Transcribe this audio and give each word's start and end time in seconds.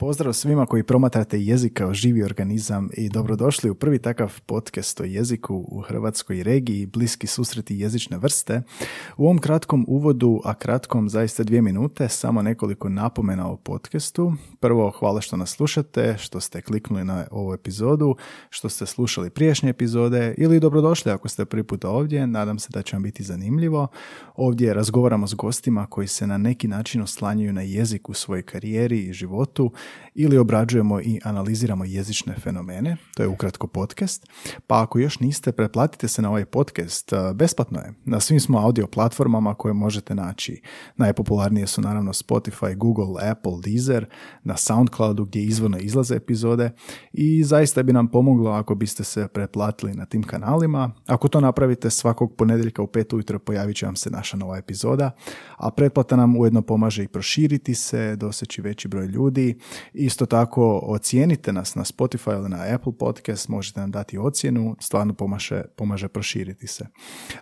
Pozdrav 0.00 0.32
svima 0.32 0.66
koji 0.66 0.82
promatrate 0.82 1.40
jezik 1.40 1.72
kao 1.72 1.94
živi 1.94 2.22
organizam 2.22 2.90
i 2.96 3.08
dobrodošli 3.08 3.70
u 3.70 3.74
prvi 3.74 3.98
takav 3.98 4.40
podcast 4.46 5.00
o 5.00 5.04
jeziku 5.04 5.64
u 5.68 5.80
hrvatskoj 5.80 6.42
regiji, 6.42 6.86
bliski 6.86 7.26
susreti 7.26 7.78
jezične 7.78 8.18
vrste. 8.18 8.62
U 9.16 9.24
ovom 9.24 9.38
kratkom 9.38 9.84
uvodu, 9.88 10.40
a 10.44 10.54
kratkom 10.54 11.08
zaista 11.08 11.42
dvije 11.42 11.62
minute, 11.62 12.08
samo 12.08 12.42
nekoliko 12.42 12.88
napomena 12.88 13.50
o 13.50 13.56
podcastu. 13.56 14.32
Prvo, 14.60 14.90
hvala 14.90 15.20
što 15.20 15.36
nas 15.36 15.50
slušate, 15.50 16.16
što 16.18 16.40
ste 16.40 16.62
kliknuli 16.62 17.04
na 17.04 17.26
ovu 17.30 17.54
epizodu, 17.54 18.16
što 18.50 18.68
ste 18.68 18.86
slušali 18.86 19.30
prijašnje 19.30 19.70
epizode 19.70 20.34
ili 20.38 20.60
dobrodošli 20.60 21.12
ako 21.12 21.28
ste 21.28 21.44
prvi 21.44 21.62
puta 21.62 21.90
ovdje, 21.90 22.26
nadam 22.26 22.58
se 22.58 22.68
da 22.72 22.82
će 22.82 22.96
vam 22.96 23.02
biti 23.02 23.22
zanimljivo. 23.22 23.88
Ovdje 24.36 24.74
razgovaramo 24.74 25.26
s 25.26 25.34
gostima 25.34 25.86
koji 25.86 26.08
se 26.08 26.26
na 26.26 26.38
neki 26.38 26.68
način 26.68 27.02
oslanjaju 27.02 27.52
na 27.52 27.62
jezik 27.62 28.08
u 28.08 28.14
svojoj 28.14 28.42
karijeri 28.42 28.98
i 28.98 29.12
životu 29.12 29.72
ili 30.14 30.38
obrađujemo 30.38 31.00
i 31.00 31.20
analiziramo 31.24 31.84
jezične 31.84 32.34
fenomene, 32.34 32.96
to 33.16 33.22
je 33.22 33.28
ukratko 33.28 33.66
podcast, 33.66 34.26
pa 34.66 34.82
ako 34.82 34.98
još 34.98 35.20
niste, 35.20 35.52
pretplatite 35.52 36.08
se 36.08 36.22
na 36.22 36.28
ovaj 36.28 36.44
podcast, 36.44 37.12
besplatno 37.34 37.78
je. 37.78 37.92
Na 38.04 38.20
svim 38.20 38.40
smo 38.40 38.58
audio 38.58 38.86
platformama 38.86 39.54
koje 39.54 39.74
možete 39.74 40.14
naći. 40.14 40.62
Najpopularnije 40.96 41.66
su 41.66 41.80
naravno 41.80 42.12
Spotify, 42.12 42.76
Google, 42.76 43.30
Apple, 43.30 43.52
Deezer, 43.64 44.06
na 44.44 44.56
Soundcloudu 44.56 45.24
gdje 45.24 45.42
izvorno 45.42 45.78
izlaze 45.78 46.14
epizode 46.14 46.70
i 47.12 47.44
zaista 47.44 47.82
bi 47.82 47.92
nam 47.92 48.10
pomoglo 48.10 48.50
ako 48.50 48.74
biste 48.74 49.04
se 49.04 49.28
pretplatili 49.28 49.94
na 49.94 50.06
tim 50.06 50.22
kanalima. 50.22 50.90
Ako 51.06 51.28
to 51.28 51.40
napravite 51.40 51.90
svakog 51.90 52.36
ponedjeljka 52.36 52.82
u 52.82 52.86
pet 52.86 53.12
ujutro 53.12 53.38
pojavit 53.38 53.76
će 53.76 53.86
vam 53.86 53.96
se 53.96 54.10
naša 54.10 54.36
nova 54.36 54.56
epizoda, 54.56 55.10
a 55.56 55.70
pretplata 55.70 56.16
nam 56.16 56.36
ujedno 56.36 56.62
pomaže 56.62 57.04
i 57.04 57.08
proširiti 57.08 57.74
se, 57.74 58.16
doseći 58.16 58.62
veći 58.62 58.88
broj 58.88 59.06
ljudi 59.06 59.58
Isto 59.92 60.26
tako 60.26 60.80
ocijenite 60.82 61.52
nas 61.52 61.74
na 61.74 61.84
Spotify 61.84 62.38
ili 62.38 62.48
na 62.48 62.74
Apple 62.74 62.92
Podcast, 62.98 63.48
možete 63.48 63.80
nam 63.80 63.90
dati 63.90 64.18
ocjenu, 64.18 64.76
stvarno 64.80 65.14
pomaže, 65.14 65.62
pomaže 65.76 66.08
proširiti 66.08 66.66
se. 66.66 66.86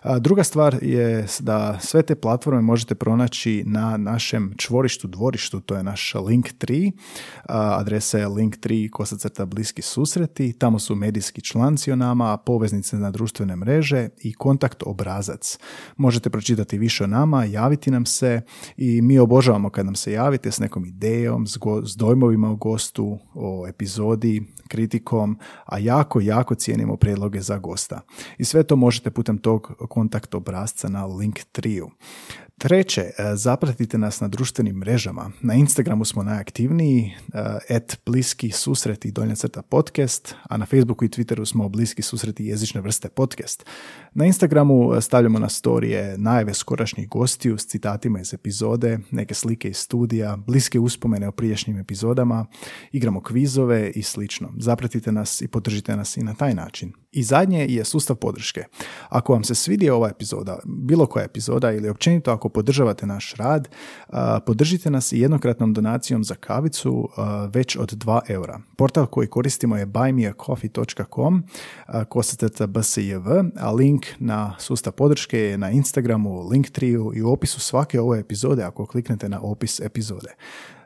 A 0.01 0.19
druga 0.19 0.43
stvar 0.43 0.77
je 0.81 1.27
da 1.39 1.79
sve 1.81 2.01
te 2.01 2.15
platforme 2.15 2.61
možete 2.61 2.95
pronaći 2.95 3.63
na 3.65 3.97
našem 3.97 4.53
čvorištu, 4.57 5.07
dvorištu, 5.07 5.59
to 5.59 5.75
je 5.75 5.83
naš 5.83 6.13
link 6.27 6.47
3, 6.59 6.91
adresa 7.45 8.17
je 8.17 8.27
link 8.27 8.57
3 8.57 8.89
kosacrta 8.89 9.45
bliski 9.45 9.81
susreti, 9.81 10.53
tamo 10.53 10.79
su 10.79 10.95
medijski 10.95 11.41
članci 11.41 11.91
o 11.91 11.95
nama, 11.95 12.37
poveznice 12.37 12.97
na 12.97 13.11
društvene 13.11 13.55
mreže 13.55 14.09
i 14.21 14.33
kontakt 14.33 14.83
obrazac. 14.85 15.57
Možete 15.97 16.29
pročitati 16.29 16.77
više 16.77 17.03
o 17.03 17.07
nama, 17.07 17.45
javiti 17.45 17.91
nam 17.91 18.05
se 18.05 18.41
i 18.77 19.01
mi 19.01 19.19
obožavamo 19.19 19.69
kad 19.69 19.85
nam 19.85 19.95
se 19.95 20.11
javite 20.11 20.51
s 20.51 20.59
nekom 20.59 20.85
idejom, 20.85 21.47
s, 21.47 21.57
go, 21.57 21.85
s 21.85 21.95
o 22.35 22.55
gostu, 22.55 23.19
o 23.33 23.67
epizodi, 23.67 24.43
kritikom, 24.67 25.37
a 25.65 25.77
jako, 25.77 26.21
jako 26.21 26.55
cijenimo 26.55 26.97
prijedloge 26.97 27.41
za 27.41 27.57
gosta. 27.57 28.01
I 28.37 28.45
sve 28.45 28.63
to 28.63 28.75
možete 28.75 29.11
putem 29.11 29.37
tog 29.37 29.71
kontakt 29.89 30.35
obrazca 30.35 30.89
na 30.89 31.05
link 31.05 31.39
3. 31.53 31.89
Treće, 32.59 33.01
e, 33.01 33.35
zapratite 33.35 33.97
nas 33.97 34.21
na 34.21 34.27
društvenim 34.27 34.75
mrežama. 34.75 35.31
Na 35.41 35.53
Instagramu 35.53 36.05
smo 36.05 36.23
najaktivniji, 36.23 37.13
et 37.69 37.99
bliski 38.05 38.51
susreti 38.51 39.11
donja 39.11 39.35
crta 39.35 39.61
podcast, 39.61 40.35
a 40.49 40.57
na 40.57 40.65
Facebooku 40.65 41.05
i 41.05 41.09
Twitteru 41.09 41.45
smo 41.45 41.69
bliski 41.69 42.01
susreti 42.01 42.45
jezične 42.45 42.81
vrste 42.81 43.09
podcast. 43.09 43.65
Na 44.13 44.25
Instagramu 44.25 44.93
e, 44.93 45.01
stavljamo 45.01 45.39
na 45.39 45.49
storije 45.49 46.17
najave 46.17 46.53
skorašnjih 46.53 47.09
gostiju 47.09 47.57
s 47.57 47.67
citatima 47.67 48.19
iz 48.19 48.33
epizode, 48.33 48.99
neke 49.11 49.33
slike 49.33 49.69
iz 49.69 49.77
studija, 49.77 50.37
bliske 50.47 50.79
uspomene 50.79 51.27
o 51.27 51.31
prijašnjim 51.31 51.77
epizodama, 51.77 52.45
igramo 52.91 53.21
kvizove 53.21 53.91
i 53.95 54.03
slično. 54.03 54.53
Zapratite 54.57 55.11
nas 55.11 55.41
i 55.41 55.47
podržite 55.47 55.95
nas 55.95 56.17
i 56.17 56.23
na 56.23 56.33
taj 56.33 56.53
način. 56.53 56.93
I 57.11 57.23
zadnje 57.23 57.65
je 57.69 57.85
sustav 57.85 58.15
podrške. 58.15 58.63
Ako 59.09 59.33
vam 59.33 59.43
se 59.43 59.55
svidi 59.55 59.89
ova 59.89 60.09
epizoda, 60.09 60.59
bilo 60.65 61.05
koja 61.05 61.25
epizoda 61.25 61.71
ili 61.71 61.89
općenito 61.89 62.31
ako 62.31 62.49
podržavate 62.49 63.05
naš 63.05 63.33
rad, 63.35 63.69
podržite 64.45 64.91
nas 64.91 65.11
i 65.11 65.19
jednokratnom 65.19 65.73
donacijom 65.73 66.23
za 66.23 66.35
kavicu 66.35 67.09
već 67.53 67.75
od 67.75 67.93
2 67.93 68.21
eura. 68.27 68.59
Portal 68.77 69.05
koji 69.05 69.27
koristimo 69.27 69.77
je 69.77 69.87
buymeacoffee.com 69.87 71.43
kosacrta 72.09 72.67
bsjv, 72.67 73.27
a 73.59 73.71
link 73.71 73.98
na 74.19 74.55
sustav 74.59 74.93
podrške 74.93 75.39
je 75.39 75.57
na 75.57 75.69
Instagramu, 75.71 76.47
Linktree 76.49 76.89
i 77.15 77.21
u 77.21 77.31
opisu 77.31 77.59
svake 77.59 77.99
ove 78.01 78.19
epizode 78.19 78.63
ako 78.63 78.85
kliknete 78.85 79.29
na 79.29 79.41
opis 79.41 79.79
epizode. 79.79 80.35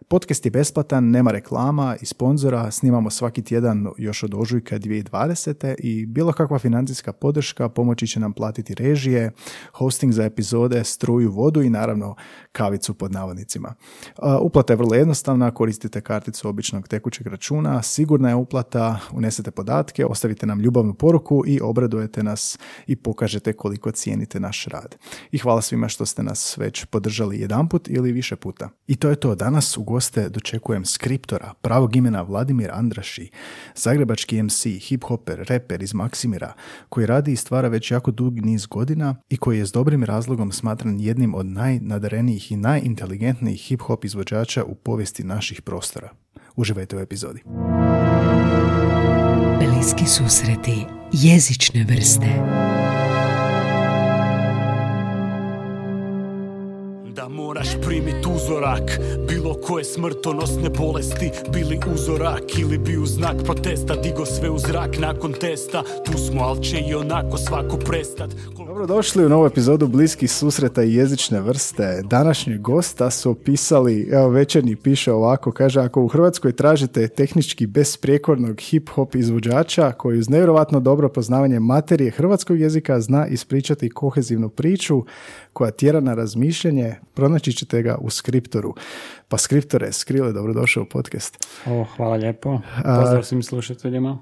Podcast 0.08 0.46
je 0.46 0.52
besplatan, 0.52 1.10
nema 1.10 1.32
reklama 1.32 1.96
i 2.02 2.06
sponzora, 2.06 2.72
snimamo 2.72 3.10
svaki 3.10 3.42
tjedan 3.42 3.88
još 3.98 4.24
od 4.24 4.34
ožujka 4.34 4.80
2020. 4.80 5.76
i 5.80 6.06
bilo 6.06 6.34
kakva 6.34 6.60
financijska 6.60 7.14
podrška 7.14 7.70
pomoći 7.70 8.08
će 8.08 8.20
nam 8.20 8.34
platiti 8.34 8.76
režije, 8.76 9.32
hosting 9.72 10.14
za 10.14 10.24
epizode, 10.24 10.84
struju, 10.84 11.32
vodu 11.32 11.62
i 11.62 11.70
naravno 11.70 12.16
kavicu 12.52 12.94
pod 12.94 13.12
navodnicima. 13.12 13.74
Uplata 14.42 14.74
je 14.74 14.78
vrlo 14.78 14.96
jednostavna, 14.96 15.52
koristite 15.52 16.02
karticu 16.02 16.50
običnog 16.50 16.88
tekućeg 16.88 17.28
računa, 17.28 17.82
sigurna 17.82 18.30
je 18.30 18.36
uplata, 18.36 19.00
unesete 19.12 19.52
podatke, 19.52 20.06
ostavite 20.06 20.46
nam 20.46 20.60
ljubavnu 20.60 20.94
poruku 20.94 21.44
i 21.48 21.60
obradujete 21.62 22.24
nas 22.24 22.60
i 22.88 22.96
pokažete 22.96 23.54
koliko 23.54 23.92
cijenite 23.92 24.40
naš 24.40 24.66
rad. 24.66 24.96
I 25.32 25.38
hvala 25.38 25.62
svima 25.62 25.88
što 25.88 26.06
ste 26.06 26.24
nas 26.24 26.58
već 26.58 26.86
podržali 26.86 27.40
jedanput 27.40 27.88
ili 27.88 28.12
više 28.12 28.36
puta. 28.36 28.70
I 28.88 28.96
to 28.96 29.10
je 29.10 29.16
to. 29.16 29.36
Danas 29.36 29.78
u 29.78 29.84
goste 29.94 30.30
dočekujem 30.30 30.86
skriptora, 30.86 31.54
pravog 31.62 31.96
imena 31.96 32.22
Vladimir 32.22 32.72
Andraši, 32.74 33.30
zagrebački 33.76 34.44
MC, 34.44 34.66
hip-hoper, 34.66 35.46
reper 35.50 35.84
iz 35.84 35.94
Maksimira, 35.94 36.54
koji 36.90 37.06
radi 37.06 37.32
i 37.32 37.36
stvara 37.36 37.68
već 37.68 37.92
jako 37.92 38.12
dug 38.12 38.46
niz 38.46 38.66
godina 38.66 39.16
i 39.30 39.38
koji 39.38 39.58
je 39.58 39.66
s 39.66 39.72
dobrim 39.72 40.04
razlogom 40.04 40.52
smatran 40.52 41.00
jednim 41.00 41.36
od 41.36 41.46
najnadarenijih 41.46 42.52
i 42.52 42.56
najinteligentnijih 42.56 43.62
hip-hop 43.70 44.06
izvođača 44.06 44.64
u 44.64 44.76
povijesti 44.76 45.24
naših 45.24 45.62
prostora. 45.62 46.10
Uživajte 46.56 46.98
u 46.98 47.00
epizodi. 47.00 47.44
Bliski 49.60 50.06
susreti 50.06 50.86
jezične 51.12 51.86
vrste. 51.90 52.73
Da 57.16 57.30
moraš 57.30 57.68
primiti 57.82 58.28
uzorak 58.36 59.00
Bilo 59.28 59.54
koje 59.54 59.84
smrtonosne 59.84 60.70
bolesti 60.70 61.32
Bili 61.54 61.80
uzorak 61.94 62.60
ili 62.60 62.78
bi 62.78 62.98
u 62.98 63.06
znak 63.06 63.36
protesta 63.46 63.96
Digo 63.96 64.26
sve 64.26 64.50
u 64.50 64.60
zrak 64.60 65.00
nakon 65.00 65.34
testa. 65.34 65.84
Tu 66.06 66.18
smo, 66.18 66.42
ali 66.42 66.64
će 66.64 66.78
i 66.80 66.96
onako 66.96 67.38
svako 67.38 67.78
prestat. 67.78 68.30
Dobrodošli 68.58 69.26
u 69.26 69.30
novu 69.30 69.46
epizodu 69.46 69.88
Bliskih 69.88 70.32
susreta 70.32 70.84
i 70.84 70.94
jezične 70.94 71.42
vrste. 71.42 72.02
Današnji 72.04 72.58
gosta 72.58 73.12
su 73.12 73.32
opisali, 73.32 74.10
evo 74.12 74.30
večerni 74.30 74.76
piše 74.76 75.12
ovako, 75.12 75.52
kaže 75.52 75.82
ako 75.82 76.02
u 76.02 76.08
Hrvatskoj 76.08 76.52
tražite 76.56 77.08
tehnički 77.08 77.68
besprijekornog 77.68 78.56
hip-hop 78.56 79.16
izvođača 79.16 79.92
koji 79.92 80.20
uz 80.20 80.30
nevjerovatno 80.30 80.80
dobro 80.80 81.10
poznavanje 81.10 81.60
materije 81.60 82.12
hrvatskog 82.12 82.60
jezika 82.60 83.02
zna 83.02 83.28
ispričati 83.28 83.90
kohezivnu 83.90 84.50
priču 84.50 85.04
koja 85.54 85.72
tjera 85.72 86.00
na 86.00 86.14
razmišljanje, 86.14 86.96
pronaći 87.14 87.54
ćete 87.54 87.82
ga 87.82 87.98
u 88.02 88.10
skriptoru. 88.10 88.76
Pa 89.28 89.38
skriptore, 89.38 89.92
Skrile, 89.92 90.32
dobrodošao 90.32 90.84
u 90.84 90.86
podcast. 90.86 91.48
O, 91.66 91.86
hvala 91.96 92.16
lijepo. 92.16 92.60
Pozdrav 92.76 93.24
svim 93.24 93.44
slušateljima. 93.44 94.20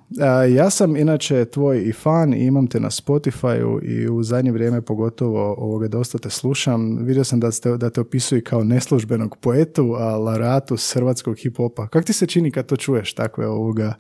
ja 0.55 0.69
sam 0.69 0.95
inače 0.95 1.45
tvoj 1.45 1.81
i 1.81 1.93
fan 1.93 2.33
i 2.33 2.45
imam 2.45 2.67
te 2.67 2.79
na 2.79 2.89
Spotify-u 2.89 3.79
i 3.83 4.09
u 4.09 4.23
zadnje 4.23 4.51
vrijeme 4.51 4.81
pogotovo 4.81 5.55
ovoga 5.57 5.87
dosta 5.87 6.17
te 6.17 6.29
slušam. 6.29 6.97
Vidio 7.05 7.23
sam 7.23 7.39
da, 7.39 7.51
ste, 7.51 7.77
da 7.77 7.89
te 7.89 8.01
opisuju 8.01 8.41
kao 8.45 8.63
neslužbenog 8.63 9.37
poetu, 9.37 9.95
a 9.97 10.17
laratu 10.17 10.77
s 10.77 10.93
hrvatskog 10.93 11.35
hip-hopa. 11.35 11.87
Kako 11.87 12.05
ti 12.05 12.13
se 12.13 12.27
čini 12.27 12.51
kad 12.51 12.65
to 12.65 12.75
čuješ 12.75 13.13
takve 13.13 13.47
ovoga 13.47 13.93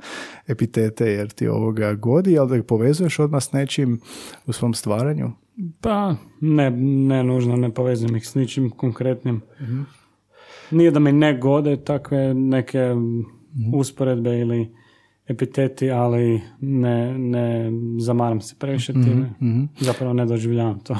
epitete, 0.47 1.11
jer 1.11 1.29
ti 1.29 1.47
ovoga 1.47 1.93
godi, 1.93 2.39
ali 2.39 2.49
da 2.49 2.55
ih 2.55 2.63
povezuješ 2.63 3.19
odmah 3.19 3.43
s 3.43 3.51
nečim 3.51 3.99
u 4.45 4.53
svom 4.53 4.73
stvaranju? 4.73 5.31
Pa, 5.81 6.15
ne, 6.41 6.69
ne 6.79 7.23
nužno, 7.23 7.55
ne 7.55 7.73
povezujem 7.73 8.15
ih 8.15 8.27
s 8.27 8.35
ničim 8.35 8.69
konkretnim. 8.69 9.41
mm 9.59 9.85
Nije 10.71 10.91
da 10.91 10.99
mi 10.99 11.11
ne 11.11 11.37
gode 11.37 11.83
takve 11.83 12.33
neke 12.33 12.79
mm 12.79 13.41
usporedbe 13.73 14.39
ili 14.39 14.75
epiteti, 15.31 15.91
ali 15.91 16.41
ne, 16.59 17.17
ne 17.17 17.71
zamaram 17.99 18.41
se 18.41 18.55
previše 18.59 18.93
Mhm, 18.93 19.03
time. 19.03 19.29
Zapravo 19.79 20.13
ne 20.13 20.25
doživljavam 20.25 20.79
to. 20.79 20.95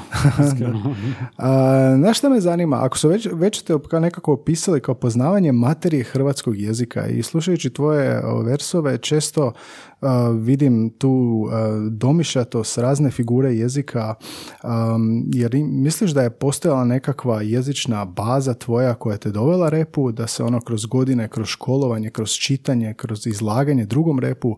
znaš 1.98 2.18
šta 2.18 2.28
me 2.28 2.40
zanima? 2.40 2.78
Ako 2.84 2.98
su 2.98 3.08
već, 3.08 3.28
već 3.32 3.62
te 3.62 3.74
kao 3.90 4.00
nekako 4.00 4.32
opisali 4.32 4.80
kao 4.80 4.94
poznavanje 4.94 5.52
materije 5.52 6.04
hrvatskog 6.04 6.60
jezika 6.60 7.06
i 7.06 7.22
slušajući 7.22 7.70
tvoje 7.70 8.22
versove 8.44 8.98
često 8.98 9.52
a, 10.00 10.28
vidim 10.28 10.90
tu 10.98 11.46
a, 11.52 11.88
domišljatost 11.90 12.78
razne 12.78 13.10
figure 13.10 13.54
jezika 13.54 14.14
am, 14.62 15.24
jer 15.34 15.56
misliš 15.56 16.10
da 16.10 16.22
je 16.22 16.30
postojala 16.30 16.84
nekakva 16.84 17.42
jezična 17.42 18.04
baza 18.04 18.54
tvoja 18.54 18.94
koja 18.94 19.16
te 19.16 19.30
dovela 19.30 19.68
repu, 19.68 20.12
da 20.12 20.26
se 20.26 20.42
ono 20.44 20.60
kroz 20.60 20.86
godine, 20.86 21.28
kroz 21.28 21.48
školovanje, 21.48 22.10
kroz 22.10 22.30
čitanje, 22.30 22.94
kroz 22.94 23.26
izlaganje 23.26 23.84
drugom 23.84 24.18
repu 24.22 24.56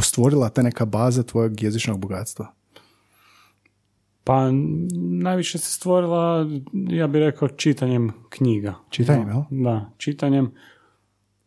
stvorila 0.00 0.48
ta 0.48 0.62
neka 0.62 0.84
baza 0.84 1.22
tvojeg 1.22 1.62
jezičnog 1.62 1.98
bogatstva? 1.98 2.46
Pa 4.24 4.50
najviše 5.22 5.58
se 5.58 5.72
stvorila, 5.72 6.46
ja 6.88 7.06
bih 7.06 7.20
rekao, 7.20 7.48
čitanjem 7.48 8.12
knjiga. 8.28 8.74
Čitanjem, 8.90 9.28
jel? 9.28 9.42
Da, 9.50 9.90
čitanjem. 9.98 10.52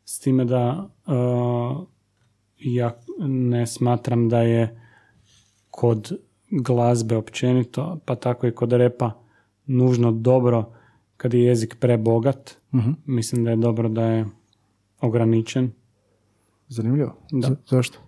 S 0.06 0.20
time 0.20 0.46
da 0.46 0.90
uh, 1.08 1.88
ja 2.58 3.00
ne 3.28 3.68
smatram 3.68 4.30
da 4.30 4.42
je 4.42 4.82
kod 5.70 6.12
glazbe 6.52 7.16
općenito, 7.16 8.00
pa 8.06 8.16
tako 8.16 8.48
i 8.48 8.52
kod 8.52 8.74
repa, 8.74 9.12
nužno 9.66 10.12
dobro 10.12 10.74
kad 11.18 11.34
je 11.34 11.44
jezik 11.44 11.76
prebogat. 11.80 12.58
Mhm. 12.74 12.92
Mislim 13.06 13.44
da 13.44 13.50
je 13.50 13.56
dobro 13.56 13.90
da 13.90 14.06
je 14.06 14.26
ograničen. 15.02 15.72
Zanimljivo. 16.74 17.16
Da. 17.32 17.48
Z- 17.48 17.56
zašto? 17.70 18.00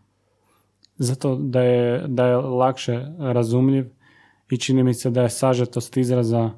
Zato 0.98 1.36
da 1.36 1.62
je, 1.62 2.08
da 2.08 2.26
je 2.26 2.36
lakše 2.36 3.06
razumljiv 3.20 3.86
i 4.50 4.58
čini 4.58 4.84
mi 4.84 4.94
se 4.94 5.10
da 5.10 5.22
je 5.22 5.30
sažetost 5.30 5.98
izraza 5.98 6.52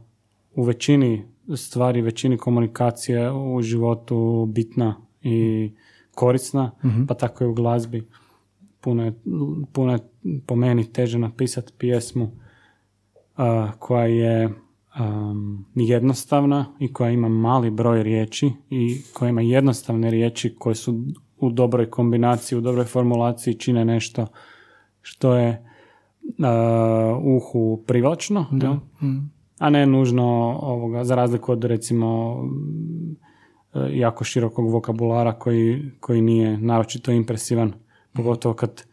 u 0.55 0.63
većini 0.63 1.25
stvari, 1.55 2.01
većini 2.01 2.37
komunikacije 2.37 3.31
u 3.31 3.61
životu 3.61 4.45
bitna 4.49 4.95
i 5.21 5.71
korisna, 6.15 6.71
pa 7.07 7.13
tako 7.13 7.43
i 7.43 7.47
u 7.47 7.53
glazbi. 7.53 8.07
Puno 8.81 9.05
je, 9.05 9.13
puno 9.73 9.93
je 9.93 9.99
po 10.45 10.55
meni 10.55 10.93
teže 10.93 11.19
napisati 11.19 11.73
pjesmu 11.77 12.31
a, 13.35 13.71
koja 13.79 14.05
je 14.05 14.49
am, 14.93 15.65
jednostavna 15.75 16.65
i 16.79 16.93
koja 16.93 17.11
ima 17.11 17.29
mali 17.29 17.69
broj 17.71 18.03
riječi 18.03 18.51
i 18.69 19.01
koja 19.13 19.29
ima 19.29 19.41
jednostavne 19.41 20.11
riječi 20.11 20.55
koje 20.59 20.75
su 20.75 21.03
u 21.39 21.49
dobroj 21.49 21.89
kombinaciji, 21.89 22.57
u 22.57 22.61
dobroj 22.61 22.85
formulaciji 22.85 23.53
čine 23.53 23.85
nešto 23.85 24.27
što 25.01 25.35
je 25.35 25.65
a, 26.43 27.19
uhu 27.23 27.83
privlačno, 27.87 28.45
jel? 28.51 28.75
a 29.59 29.69
ne 29.69 29.85
nužno 29.85 30.59
ovoga, 30.61 31.03
za 31.03 31.15
razliku 31.15 31.51
od 31.51 31.63
recimo 31.63 32.41
mm, 32.43 33.15
e, 33.73 33.97
jako 33.97 34.23
širokog 34.23 34.71
vokabulara 34.71 35.33
koji, 35.33 35.91
koji 35.99 36.21
nije 36.21 36.57
naročito 36.57 37.11
impresivan, 37.11 37.73
pogotovo 38.13 38.53
kad 38.53 38.83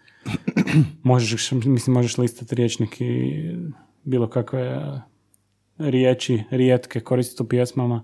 možeš, 1.02 1.52
mislim, 1.52 1.94
možeš 1.94 2.18
listati 2.18 2.54
riječnik 2.54 3.00
i 3.00 3.42
bilo 4.04 4.28
kakve 4.28 4.80
riječi, 5.78 6.42
rijetke 6.50 7.00
koristiti 7.00 7.42
u 7.42 7.48
pjesmama, 7.48 8.02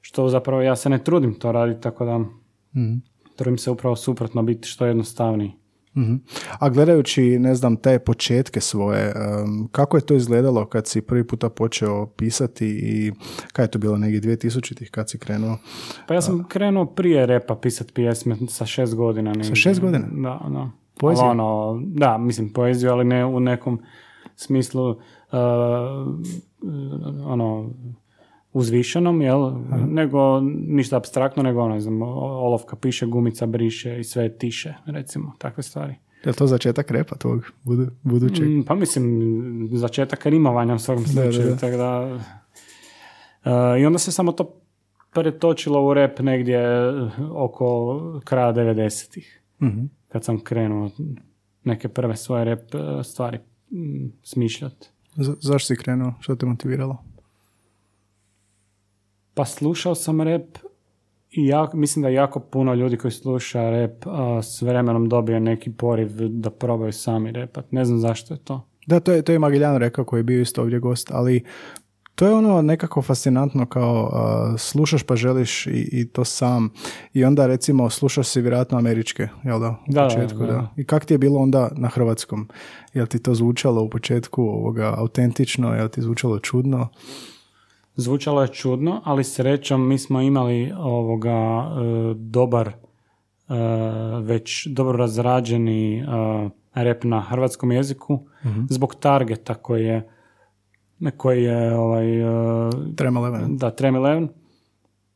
što 0.00 0.28
zapravo 0.28 0.62
ja 0.62 0.76
se 0.76 0.88
ne 0.88 1.04
trudim 1.04 1.34
to 1.34 1.52
raditi, 1.52 1.80
tako 1.80 2.04
da 2.04 2.20
trudim 3.42 3.58
se 3.58 3.70
upravo 3.70 3.96
suprotno 3.96 4.42
biti 4.42 4.68
što 4.68 4.86
jednostavniji. 4.86 5.52
Mhm. 5.96 6.14
A 6.58 6.68
gledajući, 6.68 7.38
ne 7.38 7.54
znam, 7.54 7.76
te 7.76 7.98
početke 7.98 8.60
svoje, 8.60 9.12
em, 9.16 9.68
kako 9.72 9.96
je 9.96 10.06
to 10.06 10.14
izgledalo 10.14 10.66
kad 10.66 10.86
si 10.86 11.00
prvi 11.00 11.26
puta 11.26 11.48
počeo 11.48 12.06
pisati 12.06 12.66
i 12.66 13.12
kada 13.52 13.64
je 13.64 13.70
to 13.70 13.78
bilo 13.78 13.98
negdje 13.98 14.20
2000-ih 14.20 14.90
kad 14.90 15.10
si 15.10 15.18
krenuo? 15.18 15.58
Pa 16.08 16.14
ja 16.14 16.20
sam 16.20 16.44
krenuo 16.48 16.86
prije 16.86 17.26
repa 17.26 17.56
pisati 17.56 17.92
pjesme 17.92 18.36
sa 18.48 18.66
šest 18.66 18.94
godina. 18.94 19.30
negdje. 19.30 19.48
Sa 19.48 19.54
šest 19.54 19.80
godina? 19.80 20.06
Da, 20.12 20.40
da. 20.48 20.70
Poeziju? 20.98 21.26
Ono, 21.26 21.80
da, 21.86 22.18
mislim 22.18 22.52
poeziju, 22.52 22.90
ali 22.90 23.04
ne 23.04 23.24
u 23.24 23.40
nekom 23.40 23.80
smislu 24.36 24.90
uh, 24.90 24.96
ono 27.26 27.70
uzvišenom, 28.52 29.22
jel? 29.22 29.52
Nego 29.88 30.40
ništa 30.66 30.96
abstraktno, 30.96 31.42
nego 31.42 31.60
ono, 31.60 31.80
znam, 31.80 32.02
olovka 32.02 32.76
piše, 32.76 33.06
gumica 33.06 33.46
briše 33.46 34.00
i 34.00 34.04
sve 34.04 34.28
tiše, 34.30 34.74
recimo, 34.86 35.32
takve 35.38 35.62
stvari. 35.62 35.94
Je 36.24 36.32
to 36.32 36.46
začetak 36.46 36.90
repa 36.90 37.16
tvog 37.16 37.52
budu, 37.64 37.86
budućeg? 38.02 38.48
Mm, 38.48 38.62
Pa 38.62 38.74
mislim, 38.74 39.18
začetak 39.72 40.26
rimovanja 40.26 40.74
u 40.74 40.78
svakom 40.78 41.04
slučaju, 41.04 41.46
da. 41.46 41.56
tako 41.56 41.76
da... 41.76 42.18
e, 43.76 43.80
I 43.80 43.86
onda 43.86 43.98
se 43.98 44.12
samo 44.12 44.32
to 44.32 44.54
pretočilo 45.12 45.86
u 45.86 45.94
rep 45.94 46.20
negdje 46.20 46.60
oko 47.30 47.98
kraja 48.24 48.52
90-ih. 48.54 49.42
Mhm. 49.62 49.84
Kad 50.08 50.24
sam 50.24 50.40
krenuo 50.40 50.90
neke 51.64 51.88
prve 51.88 52.16
svoje 52.16 52.44
rep 52.44 52.74
e, 52.74 53.04
stvari 53.04 53.38
mm, 53.70 54.06
smišljati. 54.22 54.88
Z- 55.16 55.36
zašto 55.40 55.66
si 55.66 55.76
krenuo? 55.76 56.14
Što 56.20 56.34
te 56.36 56.46
motiviralo? 56.46 56.96
Pa 59.34 59.44
slušao 59.44 59.94
sam 59.94 60.20
rep 60.20 60.58
i 61.30 61.46
ja, 61.46 61.70
mislim 61.74 62.02
da 62.02 62.08
jako 62.08 62.40
puno 62.40 62.74
ljudi 62.74 62.96
koji 62.96 63.12
sluša 63.12 63.70
rep 63.70 64.06
a, 64.06 64.42
s 64.42 64.62
vremenom 64.62 65.08
dobije 65.08 65.40
neki 65.40 65.72
poriv 65.72 66.10
da 66.28 66.50
probaju 66.50 66.92
sami 66.92 67.32
repat. 67.32 67.72
Ne 67.72 67.84
znam 67.84 67.98
zašto 67.98 68.34
je 68.34 68.38
to. 68.38 68.68
Da, 68.86 69.00
to 69.00 69.12
je, 69.12 69.22
to 69.22 69.32
je 69.32 69.38
Magiljan 69.38 69.76
rekao 69.76 70.04
koji 70.04 70.20
je 70.20 70.24
bio 70.24 70.40
isto 70.40 70.62
ovdje 70.62 70.78
gost, 70.78 71.10
ali 71.10 71.44
to 72.14 72.26
je 72.26 72.34
ono 72.34 72.62
nekako 72.62 73.02
fascinantno 73.02 73.66
kao 73.66 74.10
a, 74.12 74.54
slušaš 74.58 75.02
pa 75.02 75.16
želiš 75.16 75.66
i, 75.66 75.88
i 75.92 76.08
to 76.08 76.24
sam 76.24 76.70
i 77.12 77.24
onda 77.24 77.46
recimo 77.46 77.90
slušaš 77.90 78.28
si 78.28 78.40
vjerojatno 78.40 78.78
američke, 78.78 79.28
jel 79.44 79.60
da, 79.60 79.70
u 79.88 79.92
Da, 79.92 80.04
početku, 80.04 80.38
da, 80.38 80.46
da. 80.46 80.52
da. 80.52 80.68
I 80.76 80.84
kak 80.84 81.04
ti 81.04 81.14
je 81.14 81.18
bilo 81.18 81.40
onda 81.40 81.70
na 81.76 81.88
hrvatskom? 81.88 82.48
Jel 82.94 83.06
ti 83.06 83.18
to 83.18 83.34
zvučalo 83.34 83.82
u 83.82 83.90
početku 83.90 84.42
ovoga 84.42 84.94
autentično, 84.98 85.74
jel 85.74 85.88
ti 85.88 86.02
zvučalo 86.02 86.38
čudno? 86.38 86.88
Zvučalo 87.96 88.42
je 88.42 88.48
čudno, 88.48 89.00
ali 89.04 89.24
srećom 89.24 89.88
mi 89.88 89.98
smo 89.98 90.20
imali 90.20 90.72
ovoga 90.78 91.30
e, 91.30 92.14
dobar, 92.16 92.68
e, 92.68 92.74
već 94.22 94.66
dobro 94.66 94.98
razrađeni 94.98 95.98
e, 95.98 96.04
rep 96.74 97.04
na 97.04 97.20
hrvatskom 97.20 97.72
jeziku 97.72 98.20
zbog 98.68 98.94
targeta 98.94 99.54
koji 99.54 99.84
je 99.84 100.08
koji 101.16 101.42
je 101.42 101.76
ovaj, 101.76 102.04
Trema 102.96 103.20
Leven. 103.20 103.56
da, 103.56 103.70
Trem 103.70 103.96
Eleven. 103.96 104.28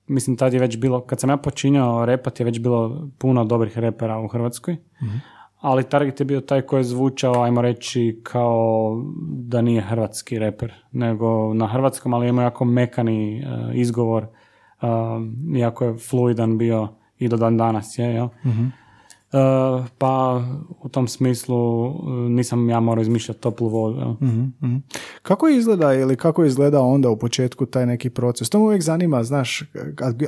Mislim, 0.06 0.37
tad 0.37 0.52
je 0.52 0.61
već 0.61 0.76
bilo, 0.76 1.00
kad 1.00 1.20
sam 1.20 1.31
ja 1.31 1.37
počinjao 1.37 2.06
repat, 2.06 2.40
je 2.40 2.44
već 2.44 2.61
bilo 2.61 3.08
puno 3.19 3.44
dobrih 3.44 3.78
repera 3.78 4.19
u 4.19 4.28
Hrvatskoj. 4.28 4.76
Ali 5.60 5.84
Target 5.84 6.20
je 6.20 6.26
bio 6.26 6.40
taj 6.40 6.62
koji 6.62 6.80
je 6.80 6.84
zvučao, 6.84 7.42
ajmo 7.42 7.62
reći, 7.62 8.20
kao 8.22 9.02
da 9.28 9.62
nije 9.62 9.82
hrvatski 9.82 10.38
reper, 10.38 10.72
nego 10.92 11.54
na 11.54 11.66
hrvatskom, 11.66 12.14
ali 12.14 12.28
ima 12.28 12.42
jako 12.42 12.64
mekani 12.64 13.38
e, 13.38 13.44
izgovor, 13.74 14.22
e, 14.22 14.86
jako 15.52 15.84
je 15.84 15.96
fluidan 15.96 16.58
bio 16.58 16.88
i 17.18 17.28
do 17.28 17.36
dan 17.36 17.56
danas 17.56 17.98
je, 17.98 18.06
jel? 18.06 18.28
E, 18.44 18.48
pa 19.99 20.45
u 20.83 20.88
tom 20.88 21.09
smislu 21.09 21.87
e, 21.87 21.90
nisam 22.11 22.71
ja 22.71 22.80
morao 22.80 23.02
izmišljati 23.02 23.40
toplu 23.40 23.68
vodu. 23.68 24.16
Mhm, 24.23 24.42
mhm. 24.62 24.76
Kako 25.23 25.49
izgleda 25.49 25.95
ili 25.95 26.16
kako 26.16 26.42
je 26.42 26.49
izgledao 26.49 26.88
onda 26.88 27.11
u 27.11 27.16
početku 27.16 27.66
taj 27.66 27.87
neki 27.87 28.11
proces? 28.11 28.50
To 28.50 28.59
me 28.59 28.64
uvijek 28.64 28.83
zanima, 28.83 29.25
znaš, 29.25 29.62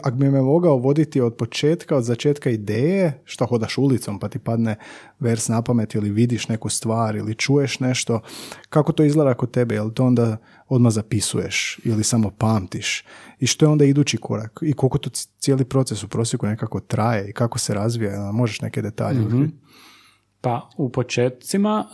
ak 0.03 0.15
bi, 0.15 0.31
me 0.31 0.43
mogao 0.43 0.77
voditi 0.77 1.21
od 1.21 1.35
početka, 1.37 1.97
od 1.97 2.05
začetka 2.05 2.51
ideje, 2.51 3.23
što 3.25 3.47
hodaš 3.47 3.79
ulicom 3.79 4.19
pa 4.19 4.29
ti 4.29 4.39
padne 4.39 4.77
vers 5.21 5.49
na 5.49 5.63
pamet 5.63 5.95
ili 5.95 6.11
vidiš 6.11 6.49
neku 6.49 6.69
stvar 6.69 7.17
ili 7.17 7.35
čuješ 7.35 7.81
nešto, 7.81 8.21
kako 8.69 8.93
to 8.93 9.05
izgleda 9.05 9.35
kod 9.35 9.51
tebe? 9.51 9.75
Jel 9.75 9.91
to 9.91 10.05
onda 10.05 10.37
odmah 10.69 10.93
zapisuješ 10.93 11.81
ili 11.85 12.05
samo 12.05 12.31
pamtiš? 12.31 13.05
I 13.41 13.47
što 13.47 13.65
je 13.65 13.69
onda 13.69 13.85
idući 13.85 14.17
korak? 14.17 14.59
I 14.63 14.73
koliko 14.73 14.99
to 14.99 15.11
cijeli 15.39 15.65
proces 15.65 16.03
u 16.03 16.09
prosjeku 16.09 16.47
nekako 16.47 16.81
traje 16.81 17.31
i 17.31 17.33
kako 17.33 17.59
se 17.59 17.75
razvija? 17.75 18.33
Možeš 18.33 18.61
neke 18.61 18.83
detalje? 18.83 19.21
otkriti? 19.21 19.55
Pa 20.41 20.71
u 20.77 20.89
početcima, 20.89 21.85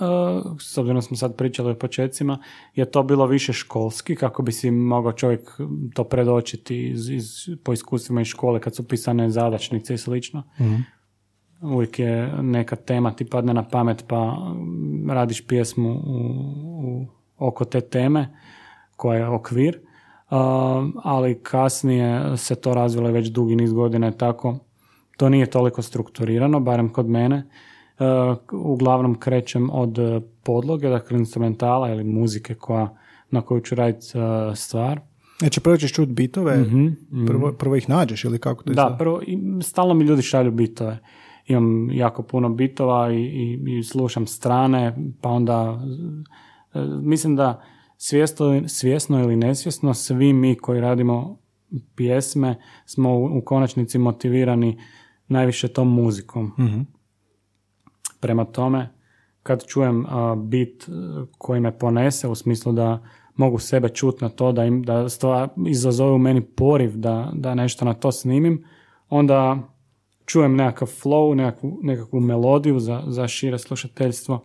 uh, 0.44 0.52
s 0.60 0.78
obzirom 0.78 1.02
smo 1.02 1.16
sad 1.16 1.36
pričali 1.36 1.70
o 1.70 1.78
početcima, 1.78 2.38
je 2.74 2.90
to 2.90 3.02
bilo 3.02 3.26
više 3.26 3.52
školski, 3.52 4.16
kako 4.16 4.42
bi 4.42 4.52
si 4.52 4.70
mogao 4.70 5.12
čovjek 5.12 5.50
to 5.94 6.04
predočiti 6.04 6.88
iz, 6.88 7.08
iz, 7.10 7.48
po 7.64 7.72
iskustvima 7.72 8.20
iz 8.20 8.26
škole 8.26 8.60
kad 8.60 8.74
su 8.74 8.88
pisane 8.88 9.30
zadačnice 9.30 9.94
i 9.94 9.98
slično. 9.98 10.42
Uvijek 11.62 11.98
je 11.98 12.32
neka 12.42 12.76
tema 12.76 13.12
ti 13.12 13.24
padne 13.24 13.54
na 13.54 13.68
pamet 13.68 14.04
pa 14.08 14.36
radiš 15.08 15.46
pjesmu 15.46 15.90
u, 15.90 16.16
u, 16.84 17.06
oko 17.38 17.64
te 17.64 17.80
teme 17.80 18.36
koja 18.96 19.18
je 19.18 19.28
okvir. 19.28 19.78
Uh, 19.78 20.36
ali 21.02 21.38
kasnije 21.42 22.36
se 22.36 22.54
to 22.54 22.74
razvilo 22.74 23.10
već 23.10 23.28
dugi 23.28 23.56
niz 23.56 23.72
godina 23.72 24.06
je 24.06 24.18
tako. 24.18 24.58
To 25.16 25.28
nije 25.28 25.46
toliko 25.46 25.82
strukturirano, 25.82 26.60
barem 26.60 26.88
kod 26.88 27.08
mene. 27.08 27.46
uglavnom 28.52 29.14
krećem 29.14 29.70
od 29.70 29.98
podloge, 30.42 30.88
dakle 30.88 31.18
instrumentala 31.18 31.90
ili 31.90 32.04
muzike 32.04 32.54
koja, 32.54 32.96
na 33.30 33.40
koju 33.40 33.60
ću 33.60 33.74
raditi 33.74 34.06
stvar. 34.54 35.00
Znači 35.38 35.60
prvo 35.60 35.76
ćeš 35.76 35.92
čuti 35.92 36.12
bitove, 36.12 36.56
mhm, 36.56 36.84
mhm. 37.12 37.26
Prvo, 37.26 37.52
prvo 37.52 37.76
ih 37.76 37.88
nađeš 37.88 38.24
ili 38.24 38.38
kako 38.38 38.62
to 38.62 38.70
je 38.70 38.74
Da, 38.74 38.96
prvo, 38.98 39.20
stalno 39.62 39.94
mi 39.94 40.04
ljudi 40.04 40.22
šalju 40.22 40.50
bitove. 40.50 40.98
Imam 41.46 41.90
jako 41.90 42.22
puno 42.22 42.48
bitova 42.48 43.12
i, 43.12 43.16
i, 43.16 43.78
i 43.78 43.82
slušam 43.82 44.26
strane, 44.26 44.96
pa 45.20 45.28
onda 45.28 45.80
mislim 47.02 47.36
da 47.36 47.62
svjesno, 48.06 48.68
svjesno 48.68 49.20
ili 49.20 49.36
nesvjesno 49.36 49.94
svi 49.94 50.32
mi 50.32 50.54
koji 50.54 50.80
radimo 50.80 51.38
pjesme 51.94 52.60
smo 52.86 53.18
u, 53.18 53.42
konačnici 53.44 53.98
motivirani 53.98 54.78
najviše 55.28 55.68
tom 55.68 55.88
muzikom. 55.88 56.44
mm 56.58 56.86
Prema 58.20 58.44
tome, 58.44 58.94
kad 59.42 59.66
čujem 59.66 60.06
bit 60.36 60.88
koji 61.38 61.60
me 61.60 61.78
ponese 61.78 62.28
u 62.28 62.34
smislu 62.34 62.72
da 62.72 63.02
mogu 63.36 63.58
sebe 63.58 63.88
čuti 63.88 64.24
na 64.24 64.28
to, 64.28 64.52
da, 64.52 64.64
im, 64.64 64.82
da 64.82 65.08
stvar 65.08 65.48
izazove 65.66 66.12
u 66.12 66.18
meni 66.18 66.40
poriv 66.40 66.96
da, 66.96 67.32
da 67.34 67.54
nešto 67.54 67.84
na 67.84 67.94
to 67.94 68.12
snimim, 68.12 68.64
onda 69.08 69.68
čujem 70.26 70.56
nekakav 70.56 70.88
flow, 70.88 71.34
nekakvu, 71.34 71.78
nekakvu 71.82 72.20
melodiju 72.20 72.78
za, 72.78 73.02
za 73.06 73.28
šire 73.28 73.58
slušateljstvo. 73.58 74.44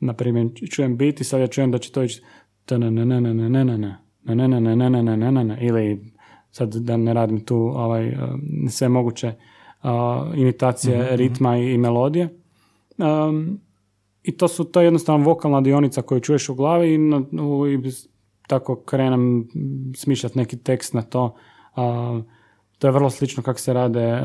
Na 0.00 0.12
primjer, 0.12 0.48
čujem 0.70 0.96
bit 0.96 1.20
i 1.20 1.24
sad 1.24 1.40
ja 1.40 1.46
čujem 1.46 1.70
da 1.70 1.78
će 1.78 1.92
to 1.92 2.02
ići 2.02 2.22
ili 5.60 6.12
sad 6.50 6.74
da 6.74 6.96
ne 6.96 7.14
radim 7.14 7.40
tu 7.44 7.56
ovaj, 7.56 8.16
sve 8.68 8.88
moguće 8.88 9.32
imitacije 10.36 11.16
ritma 11.16 11.56
i, 11.56 11.78
melodije. 11.78 12.28
I 14.22 14.36
to 14.36 14.48
su 14.48 14.64
to 14.64 14.80
je 14.80 14.86
jednostavno 14.86 15.24
vokalna 15.24 15.60
dionica 15.60 16.02
koju 16.02 16.20
čuješ 16.20 16.48
u 16.48 16.54
glavi 16.54 16.94
i, 16.94 16.98
i 17.74 17.90
tako 18.48 18.82
krenem 18.82 19.48
smišljati 19.96 20.38
neki 20.38 20.56
tekst 20.56 20.94
na 20.94 21.02
to. 21.02 21.34
to 22.78 22.86
je 22.86 22.92
vrlo 22.92 23.10
slično 23.10 23.42
kako 23.42 23.58
se 23.58 23.72
rade 23.72 24.22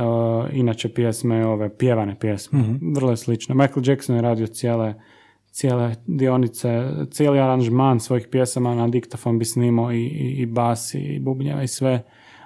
inače 0.54 0.94
pjesme, 0.94 1.48
ove 1.48 1.78
pjevane 1.78 2.20
pjesme. 2.20 2.60
Vrlo 2.96 3.12
je 3.12 3.18
slično. 3.18 3.56
Michael 3.56 3.90
Jackson 3.90 4.16
je 4.16 4.22
radio 4.22 4.48
cijele 4.48 4.94
cijele 5.56 5.96
dionice, 6.08 6.90
cijeli 7.12 7.40
aranžman 7.40 8.00
svojih 8.00 8.28
pjesama 8.32 8.76
na 8.76 8.88
diktafon 8.88 9.40
bi 9.40 9.46
snimao 9.46 9.92
i, 9.92 10.06
i, 10.06 10.42
i 10.42 10.46
bas 10.46 10.94
i 10.94 11.20
bubnjeva 11.20 11.64
i 11.64 11.68
sve 11.68 12.04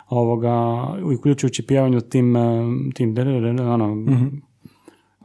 ovoga, 0.07 0.53
uključujući 1.17 1.67
pjevanju 1.67 2.01
tim, 2.01 2.35
tim 2.95 3.15
ono, 3.59 3.91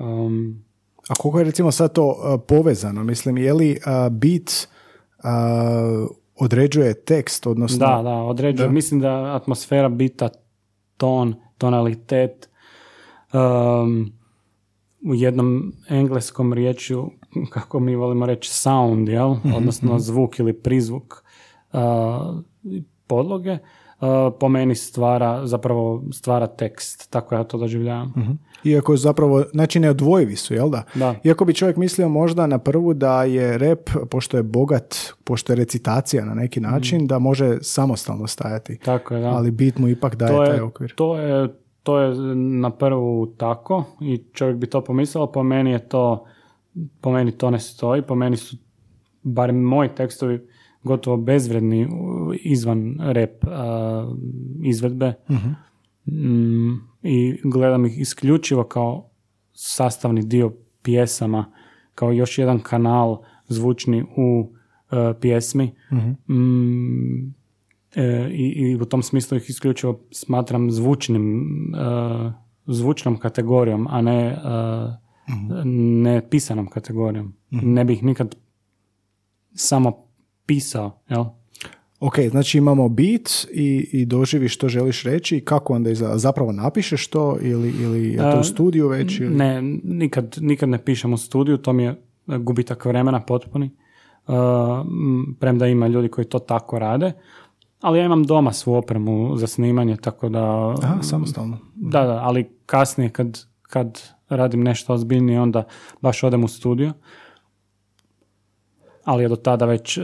um, 0.01 0.65
a 1.09 1.15
koliko 1.15 1.39
je 1.39 1.45
recimo 1.45 1.71
sad 1.71 1.93
to 1.93 2.07
uh, 2.07 2.41
povezano? 2.49 3.05
Mislim, 3.05 3.39
je 3.39 3.53
li 3.53 3.71
uh, 3.71 4.13
beat 4.13 4.69
uh, 5.19 6.09
određuje 6.37 7.05
tekst, 7.05 7.47
odnosno... 7.47 7.79
Da, 7.79 8.03
da, 8.03 8.15
određuje. 8.15 8.69
Mislim 8.69 9.01
da 9.01 9.37
atmosfera 9.37 9.89
bita, 9.89 10.29
ton, 10.97 11.35
tonalitet, 11.59 12.49
um, 13.33 14.13
u 15.05 15.15
jednom 15.15 15.73
engleskom 15.89 16.53
riječju 16.53 17.11
kako 17.51 17.81
mi 17.81 17.97
volimo 17.97 18.27
reći, 18.27 18.51
sound, 18.51 19.09
jel? 19.09 19.31
Mhm, 19.35 19.55
odnosno 19.55 19.91
mhm. 19.91 19.99
zvuk 19.99 20.39
ili 20.39 20.53
prizvuk 20.53 21.25
uh, 21.73 21.81
podloge, 23.07 23.53
uh, 23.53 24.09
po 24.41 24.49
meni 24.49 24.75
stvara, 24.75 25.47
zapravo 25.47 26.05
stvara 26.13 26.47
tekst, 26.47 27.11
tako 27.11 27.35
ja 27.35 27.45
to 27.45 27.59
doživljavam. 27.59 28.13
uh 28.17 28.37
Iako 28.65 28.97
zapravo, 28.97 29.45
znači 29.53 29.81
neodvojivi 29.81 30.37
su, 30.37 30.55
jel 30.55 30.71
da? 30.71 30.83
da? 30.95 31.15
Iako 31.25 31.45
bi 31.45 31.55
čovjek 31.55 31.77
mislio 31.77 32.09
možda 32.09 32.47
na 32.47 32.59
prvu 32.59 32.95
da 32.95 33.25
je 33.25 33.59
rep, 33.59 33.91
pošto 34.11 34.37
je 34.37 34.43
bogat, 34.43 34.97
pošto 35.25 35.53
je 35.53 35.57
recitacija 35.57 36.25
na 36.25 36.35
neki 36.35 36.61
način, 36.61 37.07
da 37.07 37.19
može 37.19 37.59
samostalno 37.63 38.27
stajati. 38.27 38.79
Tako 38.79 39.15
je, 39.15 39.21
da. 39.21 39.29
Ali 39.29 39.51
bit 39.51 39.79
mu 39.79 39.89
ipak 39.89 40.17
daje 40.17 40.33
to 40.33 40.45
taj 40.47 40.61
okvir. 40.61 40.95
To 40.97 41.19
je, 41.19 41.49
to 41.85 41.99
je 41.99 42.35
na 42.35 42.71
prvu 42.71 43.27
tako 43.27 43.85
i 44.01 44.23
čovjek 44.33 44.57
bi 44.57 44.67
to 44.67 44.85
pomislio, 44.85 45.27
po 45.27 45.43
meni 45.43 45.71
je 45.71 45.89
to 45.89 46.27
po 47.01 47.13
meni 47.13 47.33
to 47.33 47.51
ne 47.51 47.61
stoji, 47.61 48.03
po 48.03 48.15
meni 48.15 48.37
su 48.37 48.57
bar 49.23 49.53
moji 49.53 49.89
tekstovi 49.97 50.41
gotovo 50.83 51.17
bezvredni 51.17 51.89
izvan 52.43 52.99
rep 53.01 53.45
izvedbe. 54.63 55.15
Mm, 56.07 56.73
i 57.03 57.41
gledam 57.45 57.87
ih 57.87 58.01
isključivo 58.01 58.65
kao 58.65 59.11
sastavni 59.53 60.23
dio 60.23 60.53
pjesama, 60.83 61.53
kao 61.95 62.13
još 62.13 62.39
jedan 62.39 62.59
kanal 62.59 63.23
zvučni 63.49 64.03
u 64.17 64.53
e, 64.91 65.15
pjesmi. 65.21 65.75
Mm, 66.29 67.35
e, 67.97 68.29
i, 68.33 68.47
i 68.47 68.77
u 68.77 68.85
tom 68.85 69.03
smislu 69.03 69.37
ih 69.37 69.51
isključivo 69.51 70.01
smatram 70.11 70.71
zvučnim 70.71 71.45
e, 71.75 72.33
zvučnom 72.67 73.19
kategorijom, 73.19 73.87
a 73.91 74.03
ne 74.03 74.37
ne 75.65 76.29
pisanom 76.31 76.67
kategorijom. 76.67 77.35
Ne 77.51 77.85
bih 77.85 78.03
nikad 78.03 78.37
samo 79.55 80.07
pisao, 80.47 81.03
jel? 81.09 81.25
Ok, 82.01 82.15
znači 82.31 82.59
imamo 82.59 82.89
bit 82.89 83.47
i, 83.53 83.89
i 83.93 84.07
doživiš 84.07 84.55
što 84.55 84.69
želiš 84.69 85.03
reći 85.03 85.37
i 85.37 85.41
kako 85.41 85.75
onda 85.75 85.91
izgleda? 85.91 86.19
Zapravo 86.19 86.53
napišeš 86.53 87.07
to 87.07 87.37
ili, 87.41 87.73
ili 87.81 88.09
je 88.09 88.19
to 88.19 88.41
u 88.41 88.45
studiju 88.45 88.89
već? 88.89 89.21
Ili? 89.21 89.35
Ne, 89.35 89.63
nikad, 89.85 90.37
nikad 90.41 90.69
ne 90.69 90.85
pišem 90.85 91.13
u 91.13 91.17
studiju, 91.17 91.57
to 91.57 91.73
mi 91.73 91.83
je 91.83 92.03
gubitak 92.27 92.85
vremena 92.85 93.21
potpuni. 93.21 93.71
Uh, 94.27 94.35
premda 95.41 95.67
ima 95.67 95.87
ljudi 95.87 96.09
koji 96.09 96.25
to 96.25 96.39
tako 96.39 96.79
rade, 96.79 97.13
ali 97.85 97.99
ja 97.99 98.05
imam 98.05 98.25
doma 98.25 98.53
svu 98.53 98.75
opremu 98.75 99.37
za 99.37 99.47
snimanje, 99.47 99.97
tako 99.97 100.29
da... 100.29 100.75
Aha, 100.83 101.03
samostalno. 101.03 101.59
Da, 101.75 102.05
da, 102.05 102.13
ali 102.23 102.51
kasnije 102.67 103.11
kad, 103.11 103.41
kad 103.63 104.01
radim 104.29 104.63
nešto 104.63 104.95
ozbiljnije, 104.95 105.41
onda 105.41 105.65
baš 106.01 106.23
odem 106.23 106.45
u 106.45 106.49
studio. 106.49 106.93
Ali 109.05 109.23
je 109.23 109.29
do 109.29 109.37
tada 109.37 109.67
već 109.67 109.99
e, 109.99 110.03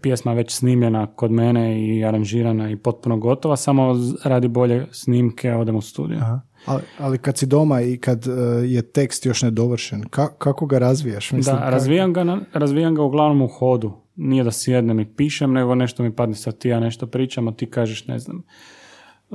pjesma 0.00 0.32
već 0.32 0.52
snimljena 0.52 1.06
kod 1.06 1.30
mene 1.30 1.88
i 1.88 2.04
aranžirana 2.04 2.70
i 2.70 2.76
potpuno 2.76 3.16
gotova, 3.16 3.56
samo 3.56 3.94
radi 4.24 4.48
bolje 4.48 4.86
snimke, 4.90 5.54
odem 5.54 5.76
u 5.76 5.80
studio. 5.80 6.18
Aha. 6.18 6.40
Ali, 6.66 6.82
ali 6.98 7.18
kad 7.18 7.38
si 7.38 7.46
doma 7.46 7.80
i 7.80 7.96
kad 7.96 8.26
e, 8.26 8.30
je 8.66 8.82
tekst 8.82 9.26
još 9.26 9.42
nedovršen, 9.42 10.02
ka, 10.10 10.28
kako 10.38 10.66
ga 10.66 10.78
razvijaš? 10.78 11.32
Mislim, 11.32 11.56
da, 11.56 11.70
razvijam, 11.70 12.12
ga, 12.12 12.38
razvijam 12.52 12.94
ga 12.94 13.02
uglavnom 13.02 13.42
u 13.42 13.48
hodu. 13.48 13.92
Nije 14.16 14.44
da 14.44 14.50
sjednem 14.50 15.00
i 15.00 15.14
pišem, 15.14 15.52
nego 15.52 15.74
nešto 15.74 16.02
mi 16.02 16.16
padne 16.16 16.34
sa 16.34 16.52
ti, 16.52 16.68
ja 16.68 16.80
nešto 16.80 17.06
pričam, 17.06 17.48
a 17.48 17.52
ti 17.52 17.70
kažeš, 17.70 18.06
ne 18.06 18.18
znam, 18.18 18.42
e, 19.30 19.34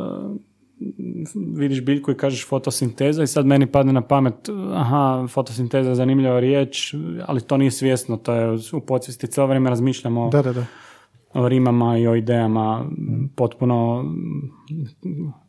vidiš 1.56 1.82
biljku 1.86 2.12
i 2.12 2.18
kažeš 2.18 2.48
fotosinteza 2.48 3.24
i 3.24 3.28
sad 3.28 3.46
meni 3.46 3.72
padne 3.72 3.94
na 3.94 4.02
pamet, 4.02 4.50
aha, 4.74 5.28
fotosinteza 5.30 5.90
je 5.90 5.96
zanimljiva 5.96 6.40
riječ, 6.40 6.94
ali 7.26 7.42
to 7.42 7.58
nije 7.58 7.72
svjesno, 7.72 8.18
to 8.18 8.34
je 8.34 8.58
u 8.74 8.80
podsvijesti, 8.80 9.28
cijelo 9.28 9.48
vrijeme 9.48 9.70
razmišljamo 9.70 10.30
da, 10.30 10.42
da, 10.42 10.54
da. 10.54 10.66
O 11.34 11.50
rimama 11.50 11.98
i 11.98 12.08
o 12.08 12.16
idejama, 12.16 12.86
potpuno 13.36 14.06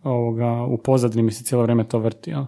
ovoga, 0.02 0.62
u 0.62 0.78
pozadini 0.78 1.22
mi 1.22 1.32
se 1.32 1.44
cijelo 1.44 1.62
vrijeme 1.62 1.84
to 1.84 1.98
vrti. 1.98 2.30
Ja. 2.30 2.46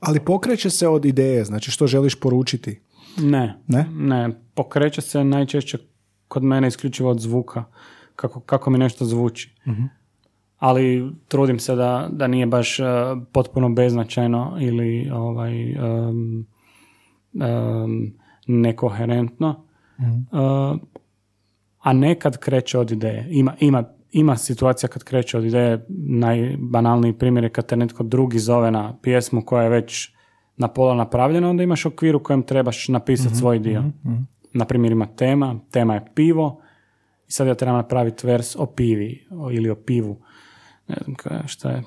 Ali 0.00 0.20
pokreće 0.20 0.70
se 0.70 0.88
od 0.88 1.04
ideje, 1.04 1.44
znači 1.44 1.70
što 1.70 1.86
želiš 1.86 2.20
poručiti? 2.20 2.80
Ne, 3.18 3.58
ne, 3.66 3.86
ne 3.92 4.30
pokreće 4.54 5.00
se 5.00 5.24
najčešće 5.24 5.78
kod 6.28 6.42
mene 6.42 6.68
isključivo 6.68 7.10
od 7.10 7.20
zvuka, 7.20 7.64
kako, 8.16 8.40
kako 8.40 8.70
mi 8.70 8.78
nešto 8.78 9.04
zvuči. 9.04 9.54
uh 9.66 9.98
ali 10.58 11.12
trudim 11.28 11.58
se 11.58 11.74
da, 11.74 12.08
da 12.12 12.26
nije 12.26 12.46
baš 12.46 12.78
uh, 12.80 12.86
potpuno 13.32 13.68
beznačajno 13.68 14.56
ili 14.60 15.10
ovaj 15.12 15.74
um, 15.74 16.46
um, 17.32 18.12
nekoherentno. 18.46 19.64
mm 20.00 20.98
a 21.80 21.92
nekad 21.92 22.36
kreće 22.36 22.78
od 22.78 22.90
ideje. 22.90 23.26
Ima, 23.30 23.54
ima, 23.60 23.84
ima 24.12 24.36
situacija 24.36 24.88
kad 24.88 25.04
kreće 25.04 25.38
od 25.38 25.44
ideje, 25.44 25.86
najbanalniji 25.88 27.12
primjer 27.12 27.44
je 27.44 27.50
kad 27.50 27.66
te 27.66 27.76
netko 27.76 28.02
drugi 28.02 28.38
zove 28.38 28.70
na 28.70 28.96
pjesmu 29.02 29.42
koja 29.44 29.62
je 29.62 29.68
već 29.68 30.10
na 30.56 30.68
pola 30.68 30.94
napravljena, 30.94 31.50
onda 31.50 31.62
imaš 31.62 31.86
okvir 31.86 32.16
u 32.16 32.22
kojem 32.22 32.42
trebaš 32.42 32.88
napisati 32.88 33.34
mm 33.34 33.38
svoj 33.38 33.58
dio. 33.58 33.82
mm 33.82 34.26
Na 34.52 34.64
primjer 34.64 34.92
ima 34.92 35.06
tema, 35.06 35.60
tema 35.70 35.94
je 35.94 36.06
pivo 36.14 36.60
i 37.28 37.32
sad 37.32 37.46
ja 37.46 37.54
trebam 37.54 37.76
napraviti 37.76 38.26
vers 38.26 38.56
o 38.56 38.66
pivi 38.66 39.26
ili 39.50 39.70
o 39.70 39.74
pivu 39.74 40.16
ne 40.88 40.96
znam 41.04 41.14
kaj, 41.14 41.38
šta 41.46 41.70
je. 41.70 41.82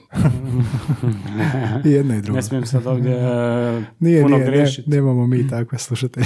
Jedna 1.95 2.15
i 2.15 2.21
druga. 2.21 2.35
Ne 2.35 2.41
smijem 2.41 2.65
sad 2.65 2.87
ovdje 2.87 3.15
uh, 3.15 3.83
nije, 3.99 4.23
puno 4.23 4.37
nije, 4.37 4.51
Ne, 4.61 4.95
nemamo 4.95 5.27
mi 5.27 5.47
takve 5.47 5.77
slušatelje. 5.77 6.25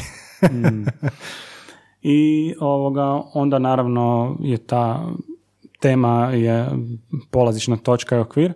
mm. 0.51 0.85
I 2.07 2.53
ovoga, 2.59 3.03
onda 3.33 3.59
naravno 3.59 4.37
je 4.39 4.57
ta 4.57 5.11
tema 5.79 6.25
je 6.25 6.69
polazišna 7.31 7.77
točka 7.77 8.15
i 8.15 8.19
okvir, 8.19 8.53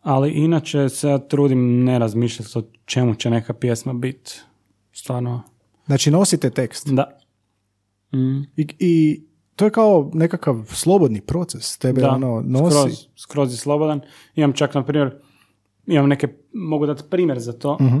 ali 0.00 0.30
inače 0.30 0.88
se 0.88 1.08
ja 1.08 1.18
trudim 1.18 1.84
ne 1.84 1.98
razmišljati 1.98 2.58
o 2.58 2.62
čemu 2.84 3.14
će 3.14 3.30
neka 3.30 3.54
pjesma 3.54 3.92
biti. 3.92 4.32
stvarno, 4.92 5.42
Znači 5.86 6.10
nosite 6.10 6.50
tekst. 6.50 6.88
da. 6.88 7.18
Mm. 8.12 8.40
I, 8.56 8.66
I 8.78 9.22
to 9.56 9.64
je 9.64 9.70
kao 9.70 10.10
nekakav 10.14 10.64
slobodni 10.66 11.20
proces. 11.20 11.78
Tebe 11.78 12.00
Da, 12.00 12.10
ono 12.10 12.42
nosi. 12.42 12.70
skroz, 12.72 13.06
skroz 13.16 13.52
je 13.52 13.56
slobodan. 13.56 14.00
Imam 14.34 14.52
čak, 14.52 14.74
na 14.74 14.84
primjer, 14.84 15.18
imam 15.86 16.08
neke, 16.08 16.28
mogu 16.52 16.86
dati 16.86 17.02
primjer 17.10 17.38
za 17.38 17.52
to, 17.52 17.76
Mhm. 17.80 17.98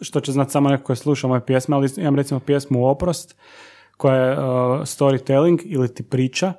što 0.00 0.20
će 0.20 0.32
znati 0.32 0.50
samo 0.50 0.68
neko 0.68 0.84
ko 0.84 0.92
je 0.92 0.96
slušao 0.96 1.28
moje 1.28 1.46
pjesme, 1.46 1.76
ali 1.76 1.88
imam 1.96 2.16
recimo 2.16 2.40
pjesmu 2.40 2.86
Oprost, 2.86 3.36
koja 4.02 4.16
je 4.16 4.32
uh, 4.32 4.44
storytelling 4.80 5.62
ili 5.64 5.94
ti 5.94 6.02
priča, 6.02 6.52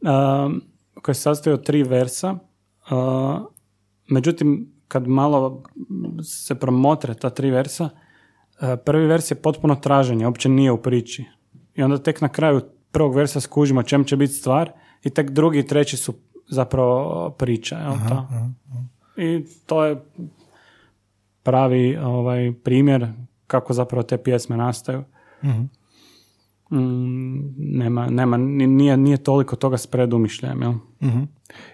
um, 0.00 0.62
koja 1.02 1.14
se 1.14 1.20
sastoji 1.20 1.54
od 1.54 1.64
tri 1.64 1.82
versa. 1.82 2.34
Uh, 2.90 3.46
međutim, 4.08 4.72
kad 4.88 5.08
malo 5.08 5.62
se 6.22 6.54
promotre 6.54 7.14
ta 7.14 7.30
tri 7.30 7.50
versa, 7.50 7.84
uh, 7.84 8.68
prvi 8.84 9.06
vers 9.06 9.30
je 9.30 9.34
potpuno 9.34 9.74
traženje, 9.74 10.26
uopće 10.26 10.48
nije 10.48 10.72
u 10.72 10.82
priči. 10.82 11.24
I 11.74 11.82
onda 11.82 11.98
tek 11.98 12.20
na 12.20 12.28
kraju 12.28 12.60
prvog 12.90 13.14
versa 13.14 13.40
skužimo 13.40 13.82
čem 13.82 14.04
će 14.04 14.16
biti 14.16 14.32
stvar 14.32 14.72
i 15.02 15.10
tek 15.10 15.30
drugi 15.30 15.58
i 15.58 15.66
treći 15.66 15.96
su 15.96 16.14
zapravo 16.48 17.30
priča. 17.38 17.76
Jel, 17.76 17.94
ta? 18.08 18.28
I 19.16 19.44
to 19.66 19.84
je 19.84 20.02
pravi 21.42 21.96
ovaj, 21.96 22.52
primjer 22.64 23.08
kako 23.46 23.72
zapravo 23.72 24.02
te 24.02 24.18
pjesme 24.18 24.56
nastaju. 24.56 25.04
Mm, 25.42 25.79
nema, 27.56 28.06
nema, 28.10 28.36
ni- 28.36 28.66
nije, 28.66 28.96
nije 28.96 29.16
toliko 29.16 29.56
toga 29.56 29.78
s 29.78 29.86
predumišljajem? 29.86 30.58
Mhm. 31.02 31.22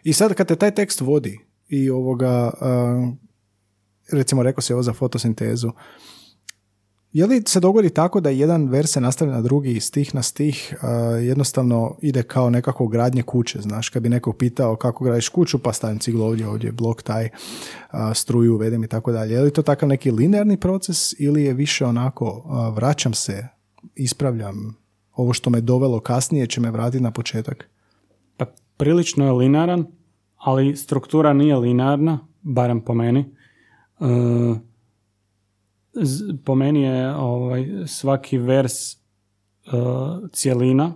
I 0.05 0.13
sad 0.13 0.35
kad 0.35 0.49
te 0.49 0.57
taj 0.57 0.75
tekst 0.75 1.01
vodi 1.01 1.39
i 1.69 1.91
ovoga, 1.91 2.51
a, 2.61 3.13
recimo 4.13 4.43
rekao 4.43 4.63
se 4.63 4.75
ovo 4.75 4.83
za 4.83 4.93
fotosintezu, 4.93 5.71
je 7.13 7.27
li 7.27 7.43
se 7.47 7.61
dogodi 7.61 7.91
tako 7.91 8.21
da 8.21 8.31
jedan 8.31 8.69
vers 8.69 8.91
se 8.91 9.01
nastavlja 9.01 9.35
na 9.35 9.41
drugi 9.43 9.81
stih 9.81 10.15
na 10.15 10.23
stih 10.23 10.75
a, 10.83 10.91
jednostavno 11.01 11.97
ide 12.03 12.23
kao 12.23 12.51
nekako 12.51 12.87
gradnje 12.87 13.23
kuće, 13.23 13.61
znaš, 13.61 13.89
kad 13.89 14.03
bi 14.03 14.09
neko 14.09 14.33
pitao 14.33 14.77
kako 14.77 15.05
gradiš 15.05 15.29
kuću, 15.29 15.59
pa 15.59 15.73
stavim 15.73 15.99
ciglu 15.99 16.25
ovdje, 16.25 16.49
ovdje, 16.49 16.73
blok 16.73 17.03
taj, 17.03 17.29
a, 17.91 18.15
struju 18.15 18.55
uvedem 18.55 18.85
i 18.85 18.89
tako 18.89 19.13
dalje. 19.13 19.35
Je 19.35 19.41
li 19.41 19.53
to 19.53 19.63
takav 19.63 19.89
neki 19.89 20.11
linearni 20.11 20.61
proces 20.61 21.15
ili 21.19 21.45
je 21.45 21.55
više 21.55 21.87
onako 21.87 22.45
a, 22.49 22.69
vraćam 22.69 23.15
se, 23.15 23.49
ispravljam, 23.95 24.86
ovo 25.17 25.33
što 25.33 25.51
me 25.51 25.61
dovelo 25.61 26.01
kasnije 26.01 26.47
će 26.47 26.61
me 26.61 26.71
vratiti 26.71 27.03
na 27.03 27.11
početak? 27.11 27.71
Pa 28.37 28.47
prilično 28.77 29.25
je 29.25 29.33
linearan, 29.33 29.87
ali 30.37 30.77
struktura 30.77 31.33
nije 31.33 31.57
linearna, 31.57 32.19
barem 32.43 32.81
po 32.81 32.95
meni. 32.95 33.21
E, 34.01 34.05
po 36.45 36.55
meni 36.55 36.83
je 36.83 37.15
ovaj, 37.15 37.67
svaki 37.87 38.39
vers 38.39 38.93
e, 38.93 38.97
cjelina, 40.33 40.93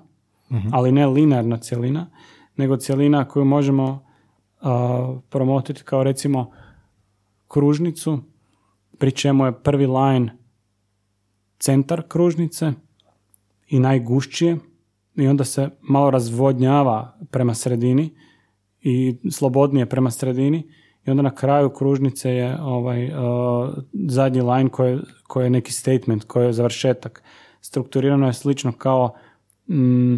ali 0.72 0.92
ne 0.92 1.06
linearna 1.06 1.58
cjelina, 1.58 2.10
nego 2.56 2.76
cjelina 2.76 3.28
koju 3.28 3.44
možemo 3.44 4.04
a, 4.60 5.18
promotiti 5.30 5.82
kao 5.82 6.02
recimo 6.02 6.50
kružnicu, 7.48 8.18
pri 8.98 9.12
čemu 9.12 9.46
je 9.46 9.62
prvi 9.62 9.86
line 9.86 10.36
centar 11.58 12.02
kružnice 12.08 12.72
i 13.70 13.80
najgušćije 13.80 14.56
i 15.16 15.26
onda 15.26 15.44
se 15.44 15.68
malo 15.82 16.10
razvodnjava 16.10 17.18
prema 17.30 17.54
sredini 17.54 18.10
i 18.80 19.16
slobodnije 19.30 19.86
prema 19.86 20.10
sredini 20.10 20.68
i 21.06 21.10
onda 21.10 21.22
na 21.22 21.34
kraju 21.34 21.70
kružnice 21.70 22.30
je 22.30 22.62
ovaj 22.62 23.04
uh, 23.06 23.14
zadnji 24.08 24.40
line 24.40 24.70
koji, 24.70 24.92
je- 24.92 25.00
koji 25.26 25.46
je 25.46 25.50
neki 25.50 25.72
statement, 25.72 26.24
koji 26.24 26.46
je 26.46 26.52
završetak. 26.52 27.22
Strukturirano 27.60 28.26
je 28.26 28.32
slično 28.32 28.72
kao 28.72 29.14
mm, 29.70 30.16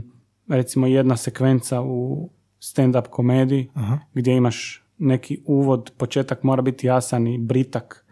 recimo 0.48 0.86
jedna 0.86 1.16
sekvenca 1.16 1.82
u 1.82 2.30
stand-up 2.60 3.08
komediji 3.10 3.70
gdje 4.14 4.36
imaš 4.36 4.84
neki 4.98 5.42
uvod, 5.46 5.92
početak 5.96 6.42
mora 6.42 6.62
biti 6.62 6.86
jasan 6.86 7.26
i 7.26 7.38
britak 7.38 8.06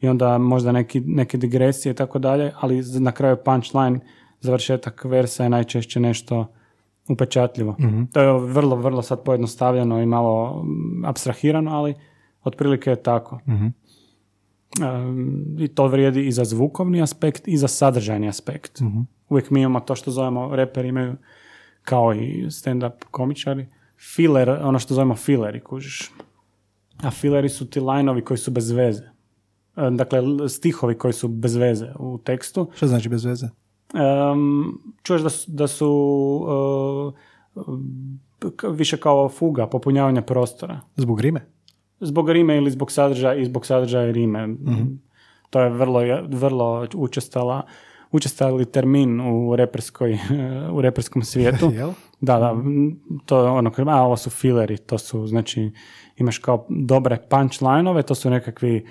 i 0.00 0.08
onda 0.08 0.38
možda 0.38 0.72
neki, 0.72 1.00
neke 1.00 1.38
digresije 1.38 1.92
i 1.92 1.94
tako 1.94 2.18
dalje, 2.18 2.52
ali 2.60 2.82
na 3.00 3.12
kraju 3.12 3.36
punchline, 3.44 4.00
završetak 4.46 5.04
versa 5.04 5.42
je 5.42 5.50
najčešće 5.50 6.00
nešto 6.00 6.46
upečatljivo. 7.08 7.76
To 8.12 8.20
je 8.20 8.32
vrlo, 8.32 8.76
vrlo 8.76 9.02
sad 9.02 9.22
pojednostavljeno 9.24 10.02
i 10.02 10.06
malo 10.06 10.62
mm, 10.64 11.04
abstrahirano, 11.04 11.70
ali 11.70 11.94
otprilike 12.44 12.90
je 12.90 13.02
tako. 13.02 13.40
Um, 14.80 15.56
I 15.58 15.68
to 15.68 15.86
vrijedi 15.86 16.26
i 16.26 16.32
za 16.32 16.44
zvukovni 16.44 17.02
aspekt 17.02 17.48
i 17.48 17.56
za 17.56 17.68
sadržajni 17.68 18.28
aspekt. 18.28 18.80
Uvijek 19.28 19.50
mi 19.50 19.60
imamo 19.60 19.80
to 19.80 19.94
što 19.94 20.10
zovemo, 20.10 20.56
reperi 20.56 20.88
imaju 20.88 21.16
kao 21.82 22.14
i 22.14 22.46
stand-up 22.50 23.04
komičari, 23.10 23.66
filler, 24.14 24.50
ono 24.50 24.78
što 24.78 24.94
zovemo 24.94 25.14
fileri, 25.14 25.60
kužiš. 25.60 26.12
A 27.02 27.10
fileri 27.10 27.48
su 27.48 27.70
ti 27.70 27.80
lajnovi 27.80 28.24
koji 28.24 28.38
su 28.38 28.50
bez 28.50 28.70
veze. 28.70 29.02
E, 29.76 29.90
Dakle, 29.90 30.48
stihovi 30.48 30.98
koji 30.98 31.12
su 31.12 31.28
bez 31.28 31.56
veze 31.56 31.92
u 31.98 32.18
tekstu. 32.18 32.70
Što 32.76 32.86
znači 32.86 33.08
bez 33.08 33.24
veze? 33.24 33.46
Um, 33.94 34.80
čuješ 35.02 35.22
da 35.22 35.30
su, 35.30 35.50
da 35.50 35.66
su 35.66 35.90
uh, 36.46 37.14
više 38.70 38.96
kao 38.96 39.28
fuga, 39.28 39.66
popunjavanje 39.66 40.22
prostora. 40.22 40.80
Zbog 40.96 41.20
rime? 41.20 41.46
Zbog 42.00 42.30
rime 42.30 42.56
ili 42.56 42.70
zbog 42.70 42.92
sadržaja 42.92 43.34
i 43.34 43.44
zbog 43.44 43.66
sadržaja 43.66 44.10
rime. 44.12 44.48
To 45.50 45.60
je 45.60 45.70
vrlo, 45.70 46.00
vrlo 46.28 46.86
učestala, 46.94 47.62
učestali 48.10 48.64
termin 48.64 49.20
u, 49.20 49.56
reperskoj, 49.56 50.18
u 50.72 50.80
reperskom 50.80 51.22
svijetu. 51.22 51.70
Jel? 51.78 51.90
Da, 52.20 52.38
da, 52.38 52.56
to 53.26 53.44
je 53.44 53.50
ono, 53.50 53.72
a 53.86 54.02
ovo 54.02 54.16
su 54.16 54.30
fileri, 54.30 54.78
to 54.78 54.98
su, 54.98 55.26
znači, 55.26 55.70
imaš 56.16 56.38
kao 56.38 56.66
dobre 56.68 57.18
punchline-ove, 57.30 58.02
to 58.02 58.14
su 58.14 58.30
nekakvi, 58.30 58.86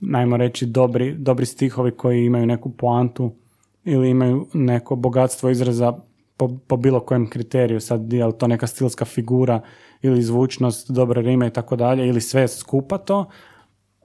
najmo 0.00 0.36
reći, 0.36 0.66
dobri, 0.66 1.14
dobri 1.14 1.46
stihovi 1.46 1.90
koji 1.90 2.24
imaju 2.24 2.46
neku 2.46 2.70
poantu 2.70 3.34
ili 3.84 4.10
imaju 4.10 4.46
neko 4.52 4.96
bogatstvo 4.96 5.50
izraza 5.50 5.92
po, 6.36 6.48
po 6.66 6.76
bilo 6.76 7.00
kojem 7.00 7.30
kriteriju, 7.30 7.80
sad 7.80 8.12
je 8.12 8.26
li 8.26 8.32
to 8.38 8.46
neka 8.46 8.66
stilska 8.66 9.04
figura 9.04 9.60
ili 10.02 10.22
zvučnost, 10.22 10.90
dobre 10.90 11.22
rime 11.22 11.46
i 11.46 11.50
tako 11.50 11.76
dalje, 11.76 12.08
ili 12.08 12.20
sve 12.20 12.48
skupa 12.48 12.98
to, 12.98 13.26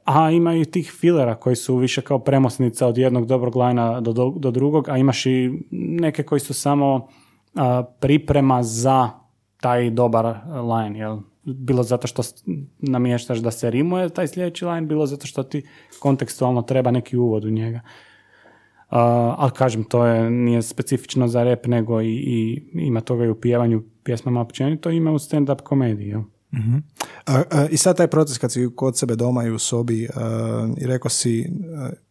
a 0.04 0.32
ima 0.32 0.56
i 0.56 0.66
tih 0.66 0.92
filera 1.00 1.36
koji 1.36 1.56
su 1.56 1.76
više 1.76 2.02
kao 2.02 2.20
premosnica 2.20 2.88
od 2.88 2.98
jednog 2.98 3.26
dobrog 3.26 3.56
lajna 3.56 4.02
do, 4.02 4.14
do, 4.14 4.34
do 4.36 4.52
drugog, 4.52 4.90
a 4.90 4.98
imaš 4.98 5.26
i 5.26 5.52
neke 5.72 6.24
koji 6.24 6.40
su 6.40 6.54
samo 6.54 7.08
a, 7.56 7.84
priprema 8.00 8.64
za 8.64 9.10
taj 9.62 9.90
dobar 9.90 10.36
line, 10.46 11.00
jel? 11.00 11.18
Bilo 11.44 11.84
zato 11.84 12.08
što 12.08 12.22
namještaš 12.80 13.40
da 13.40 13.52
se 13.52 13.72
rimuje 13.72 14.10
taj 14.10 14.28
sljedeći 14.28 14.66
line, 14.66 14.82
bilo 14.82 15.06
zato 15.06 15.28
što 15.28 15.44
ti 15.44 15.66
kontekstualno 16.00 16.62
treba 16.62 16.92
neki 16.92 17.18
uvod 17.18 17.46
u 17.46 17.50
njega. 17.50 17.82
Uh, 18.92 18.98
ali 19.38 19.52
kažem, 19.52 19.84
to 19.84 20.06
je, 20.06 20.32
nije 20.32 20.62
specifično 20.62 21.28
za 21.28 21.44
rap, 21.44 21.66
nego 21.66 22.02
i, 22.02 22.08
i 22.08 22.62
ima 22.74 23.02
toga 23.02 23.26
i 23.26 23.30
u 23.30 23.42
pjevanju 23.42 23.84
pjesmama 24.04 24.42
općenito, 24.42 24.90
ima 24.90 25.12
u 25.12 25.20
stand-up 25.20 25.62
komediji. 25.62 26.08
Jel? 26.08 26.22
A, 27.26 27.44
a, 27.52 27.68
I 27.72 27.78
sad 27.78 27.98
taj 27.98 28.08
proces 28.08 28.38
kad 28.38 28.52
si 28.52 28.70
kod 28.76 28.98
sebe 28.98 29.16
doma 29.16 29.44
i 29.44 29.52
u 29.52 29.60
sobi 29.60 30.08
a, 30.16 30.68
i 30.78 30.88
rekao 30.88 31.10
si 31.10 31.52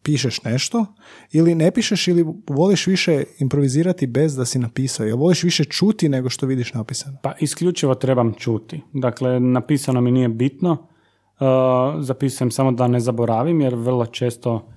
pišeš 0.03 0.43
nešto 0.43 0.85
ili 1.31 1.55
ne 1.55 1.71
pišeš 1.71 2.07
ili 2.07 2.25
voliš 2.49 2.87
više 2.87 3.23
improvizirati 3.39 4.07
bez 4.07 4.35
da 4.35 4.45
si 4.45 4.59
napisao? 4.59 5.05
Jel 5.05 5.17
voliš 5.17 5.43
više 5.43 5.63
čuti 5.63 6.09
nego 6.09 6.29
što 6.29 6.45
vidiš 6.45 6.73
napisano? 6.73 7.17
Pa 7.23 7.33
isključivo 7.39 7.95
trebam 7.95 8.33
čuti. 8.33 8.81
Dakle, 8.93 9.39
napisano 9.39 10.01
mi 10.01 10.11
nije 10.11 10.29
bitno. 10.29 10.71
Uh, 10.71 12.03
zapisujem 12.03 12.51
samo 12.51 12.71
da 12.71 12.87
ne 12.87 12.99
zaboravim, 12.99 13.61
jer 13.61 13.75
vrlo 13.75 14.05
često, 14.05 14.69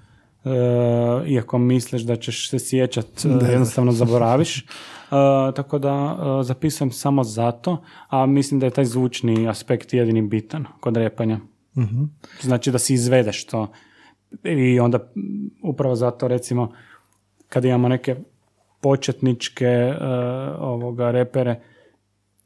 uh, 0.45 1.29
iako 1.29 1.59
misliš 1.59 2.03
da 2.03 2.17
ćeš 2.17 2.51
se 2.51 2.59
sjećat, 2.59 3.25
uh, 3.25 3.49
jednostavno 3.51 3.93
zaboraviš. 3.93 4.65
Uh, 4.65 4.65
tako 5.57 5.79
da 5.79 5.95
uh, 5.95 6.47
zapisujem 6.47 6.91
samo 6.91 7.25
zato, 7.25 7.83
a 8.09 8.27
mislim 8.27 8.61
da 8.61 8.67
je 8.67 8.71
taj 8.71 8.85
zvučni 8.85 9.49
aspekt 9.49 9.93
jedini 9.95 10.23
bitan 10.23 10.65
kod 10.81 10.97
repanja. 10.97 11.41
Znači 12.41 12.71
da 12.71 12.79
si 12.79 12.95
izvedeš 12.95 13.47
to. 13.47 13.73
I 14.45 14.81
onda 14.81 14.99
upravo 15.63 15.95
zato 15.95 16.29
recimo 16.29 16.73
kad 17.49 17.65
imamo 17.65 17.89
neke 17.89 18.17
početničke 18.81 19.93
uh, 19.93 20.07
ovoga 20.59 21.11
repere 21.11 21.61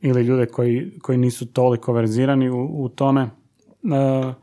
ili 0.00 0.22
ljude 0.22 0.46
koji, 0.46 0.98
koji 1.02 1.18
nisu 1.18 1.46
toliko 1.46 1.92
verzirani 1.92 2.50
u, 2.50 2.84
u 2.84 2.88
tome, 2.88 3.22
uh, 3.22 4.34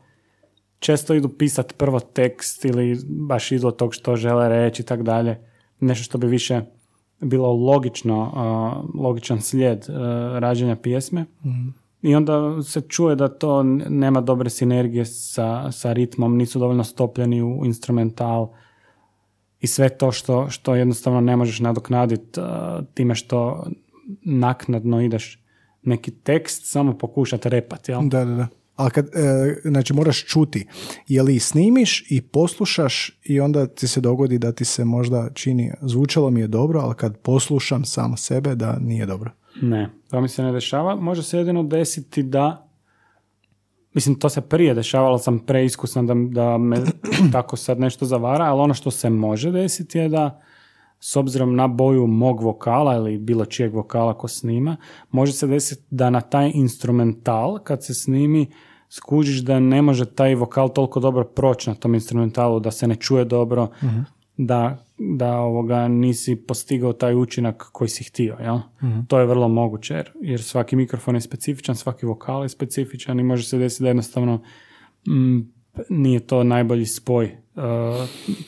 često 0.82 1.14
idu 1.14 1.28
pisat 1.28 1.74
prvo 1.78 2.00
tekst 2.00 2.64
ili 2.64 2.98
baš 3.08 3.52
idu 3.52 3.68
od 3.68 3.76
tog 3.76 3.94
što 3.94 4.16
žele 4.16 4.48
reći 4.48 4.82
i 4.82 4.84
tak 4.84 5.02
dalje. 5.02 5.38
Nešto 5.80 6.04
što 6.04 6.18
bi 6.18 6.26
više 6.26 6.60
bilo 7.20 7.52
logično, 7.52 8.22
uh, 8.22 9.00
logičan 9.00 9.40
slijed 9.40 9.78
uh, 9.88 9.94
rađenja 10.38 10.76
pjesme. 10.76 11.24
I 12.02 12.14
onda 12.14 12.62
se 12.62 12.80
čuje 12.80 13.16
da 13.16 13.28
to 13.28 13.62
nema 13.88 14.20
dobre 14.20 14.50
sinergije 14.50 15.04
sa, 15.04 15.72
sa 15.72 15.92
ritmom, 15.92 16.36
nisu 16.36 16.58
dovoljno 16.58 16.84
stopljeni 16.84 17.42
u 17.42 17.64
instrumental. 17.64 18.50
i 19.60 19.66
sve 19.66 19.88
to 19.88 20.12
što, 20.12 20.50
što 20.50 20.74
jednostavno 20.74 21.20
ne 21.20 21.36
možeš 21.36 21.60
nadoknaditi 21.60 22.40
uh, 22.40 22.46
time 22.94 23.14
što 23.14 23.66
naknadno 24.24 25.00
ideš 25.00 25.38
neki 25.82 26.10
tekst 26.10 26.62
samo 26.64 26.98
pokušati 26.98 27.48
repati, 27.48 27.92
jel? 27.92 28.00
Da, 28.08 28.24
da, 28.24 28.34
da. 28.34 28.61
Ali 28.76 28.90
kad, 28.90 29.06
e, 29.06 29.60
znači 29.64 29.94
moraš 29.94 30.24
čuti, 30.24 30.66
je 31.08 31.22
li 31.22 31.38
snimiš 31.38 32.04
i 32.10 32.20
poslušaš 32.20 33.20
i 33.24 33.40
onda 33.40 33.66
ti 33.66 33.88
se 33.88 34.00
dogodi 34.00 34.38
da 34.38 34.52
ti 34.52 34.64
se 34.64 34.84
možda 34.84 35.30
čini, 35.34 35.72
zvučalo 35.80 36.30
mi 36.30 36.40
je 36.40 36.48
dobro, 36.48 36.80
ali 36.80 36.94
kad 36.94 37.18
poslušam 37.18 37.84
sam 37.84 38.16
sebe 38.16 38.54
da 38.54 38.78
nije 38.80 39.06
dobro. 39.06 39.30
Ne, 39.62 39.90
to 40.10 40.20
mi 40.20 40.28
se 40.28 40.42
ne 40.42 40.52
dešava. 40.52 40.96
Može 40.96 41.22
se 41.22 41.38
jedino 41.38 41.62
desiti 41.62 42.22
da 42.22 42.68
Mislim, 43.94 44.18
to 44.18 44.28
se 44.28 44.40
prije 44.40 44.74
dešavalo, 44.74 45.18
sam 45.18 45.38
preiskusan 45.38 46.06
da, 46.06 46.14
da 46.14 46.58
me 46.58 46.76
tako 47.32 47.56
sad 47.56 47.80
nešto 47.80 48.06
zavara, 48.06 48.44
ali 48.44 48.60
ono 48.60 48.74
što 48.74 48.90
se 48.90 49.10
može 49.10 49.50
desiti 49.50 49.98
je 49.98 50.08
da 50.08 50.42
s 51.04 51.16
obzirom 51.16 51.56
na 51.56 51.68
boju 51.68 52.06
mog 52.06 52.42
vokala 52.42 52.96
ili 52.96 53.18
bilo 53.18 53.44
čijeg 53.44 53.74
vokala 53.74 54.18
ko 54.18 54.28
snima, 54.28 54.76
može 55.10 55.32
se 55.32 55.46
desiti 55.46 55.82
da 55.90 56.10
na 56.10 56.20
taj 56.20 56.50
instrumental 56.54 57.58
kad 57.58 57.84
se 57.84 57.94
snimi 57.94 58.46
skužiš 58.88 59.40
da 59.40 59.60
ne 59.60 59.82
može 59.82 60.04
taj 60.04 60.34
vokal 60.34 60.68
toliko 60.68 61.00
dobro 61.00 61.24
proći 61.24 61.70
na 61.70 61.74
tom 61.74 61.94
instrumentalu, 61.94 62.60
da 62.60 62.70
se 62.70 62.88
ne 62.88 62.96
čuje 62.96 63.24
dobro, 63.24 63.68
da, 64.36 64.84
da 64.98 65.36
ovoga 65.36 65.88
nisi 65.88 66.36
postigao 66.36 66.92
taj 66.92 67.14
učinak 67.14 67.68
koji 67.72 67.88
si 67.88 68.04
htio. 68.04 68.36
Jel? 68.40 68.58
To 69.08 69.18
je 69.18 69.26
vrlo 69.26 69.48
moguće 69.48 69.94
jer, 69.94 70.10
jer 70.20 70.42
svaki 70.42 70.76
mikrofon 70.76 71.14
je 71.14 71.20
specifičan, 71.20 71.76
svaki 71.76 72.06
vokal 72.06 72.42
je 72.42 72.48
specifičan 72.48 73.20
i 73.20 73.22
može 73.22 73.44
se 73.44 73.58
desiti 73.58 73.82
da 73.82 73.88
jednostavno 73.88 74.42
mm, 75.08 75.40
nije 75.88 76.20
to 76.20 76.44
najbolji 76.44 76.86
spoj 76.86 77.24
uh, 77.54 77.62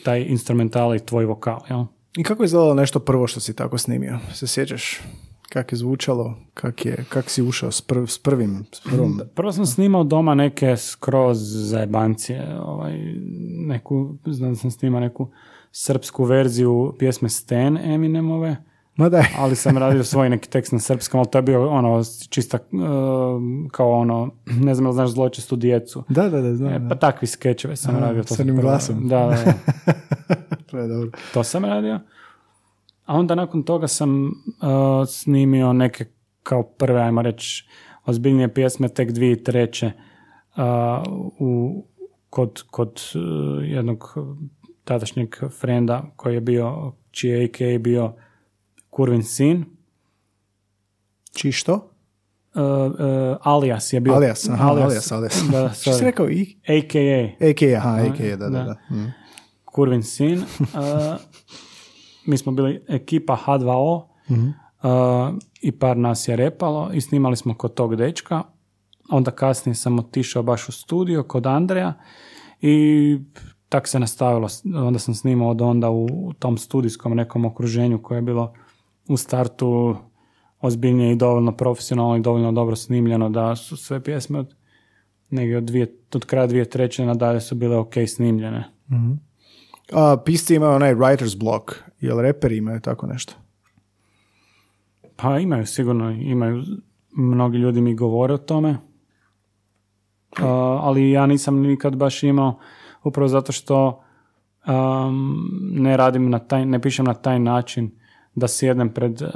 taj 0.05 0.23
instrumental 0.23 0.95
i 0.95 1.07
tvoj 1.07 1.25
vokal. 1.25 1.61
Jel? 1.71 1.85
I 2.17 2.23
kako 2.23 2.43
je 2.43 2.45
izgledalo 2.45 2.75
nešto 2.75 3.01
prvo 3.01 3.27
što 3.27 3.41
si 3.41 3.57
tako 3.57 3.79
snimio? 3.79 4.19
Se 4.35 4.47
sjećaš? 4.47 5.01
Kak 5.49 5.73
je 5.73 5.79
zvučalo? 5.79 6.35
Kak, 6.55 6.87
je, 6.87 7.05
kak 7.09 7.31
si 7.31 7.43
ušao 7.43 7.71
s, 7.71 7.81
prv, 7.81 8.07
s 8.07 8.19
prvim? 8.19 8.65
S 8.73 8.81
prvom? 8.81 9.21
Prvo 9.35 9.53
sam 9.53 9.67
snimao 9.67 10.05
doma 10.05 10.35
neke 10.35 10.77
skroz 10.77 11.39
zajebancije. 11.41 12.59
Ovaj, 12.61 12.99
neku, 13.67 14.17
znam 14.27 14.51
da 14.51 14.57
sam 14.57 14.71
snimao 14.71 15.01
neku 15.01 15.29
srpsku 15.73 16.25
verziju 16.25 16.95
pjesme 16.99 17.29
Stan 17.29 17.79
Eminemove. 17.79 18.57
Ma 18.97 19.09
daj. 19.09 19.25
ali 19.39 19.57
sam 19.57 19.79
radio 19.79 20.05
svoj 20.05 20.31
neki 20.31 20.51
tekst 20.51 20.73
na 20.73 20.79
srpskom, 20.79 21.21
ali 21.21 21.31
to 21.31 21.39
je 21.39 21.43
bio 21.43 21.69
ono 21.69 22.03
čista 22.29 22.59
uh, 22.73 23.71
kao 23.71 23.91
ono, 23.91 24.31
ne 24.47 24.75
znam 24.75 24.87
da 24.87 24.93
znaš 24.93 25.11
zločestu 25.11 25.57
djecu. 25.57 26.05
Da, 26.09 26.29
da, 26.29 26.41
da, 26.41 26.55
znam. 26.55 26.73
E, 26.73 26.89
pa 26.89 26.95
takvi 26.95 27.27
skečeve 27.27 27.77
sam 27.77 27.97
A, 27.97 27.99
radio. 27.99 28.23
To 28.23 28.35
s 28.35 28.41
onim 28.41 28.61
glasom. 28.61 29.09
Da, 29.09 29.19
da, 29.19 29.45
da. 29.45 29.55
To 30.71 30.79
je 30.79 30.89
dobro. 30.89 31.11
to 31.35 31.45
sam 31.45 31.65
radio. 31.65 32.01
A 33.05 33.15
onda 33.15 33.35
nakon 33.35 33.63
toga 33.63 33.89
sam 33.89 34.27
uh, 34.27 34.33
snimio 35.09 35.73
neke 35.73 36.05
kao 36.43 36.63
prve, 36.63 37.01
ajmo 37.01 37.23
reći, 37.23 37.69
ozbiljnije 38.05 38.55
pjesme 38.55 38.89
tek 38.89 39.13
dvije 39.13 39.45
treće 39.45 39.93
uh, 40.57 40.63
u, 41.39 41.85
kod, 42.31 42.63
kod 42.71 43.01
uh, 43.15 43.69
jednog 43.69 44.19
tadašnjeg 44.85 45.37
frenda 45.61 46.05
koji 46.17 46.35
je 46.35 46.41
bio, 46.41 46.93
čiji 47.11 47.51
je 47.59 47.79
bio 47.79 48.15
Kurvin 48.95 49.23
sin. 49.23 49.65
Či 51.33 51.53
što? 51.53 51.75
Uh, 51.75 52.63
uh, 52.63 53.37
alias 53.43 53.93
je 53.93 54.01
bio. 54.01 54.15
Alias, 54.15 54.49
aha, 54.49 54.69
alias, 54.69 55.13
alias. 55.13 55.43
Da, 55.51 55.71
Što 55.81 55.93
si 55.93 56.05
rekao? 56.05 56.31
I? 56.31 56.57
AKA. 56.63 57.47
AK, 57.51 57.63
aha, 57.77 57.99
AK, 58.09 58.19
da, 58.19 58.37
da, 58.37 58.49
Da. 58.49 58.65
da. 58.65 58.97
Mm. 58.97 59.13
Kurvin 59.65 60.03
sin. 60.03 60.39
Uh, 60.39 60.67
mi 62.27 62.39
smo 62.39 62.53
bili 62.53 62.85
ekipa 62.89 63.39
H2O 63.47 64.03
uh, 64.29 65.39
i 65.61 65.73
par 65.73 65.97
nas 65.97 66.29
je 66.29 66.37
repalo 66.37 66.91
i 66.93 67.01
snimali 67.01 67.37
smo 67.37 67.55
kod 67.55 67.75
tog 67.75 67.97
dečka. 67.97 68.43
Onda 69.11 69.31
kasnije 69.31 69.75
sam 69.75 69.99
otišao 69.99 70.43
baš 70.43 70.69
u 70.69 70.73
studio 70.73 71.23
kod 71.23 71.47
Andreja 71.47 71.95
i 72.61 73.19
tak 73.69 73.89
se 73.89 73.99
nastavilo. 73.99 74.49
Onda 74.75 74.99
sam 74.99 75.15
snimao 75.15 75.51
od 75.51 75.63
onda 75.63 75.91
u 75.91 76.33
tom 76.39 76.59
studijskom 76.59 77.15
nekom 77.15 77.45
okruženju 77.45 78.03
koje 78.03 78.19
je 78.19 78.23
bilo 78.23 78.55
u 79.09 79.17
startu 79.17 79.97
ozbiljnije 80.61 81.13
i 81.13 81.17
dovoljno 81.17 81.53
profesionalno 81.53 82.17
i 82.17 82.21
dovoljno 82.21 82.53
dobro 82.53 82.77
snimljeno 82.77 83.31
da 83.31 83.57
su 83.57 83.77
sve 83.77 84.01
pjesme 84.03 84.39
od 84.39 84.55
negdje 85.31 85.57
od, 85.57 85.65
dvije, 85.65 85.97
od 86.15 86.25
kraja 86.25 86.47
dvije 86.47 86.71
treće 86.71 87.07
nadalje 87.07 87.41
su 87.41 87.55
bile 87.55 87.77
ok 87.77 87.95
snimljene. 88.09 88.65
A, 89.93 90.17
pisci 90.25 90.55
imaju 90.55 90.73
onaj 90.73 90.95
writer's 90.95 91.39
block. 91.39 91.75
Jel 92.01 92.21
reperi 92.21 92.57
imaju 92.57 92.81
tako 92.81 93.07
nešto? 93.07 93.35
Pa 95.17 95.39
imaju 95.39 95.67
sigurno, 95.67 96.11
imaju, 96.11 96.63
mnogi 97.17 97.59
ljudi 97.59 97.81
mi 97.81 97.95
govore 97.95 98.35
o 98.35 98.39
tome, 98.39 98.77
Uh, 100.39 100.45
ali 100.81 101.11
ja 101.11 101.27
nisam 101.27 101.61
nikad 101.61 101.97
baš 101.97 102.23
imao, 102.23 102.59
upravo 103.05 103.29
zato 103.29 103.53
što 103.53 104.03
um, 104.67 105.49
ne 105.73 105.97
radim 105.97 106.31
na 106.31 106.39
taj, 106.39 106.67
ne 106.67 106.81
pišem 106.81 107.05
na 107.05 107.15
taj 107.15 107.39
način 107.39 107.91
da 108.35 108.49
sjednem 108.49 108.89
pred 108.89 109.23
uh, 109.23 109.31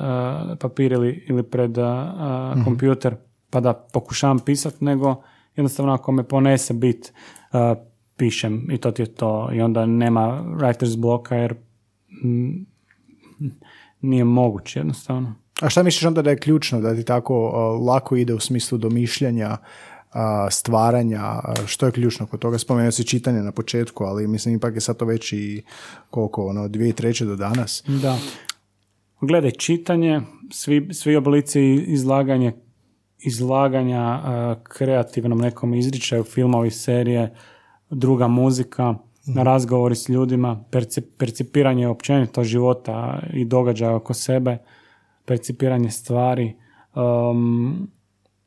papir 0.61 0.93
ili, 0.93 1.25
ili 1.29 1.43
pred 1.43 1.79
uh, 1.79 1.85
kompjuter 2.65 3.17
pa 3.51 3.61
da 3.61 3.73
pokušavam 3.93 4.39
pisati, 4.39 4.85
nego 4.85 5.23
jednostavno 5.57 5.93
ako 5.93 6.13
me 6.13 6.23
ponese 6.23 6.75
bit, 6.75 7.13
uh, 7.53 7.85
pišem 8.17 8.71
i 8.71 8.79
to 8.79 8.91
ti 8.91 9.03
je 9.03 9.15
to. 9.15 9.51
I 9.53 9.61
onda 9.61 9.87
nema 9.87 10.45
writer's 10.47 10.97
bloka 10.97 11.37
jer 11.37 11.55
mm, 12.25 12.67
nije 14.01 14.25
moguće 14.25 14.79
jednostavno. 14.79 15.35
A 15.61 15.69
šta 15.69 15.83
misliš 15.83 16.05
onda 16.05 16.23
da 16.23 16.31
je 16.31 16.39
ključno, 16.39 16.81
da 16.81 16.95
ti 16.95 17.05
tako 17.05 17.35
lako 17.87 18.17
ide 18.17 18.35
u 18.35 18.41
smislu 18.41 18.79
domišljanja, 18.79 19.57
stvaranja, 20.51 21.41
što 21.67 21.87
je 21.87 21.93
ključno 21.93 22.27
kod 22.27 22.41
toga? 22.41 22.59
Spomenuo 22.59 22.91
si 22.91 23.05
čitanje 23.05 23.43
na 23.43 23.53
početku, 23.53 24.05
ali 24.05 24.27
mislim 24.27 24.55
ipak 24.55 24.75
je 24.75 24.81
sad 24.81 24.97
to 24.97 25.05
već 25.05 25.33
i 25.33 25.63
koliko, 26.11 26.47
ono, 26.47 26.69
dvije 26.69 26.93
treće 26.93 27.25
do 27.25 27.37
danas. 27.37 27.83
Da. 27.87 28.19
Gledaj, 29.21 29.51
čitanje, 29.51 30.21
svi, 30.51 30.89
svi 30.95 31.17
oblici 31.17 31.63
izlaganje, 31.75 32.53
izlaganja 33.19 34.21
uh, 34.23 34.63
kreativnom 34.63 35.39
nekom 35.39 35.75
izričaju, 35.75 36.25
filmovi, 36.25 36.71
serije, 36.71 37.35
druga 37.91 38.29
muzika, 38.29 38.95
na 39.27 39.43
razgovori 39.43 39.95
s 39.95 40.09
ljudima, 40.09 40.65
perci- 40.71 41.05
percipiranje 41.19 41.89
općenito 41.89 42.45
života 42.45 43.23
i 43.33 43.45
događaja 43.45 43.97
oko 43.97 44.15
sebe, 44.15 44.59
percipiranje 45.25 45.91
stvari 45.91 46.55
um, 46.95 47.91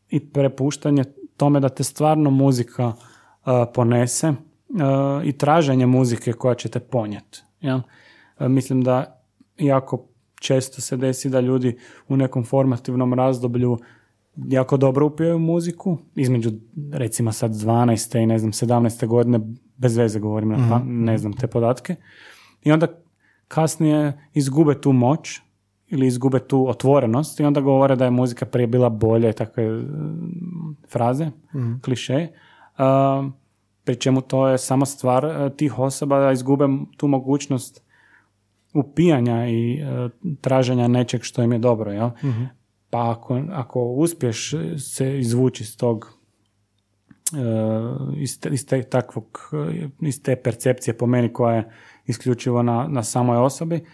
i 0.09 0.19
prepuštanje 0.19 1.03
tome 1.37 1.59
da 1.59 1.69
te 1.69 1.83
stvarno 1.83 2.29
muzika 2.29 2.87
uh, 2.87 2.95
ponese 3.73 4.29
uh, 4.29 4.35
i 5.23 5.31
traženje 5.31 5.85
muzike 5.85 6.33
koja 6.33 6.55
će 6.55 6.69
te 6.69 6.79
ponijeti. 6.79 7.41
jel? 7.61 7.77
Uh, 7.77 8.47
mislim 8.47 8.81
da 8.81 9.23
jako 9.57 10.10
često 10.41 10.81
se 10.81 10.97
desi 10.97 11.29
da 11.29 11.39
ljudi 11.39 11.77
u 12.07 12.17
nekom 12.17 12.43
formativnom 12.43 13.13
razdoblju 13.13 13.77
jako 14.35 14.77
dobro 14.77 15.05
upijaju 15.05 15.39
muziku, 15.39 15.97
između 16.15 16.51
recimo 16.93 17.31
sad 17.31 17.51
12. 17.51 18.23
i 18.23 18.25
ne 18.25 18.39
znam 18.39 18.51
17. 18.51 19.07
godine, 19.07 19.39
bez 19.77 19.97
veze 19.97 20.19
govorim, 20.19 20.49
na 20.49 20.67
pa- 20.69 20.81
ne 20.85 21.17
znam 21.17 21.33
te 21.33 21.47
podatke. 21.47 21.95
I 22.63 22.71
onda 22.71 22.87
kasnije 23.47 24.29
izgube 24.33 24.81
tu 24.81 24.91
moć 24.91 25.39
ili 25.87 26.07
izgube 26.07 26.39
tu 26.39 26.69
otvorenost 26.69 27.39
i 27.39 27.43
onda 27.43 27.61
govore 27.61 27.95
da 27.95 28.05
je 28.05 28.11
muzika 28.11 28.45
prije 28.45 28.67
bila 28.67 28.89
bolja 28.89 29.29
i 29.29 29.33
takve 29.33 29.69
mm, 29.69 30.75
fraze, 30.89 31.31
kliše. 31.81 32.27
Um, 32.79 33.33
pri 33.83 33.95
čemu 33.95 34.21
to 34.21 34.47
je 34.47 34.57
samo 34.57 34.85
stvar 34.85 35.25
eh, 35.25 35.49
tih 35.57 35.79
osoba 35.79 36.19
da 36.19 36.31
izgube 36.31 36.65
tu 36.97 37.07
mogućnost 37.07 37.83
upijanja 38.73 39.47
i 39.47 39.73
e, 39.73 40.09
traženja 40.41 40.87
nečeg 40.87 41.23
što 41.23 41.43
im 41.43 41.51
je 41.51 41.59
dobro, 41.59 41.91
jel? 41.91 42.09
Pa 42.89 43.11
ako, 43.11 43.41
ako 43.51 43.83
uspiješ 43.83 44.53
se 44.77 45.19
izvući 45.19 45.63
iz 45.63 45.77
tog 45.77 46.17
e, 47.33 48.17
iz, 48.17 48.39
te, 48.39 48.49
iz 48.49 48.65
te 48.65 48.83
takvog, 48.83 49.39
e, 49.71 49.87
iz 49.99 50.23
te 50.23 50.35
percepcije 50.35 50.97
po 50.97 51.05
meni 51.05 51.33
koja 51.33 51.55
je 51.55 51.71
isključivo 52.05 52.63
na, 52.63 52.87
na 52.87 53.03
samoj 53.03 53.37
osobi, 53.37 53.85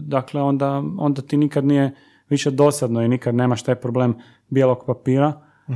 dakle 0.00 0.42
onda, 0.42 0.82
onda 0.98 1.22
ti 1.22 1.36
nikad 1.36 1.64
nije 1.64 1.94
više 2.28 2.50
dosadno 2.50 3.02
i 3.02 3.08
nikad 3.08 3.34
nemaš 3.34 3.62
taj 3.62 3.74
problem 3.74 4.14
bijelog 4.48 4.84
papira. 4.86 5.42
E, 5.68 5.74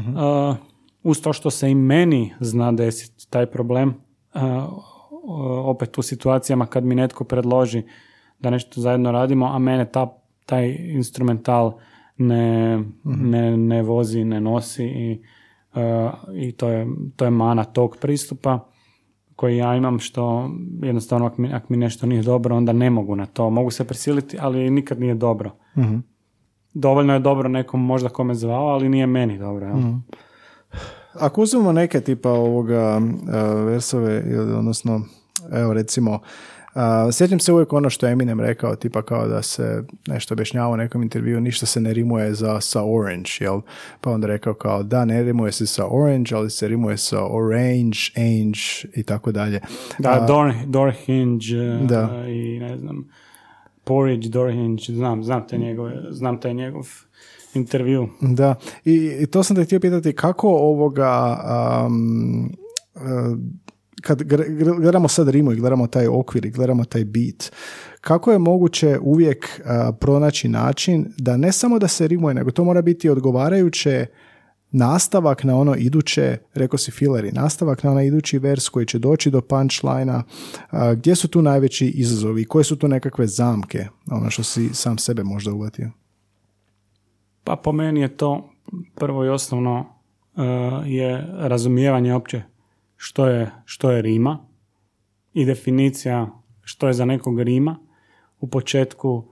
uz 1.03 1.23
to 1.23 1.33
što 1.33 1.51
se 1.51 1.71
i 1.71 1.75
meni 1.75 2.35
zna 2.41 2.73
desiti 2.73 3.31
taj 3.31 3.47
problem, 3.47 3.95
opet 5.65 5.99
u 5.99 6.03
situacijama 6.03 6.67
kad 6.67 6.85
mi 6.85 6.95
netko 6.95 7.25
predloži 7.25 7.83
da 8.39 8.51
nešto 8.51 8.81
zajedno 8.81 9.13
radimo, 9.13 9.47
a 9.47 9.59
mene 9.59 9.85
ta, 9.85 10.19
taj 10.47 10.77
instrumental 10.79 11.79
ne, 12.17 12.79
ne, 13.05 13.57
ne 13.57 13.83
vozi, 13.83 14.25
ne 14.25 14.41
nosi 14.41 14.85
i, 14.85 15.23
uh, 15.75 16.13
i 16.35 16.53
to, 16.53 16.69
je, 16.69 16.87
to 17.17 17.25
je 17.25 17.31
mana 17.31 17.65
tog 17.65 17.97
pristupa 18.01 18.69
koji 19.37 19.57
ja 19.57 19.77
imam 19.77 19.99
što 19.99 20.51
jednostavno 20.83 21.27
ako 21.27 21.43
mi, 21.43 21.53
ako 21.53 21.67
mi 21.69 21.77
nešto 21.77 22.07
nije 22.07 22.23
dobro 22.23 22.57
onda 22.57 22.73
ne 22.73 22.91
mogu 22.91 23.17
na 23.17 23.27
to. 23.27 23.51
Mogu 23.51 23.71
se 23.71 23.85
prisiliti, 23.85 24.37
ali 24.41 24.71
nikad 24.71 25.01
nije 25.01 25.15
dobro. 25.15 25.51
Mhm. 25.77 25.97
Dovoljno 26.75 27.13
je 27.13 27.21
dobro 27.21 27.49
nekom 27.49 27.85
možda 27.85 28.09
kome 28.09 28.35
zvao, 28.35 28.67
ali 28.67 28.89
nije 28.89 29.07
meni 29.07 29.39
dobro. 29.39 29.67
jel? 29.67 29.77
Mhm. 29.77 29.97
Ako 31.15 31.43
uzmemo 31.43 31.73
neke 31.73 32.01
tipa 32.01 32.31
ovoga 32.31 33.01
uh, 33.03 33.67
versove, 33.67 34.23
odnosno, 34.59 35.03
evo 35.53 35.73
recimo, 35.73 36.13
uh, 36.13 36.81
sjećam 37.13 37.39
se 37.41 37.53
uvijek 37.53 37.73
ono 37.73 37.91
što 37.91 38.07
je 38.07 38.13
Eminem 38.13 38.41
rekao, 38.41 38.77
tipa 38.77 39.03
kao 39.03 39.29
da 39.29 39.43
se 39.43 39.83
nešto 40.07 40.35
objašnjava 40.35 40.69
u 40.69 40.77
nekom 40.77 41.03
intervju, 41.03 41.41
ništa 41.41 41.67
se 41.67 41.81
ne 41.81 41.93
rimuje 41.93 42.35
za, 42.35 42.61
sa 42.61 42.83
orange, 42.85 43.31
jel? 43.41 43.61
Pa 44.01 44.11
onda 44.11 44.27
rekao 44.27 44.55
kao 44.55 44.83
da, 44.83 45.05
ne 45.05 45.23
rimuje 45.23 45.53
se 45.53 45.67
sa 45.67 45.87
orange, 45.91 46.35
ali 46.35 46.51
se 46.51 46.69
rimuje 46.69 46.97
sa 46.97 47.25
orange, 47.25 47.99
ange 48.17 48.91
i 48.95 49.03
tako 49.03 49.33
dalje. 49.33 49.61
Da, 49.99 50.25
door, 50.29 50.53
door 50.67 50.93
hinge 50.93 51.45
uh, 51.81 51.87
Da. 51.87 52.25
i 52.29 52.59
ne 52.61 52.79
znam, 52.79 53.09
porridge, 53.85 54.29
door 54.29 54.51
hinge, 54.53 54.83
znam, 54.89 55.25
znam 55.25 55.49
te 55.49 55.59
njegove, 55.59 56.03
znam 56.11 56.41
taj 56.41 56.55
njegov 56.55 56.87
intervju. 57.55 58.09
Da, 58.21 58.55
i, 58.85 59.17
i 59.21 59.27
to 59.27 59.43
sam 59.43 59.57
te 59.57 59.65
htio 59.65 59.81
pitati 59.81 60.13
kako 60.13 60.49
ovoga, 60.49 61.41
um, 61.87 62.53
kad 64.01 64.23
gledamo 64.81 65.09
sad 65.09 65.29
rimu 65.29 65.53
i 65.53 65.57
gledamo 65.57 65.87
taj 65.87 66.07
okvir 66.07 66.47
i 66.47 66.51
gledamo 66.51 66.85
taj 66.85 67.05
beat, 67.05 67.53
kako 68.01 68.33
je 68.33 68.39
moguće 68.39 68.99
uvijek 69.03 69.61
uh, 69.61 69.97
pronaći 70.01 70.49
način 70.49 71.15
da 71.19 71.37
ne 71.37 71.53
samo 71.53 71.79
da 71.79 71.89
se 71.89 72.09
rimuje, 72.09 72.35
nego 72.35 72.51
to 72.51 72.65
mora 72.65 72.83
biti 72.83 73.09
odgovarajuće 73.09 74.07
nastavak 74.71 75.45
na 75.45 75.57
ono 75.57 75.75
iduće, 75.75 76.39
rekao 76.55 76.79
si 76.79 76.91
fileri, 76.91 77.33
nastavak 77.33 77.83
na 77.83 77.91
onaj 77.91 78.07
idući 78.07 78.39
vers 78.39 78.69
koji 78.69 78.87
će 78.87 78.99
doći 78.99 79.31
do 79.31 79.41
punchline 79.41 80.23
gdje 80.97 81.15
su 81.15 81.29
tu 81.29 81.43
najveći 81.43 81.87
izazovi, 81.87 82.45
koje 82.45 82.65
su 82.65 82.77
tu 82.77 82.89
nekakve 82.89 83.27
zamke, 83.27 83.87
ono 84.11 84.31
što 84.31 84.43
si 84.43 84.69
sam 84.75 84.99
sebe 84.99 85.23
možda 85.25 85.53
uvatio. 85.53 85.91
Pa 87.45 87.57
po 87.57 87.73
meni 87.73 88.01
je 88.01 88.17
to 88.17 88.51
prvo 88.95 89.25
i 89.25 89.29
osnovno 89.29 89.81
uh, 90.37 90.43
je 90.87 91.27
razumijevanje 91.39 92.15
opće 92.15 92.43
što 93.01 93.27
je, 93.27 93.51
što 93.65 93.91
je 93.91 94.03
rima 94.03 94.47
i 95.33 95.45
definicija 95.45 96.43
što 96.63 96.87
je 96.87 96.93
za 96.93 97.05
nekog 97.05 97.41
rima. 97.41 97.77
U 98.41 98.49
početku 98.49 99.25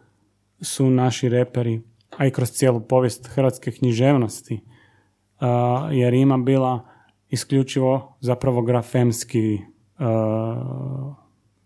su 0.61 0.91
naši 0.91 1.29
reperi, 1.29 1.83
a 2.17 2.27
i 2.27 2.31
kroz 2.31 2.51
cijelu 2.51 2.81
povijest 2.81 3.27
hrvatske 3.27 3.73
književnosti, 3.73 4.55
uh, 4.55 5.49
je 5.93 6.11
rima 6.11 6.39
bila 6.39 6.89
isključivo 7.29 8.17
zapravo 8.21 8.63
grafemski 8.63 9.55
uh, 9.99 11.15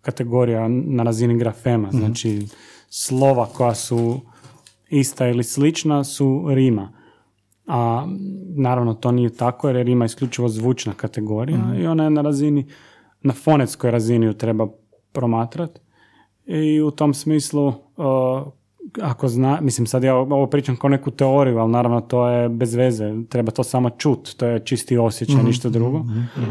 kategorija 0.01 0.69
na 0.69 1.03
razini 1.03 1.39
grafema. 1.39 1.91
Znači 1.91 2.47
slova 2.89 3.47
koja 3.47 3.75
su 3.75 4.21
ista 4.89 5.29
ili 5.29 5.45
slična 5.45 6.05
su 6.05 6.47
rima. 6.49 7.00
A 7.73 8.07
naravno 8.57 8.95
to 8.95 9.13
nije 9.13 9.31
tako 9.31 9.69
jer 9.69 9.77
je 9.77 9.83
rima 9.83 10.05
isključivo 10.05 10.49
zvučna 10.49 10.93
kategorija 10.93 11.59
i 11.79 11.87
ona 11.87 12.05
je 12.05 12.11
na 12.11 12.23
razini, 12.23 12.67
na 13.23 13.33
fonetskoj 13.33 13.91
razini 13.91 14.27
ju 14.27 14.33
treba 14.33 14.67
promatrati. 15.13 15.81
I 16.47 16.81
u 16.81 16.91
tom 16.91 17.15
smislu, 17.15 17.67
uh, 17.67 17.75
ako 19.03 19.29
zna, 19.29 19.59
mislim 19.61 19.87
sad 19.87 20.05
ja 20.05 20.17
ovo 20.17 20.47
pričam 20.47 20.77
kao 20.77 20.91
neku 20.91 21.11
teoriju, 21.11 21.59
ali 21.59 21.71
naravno 21.71 22.01
to 22.01 22.29
je 22.29 22.49
bez 22.49 22.75
veze, 22.75 23.15
treba 23.29 23.53
to 23.53 23.65
samo 23.65 23.91
čut, 23.91 24.35
to 24.37 24.47
je 24.47 24.65
čisti 24.65 24.99
osjećaj, 24.99 25.43
ništa 25.43 25.69
drugo. 25.69 26.05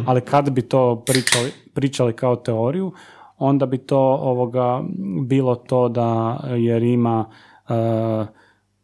Ali 0.06 0.22
kad 0.22 0.52
bi 0.52 0.62
to 0.62 1.04
pričali, 1.06 1.52
pričali 1.74 2.14
kao 2.14 2.36
teoriju, 2.36 2.92
onda 3.38 3.66
bi 3.66 3.78
to 3.78 4.00
ovoga 4.22 4.84
bilo 5.26 5.56
to 5.56 5.90
da 5.90 6.40
je 6.58 6.80
rima 6.80 7.26
uh, 7.70 7.76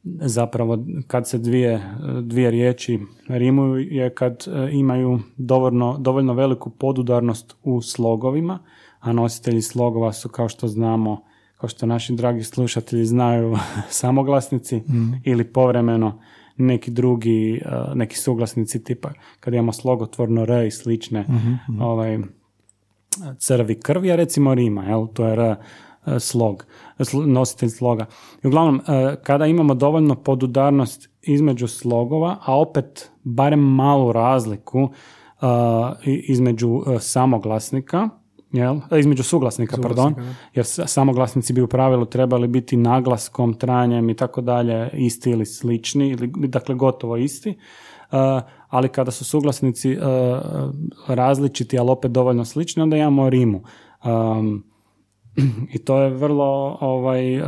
zapravo 0.05 0.77
kad 1.07 1.29
se 1.29 1.37
dvije, 1.37 1.81
dvije 2.21 2.51
riječi 2.51 2.99
rimuju 3.27 3.77
je 3.77 4.09
kad 4.09 4.45
e, 4.47 4.69
imaju 4.71 5.19
dovoljno, 5.37 5.97
dovoljno 5.99 6.33
veliku 6.33 6.69
podudarnost 6.69 7.55
u 7.63 7.81
slogovima, 7.81 8.59
a 8.99 9.13
nositelji 9.13 9.61
slogova 9.61 10.13
su 10.13 10.29
kao 10.29 10.49
što 10.49 10.67
znamo, 10.67 11.23
kao 11.57 11.69
što 11.69 11.85
naši 11.85 12.13
dragi 12.13 12.43
slušatelji 12.43 13.05
znaju 13.05 13.57
samoglasnici 13.89 14.81
ili 15.23 15.43
povremeno 15.43 16.21
neki 16.57 16.91
drugi, 16.91 17.61
e, 17.65 17.69
neki 17.95 18.17
suglasnici 18.17 18.83
tipa 18.83 19.11
kad 19.39 19.53
imamo 19.53 19.73
slogotvorno 19.73 20.41
r 20.43 20.65
i 20.65 20.71
slične 20.71 21.25
ovaj, 21.81 22.19
crvi 23.37 23.79
krvi, 23.79 24.11
a 24.11 24.15
recimo 24.15 24.53
rima, 24.53 24.83
jel? 24.83 25.07
to 25.13 25.25
je 25.25 25.33
r 25.33 25.39
e, 25.39 25.55
slog, 26.19 26.65
sl- 26.65 26.84
nositelj 27.25 27.69
sloga. 27.69 28.05
I 28.43 28.47
uglavnom, 28.47 28.81
e, 28.87 29.15
kada 29.23 29.45
imamo 29.45 29.73
dovoljno 29.73 30.15
podudarnost 30.15 31.09
između 31.21 31.67
slogova, 31.67 32.37
a 32.45 32.59
opet 32.59 33.11
barem 33.23 33.59
malu 33.59 34.11
razliku 34.11 34.89
e, 35.41 35.47
između 36.05 36.83
e, 36.87 36.99
samoglasnika, 36.99 38.09
jel? 38.51 38.79
Između 38.99 39.23
suglasnika, 39.23 39.77
pardon, 39.81 40.15
jer 40.53 40.65
samoglasnici 40.65 41.53
bi 41.53 41.61
u 41.61 41.67
pravilu 41.67 42.05
trebali 42.05 42.47
biti 42.47 42.77
naglaskom, 42.77 43.53
trajanjem 43.53 44.09
i 44.09 44.15
tako 44.15 44.41
dalje 44.41 44.89
isti 44.93 45.31
ili 45.31 45.45
slični, 45.45 46.09
ili, 46.09 46.31
dakle 46.47 46.75
gotovo 46.75 47.17
isti. 47.17 47.57
Uh, 48.11 48.17
ali 48.67 48.89
kada 48.89 49.11
su 49.11 49.25
suglasnici 49.25 49.97
uh, 49.97 50.03
različiti, 51.07 51.79
ali 51.79 51.91
opet 51.91 52.11
dovoljno 52.11 52.45
slični, 52.45 52.83
onda 52.83 52.97
imamo 52.97 53.29
rimu. 53.29 53.63
Um, 54.05 54.63
I 55.75 55.77
to 55.77 56.01
je 56.01 56.09
vrlo, 56.09 56.77
ovaj, 56.81 57.41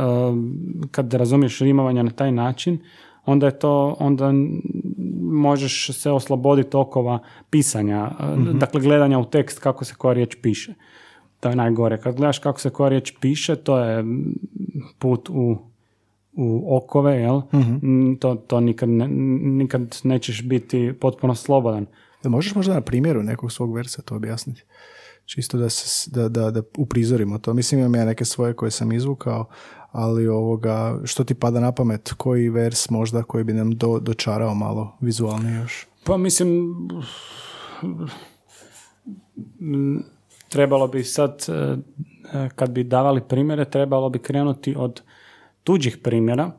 kad 0.90 1.14
razumiješ 1.14 1.58
rimovanje 1.58 2.02
na 2.02 2.10
taj 2.10 2.32
način, 2.32 2.78
onda 3.26 3.46
je 3.46 3.58
to, 3.58 3.96
onda 3.98 4.32
možeš 5.22 5.90
se 5.92 6.10
osloboditi 6.10 6.76
okova 6.76 7.18
pisanja, 7.50 8.10
uh, 8.20 8.54
dakle 8.54 8.80
gledanja 8.80 9.18
u 9.18 9.24
tekst 9.24 9.58
kako 9.58 9.84
se 9.84 9.94
koja 9.98 10.14
riječ 10.14 10.36
piše. 10.42 10.74
To 11.40 11.48
je 11.48 11.56
najgore. 11.56 12.00
Kad 12.00 12.16
gledaš 12.16 12.38
kako 12.38 12.60
se 12.60 12.70
koja 12.70 12.88
riječ 12.88 13.12
piše, 13.20 13.56
to 13.56 13.78
je 13.78 14.04
put 14.98 15.28
u, 15.30 15.58
u 16.32 16.76
okove, 16.76 17.16
jel? 17.16 17.40
Mm, 17.52 18.16
To, 18.16 18.34
to 18.34 18.60
nikad, 18.60 18.88
ne, 18.88 19.08
nikad 19.42 20.00
nećeš 20.04 20.42
biti 20.42 20.92
potpuno 21.00 21.34
slobodan. 21.34 21.86
Da 22.22 22.28
možeš 22.28 22.54
možda 22.54 22.74
na 22.74 22.80
primjeru 22.80 23.22
nekog 23.22 23.52
svog 23.52 23.74
versa 23.74 24.02
to 24.02 24.16
objasniti? 24.16 24.62
Čisto 25.28 25.58
da, 25.58 25.68
se, 25.68 26.10
da, 26.10 26.28
da, 26.28 26.50
da 26.50 26.62
uprizorimo 26.78 27.38
to. 27.38 27.54
Mislim 27.54 27.80
imam 27.80 27.94
ja 27.94 28.04
neke 28.04 28.24
svoje 28.24 28.54
koje 28.54 28.70
sam 28.70 28.92
izvukao, 28.92 29.46
ali 29.92 30.28
ovoga, 30.28 31.00
što 31.04 31.24
ti 31.24 31.34
pada 31.34 31.60
na 31.60 31.72
pamet, 31.72 32.12
koji 32.16 32.48
vers 32.48 32.90
možda 32.90 33.22
koji 33.22 33.44
bi 33.44 33.52
nam 33.52 33.70
do, 33.70 33.98
dočarao 33.98 34.54
malo 34.54 34.96
vizualnije 35.00 35.60
još? 35.60 35.86
Pa 36.04 36.16
mislim, 36.16 36.74
trebalo 40.48 40.88
bi 40.88 41.04
sad, 41.04 41.46
e, 41.48 42.48
kad 42.54 42.70
bi 42.70 42.84
davali 42.84 43.20
primjere, 43.28 43.70
trebalo 43.70 44.10
bi 44.10 44.18
krenuti 44.18 44.74
od 44.78 45.02
tuđih 45.64 45.98
primjera, 46.02 46.52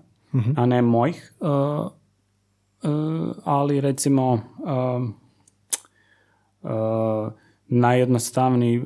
a 0.56 0.66
ne 0.66 0.82
mojih. 0.82 1.34
E, 1.42 1.46
e, 1.46 1.50
ali 3.44 3.82
recimo, 3.82 4.42
najjednostavniji 7.70 8.78
e, 8.78 8.82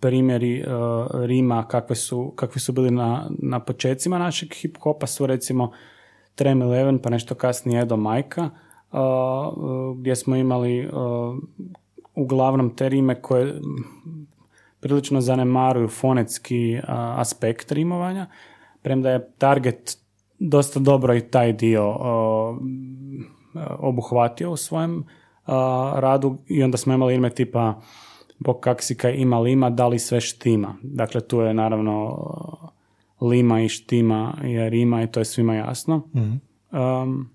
primjeri 0.00 0.60
e, 0.60 0.64
Rima 1.14 1.68
kakve 1.68 1.96
su, 1.96 2.32
kakvi 2.36 2.60
su 2.60 2.72
bili 2.72 2.90
na, 2.90 3.30
na 3.38 3.60
počecima 3.60 4.18
našeg 4.18 4.48
hip-hopa 4.48 5.06
su 5.06 5.26
recimo 5.26 5.72
Trem 6.34 6.62
Eleven, 6.62 6.98
pa 6.98 7.10
nešto 7.10 7.34
kasnije 7.34 7.82
Edo 7.82 7.96
Majka, 7.96 8.50
uh, 8.92 9.98
gdje 9.98 10.16
smo 10.16 10.36
imali 10.36 10.88
uglavnom 12.14 12.76
te 12.76 12.88
rime 12.88 13.22
koje 13.22 13.60
prilično 14.80 15.20
zanemaruju 15.20 15.88
fonetski 15.88 16.80
aspekt 16.88 17.72
rimovanja, 17.72 18.26
premda 18.82 19.10
je 19.10 19.30
target 19.38 19.98
dosta 20.38 20.80
dobro 20.80 21.14
i 21.14 21.20
taj 21.20 21.52
dio 21.52 21.90
uh, 21.90 22.58
obuhvatio 23.78 24.50
u 24.50 24.56
svojem 24.56 25.04
radu 25.94 26.38
i 26.46 26.62
onda 26.62 26.76
smo 26.76 26.94
imali 26.94 27.14
ime 27.14 27.30
tipa 27.30 27.80
Bog 28.38 28.60
kaksika 28.60 29.10
ima 29.10 29.38
lima, 29.38 29.70
da 29.70 29.88
li 29.88 29.98
sve 29.98 30.20
štima. 30.20 30.76
Dakle, 30.82 31.20
tu 31.20 31.40
je 31.40 31.54
naravno 31.54 32.18
lima 33.20 33.60
i 33.60 33.68
štima 33.68 34.34
je 34.42 34.70
rima 34.70 35.02
i 35.02 35.06
to 35.06 35.20
je 35.20 35.24
svima 35.24 35.54
jasno. 35.54 36.02
Um, 36.72 37.30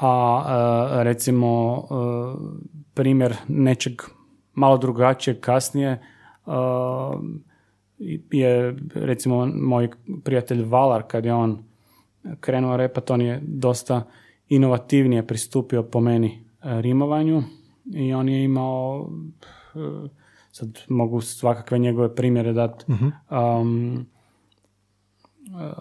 a 0.00 1.02
recimo 1.02 1.82
primjer 2.94 3.36
nečeg 3.48 4.02
malo 4.54 4.78
drugačijeg 4.78 5.40
kasnije 5.40 6.02
je 8.30 8.76
recimo 8.94 9.46
moj 9.46 9.88
prijatelj 10.24 10.64
Valar 10.64 11.02
kad 11.02 11.24
je 11.24 11.34
on 11.34 11.64
krenuo 12.40 12.76
repat, 12.76 13.10
on 13.10 13.20
je 13.20 13.40
dosta 13.42 14.02
inovativnije 14.50 15.26
pristupio 15.26 15.82
po 15.82 16.00
meni 16.00 16.44
uh, 16.62 16.80
rimovanju 16.80 17.42
i 17.94 18.12
on 18.14 18.28
je 18.28 18.44
imao 18.44 19.10
e, 19.74 20.08
sad 20.52 20.78
mogu 20.88 21.20
svakakve 21.20 21.78
njegove 21.78 22.14
primjere 22.14 22.52
dati. 22.52 22.92
Mhm. 22.92 23.08
Um, 23.30 24.06
e, 25.46 25.72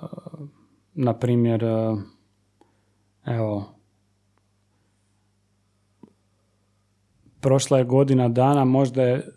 na 0.94 1.14
primjer, 1.14 1.64
e, 1.64 1.96
evo, 3.26 3.66
prošla 7.40 7.78
je 7.78 7.84
godina 7.84 8.30
dana, 8.30 8.66
možda 8.66 9.04
je 9.04 9.28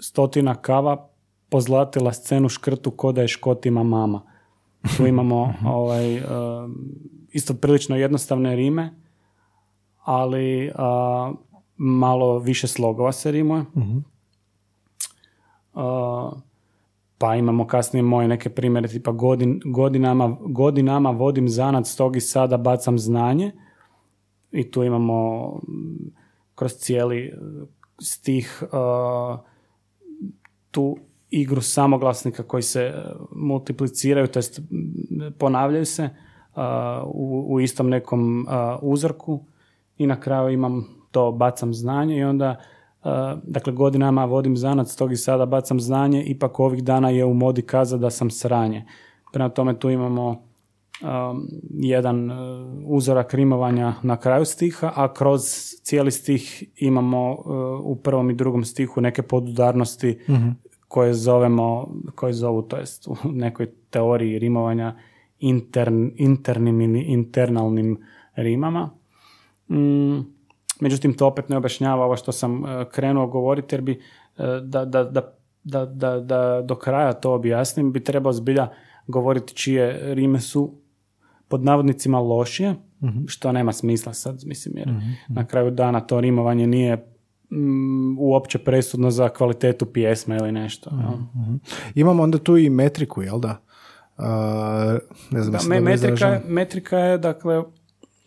stotina 0.00 0.54
kava 0.54 1.08
pozlatila 1.48 2.12
scenu 2.12 2.48
škrtu 2.48 2.90
ko 2.90 3.12
da 3.12 3.22
je 3.22 3.28
škotima 3.28 3.82
mama. 3.82 4.22
Tu 4.96 5.06
imamo 5.06 5.54
ovaj, 5.66 6.16
um, 6.16 6.94
isto 7.34 7.54
prilično 7.54 7.96
jednostavne 7.96 8.56
rime, 8.56 8.90
ali 10.04 10.70
a, 10.74 11.32
malo 11.76 12.38
više 12.38 12.66
slogova 12.66 13.12
se 13.12 13.30
rimuje. 13.30 13.64
A, 15.74 16.30
pa 17.18 17.34
imamo 17.34 17.66
kasnije 17.66 18.02
moje 18.02 18.28
neke 18.28 18.50
primjere 18.50 18.88
tipa 18.88 19.12
godin, 19.12 19.60
godinama, 19.64 20.36
godinama 20.40 21.10
vodim 21.10 21.48
zanat 21.48 21.86
stog 21.86 22.16
i 22.16 22.20
sada 22.20 22.56
bacam 22.56 22.98
znanje. 22.98 23.52
I 24.52 24.70
tu 24.70 24.82
imamo 24.82 25.48
mm, 25.48 26.10
kroz 26.54 26.72
cijeli 26.72 27.32
uh, 27.32 27.68
stih 28.00 28.62
uh, 28.62 29.38
tu 30.70 30.96
igru 31.30 31.60
samoglasnika 31.60 32.42
koji 32.42 32.62
se 32.62 32.92
uh, 32.96 33.26
multipliciraju, 33.36 34.26
to 34.26 34.38
jest 34.38 34.60
ponavljaju 35.38 35.84
se. 35.84 36.04
uh, 36.04 36.10
u, 37.06 37.46
u 37.48 37.60
istom 37.60 37.88
nekom 37.88 38.46
uzorku 38.82 39.40
i 39.98 40.06
na 40.06 40.20
kraju 40.20 40.50
imam 40.50 40.86
to 41.10 41.32
bacam 41.32 41.74
znanje 41.74 42.16
i 42.16 42.24
onda 42.24 42.56
dakle 43.42 43.72
godinama 43.72 44.24
vodim 44.24 44.56
zanat 44.56 44.88
stog 44.88 45.12
i 45.12 45.16
sada 45.16 45.46
bacam 45.46 45.80
znanje, 45.80 46.24
ipak 46.24 46.60
ovih 46.60 46.84
dana 46.84 47.10
je 47.10 47.24
u 47.24 47.34
modi 47.34 47.62
kaza 47.62 47.96
da 47.96 48.10
sam 48.10 48.30
sranje. 48.30 48.84
Prema 49.32 49.48
tome 49.48 49.78
tu 49.78 49.90
imamo 49.90 50.28
um, 50.30 51.48
jedan 51.70 52.30
uh, 52.30 52.36
uzorak 52.84 53.34
rimovanja 53.34 53.94
na 54.02 54.16
kraju 54.16 54.44
stiha, 54.44 54.92
a 54.94 55.12
kroz 55.12 55.42
cijeli 55.82 56.10
stih 56.10 56.64
imamo 56.76 57.30
uh, 57.30 57.36
u 57.82 57.96
prvom 57.96 58.30
i 58.30 58.34
drugom 58.34 58.64
stihu 58.64 59.00
neke 59.00 59.22
podudarnosti 59.22 60.18
koje 60.88 61.14
zovemo, 61.14 61.88
koje 62.14 62.32
zovu, 62.32 62.62
to 62.62 62.76
jest 62.76 63.08
u 63.08 63.16
nekoj 63.24 63.70
teoriji 63.90 64.38
rimovanja 64.38 64.96
intern, 65.38 66.10
internim 66.16 66.80
ili 66.80 67.00
internalnim 67.00 67.98
rimama. 68.34 68.90
Mm, 69.70 70.18
međutim, 70.80 71.14
to 71.14 71.26
opet 71.26 71.48
ne 71.48 71.56
objašnjava 71.56 72.04
ovo 72.04 72.16
što 72.16 72.32
sam 72.32 72.64
e, 72.64 72.84
krenuo 72.92 73.26
govoriti, 73.26 73.74
jer 73.74 73.82
bi 73.82 73.92
e, 73.92 73.98
da, 74.62 74.84
da, 74.84 75.04
da, 75.04 75.36
da, 75.64 75.86
da, 75.86 76.20
da 76.20 76.62
do 76.62 76.74
kraja 76.74 77.12
to 77.12 77.32
objasnim, 77.32 77.92
bi 77.92 78.04
trebao 78.04 78.32
zbilja 78.32 78.68
govoriti 79.06 79.54
čije 79.54 80.14
rime 80.14 80.40
su 80.40 80.74
pod 81.48 81.64
navodnicima 81.64 82.18
lošije, 82.18 82.74
što 83.26 83.52
nema 83.52 83.72
smisla 83.72 84.14
sad, 84.14 84.42
mislim, 84.44 84.76
jer 84.76 84.88
na 85.28 85.46
kraju 85.46 85.70
dana 85.70 86.00
to 86.00 86.20
rimovanje 86.20 86.66
nije 86.66 86.96
mm, 87.50 88.18
uopće 88.18 88.58
presudno 88.58 89.10
za 89.10 89.28
kvalitetu 89.28 89.86
pjesme 89.86 90.36
ili 90.36 90.52
nešto. 90.52 90.90
Mhm. 90.90 91.54
Imamo 91.94 92.22
onda 92.22 92.38
tu 92.38 92.56
i 92.56 92.70
metriku, 92.70 93.22
jel 93.22 93.38
da? 93.38 93.60
Ne 95.30 95.42
znam, 95.42 95.52
Da, 95.52 95.68
me- 95.68 95.80
metrika, 95.80 96.40
metrika 96.46 96.98
je, 96.98 97.18
dakle, 97.18 97.62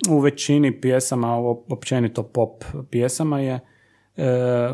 u 0.10 0.19
većini 0.19 0.82
pjesama, 0.82 1.34
ovo 1.34 1.65
općenito 1.69 2.23
pop 2.23 2.63
pjesama 2.89 3.39
je 3.39 3.60
e, 4.17 4.28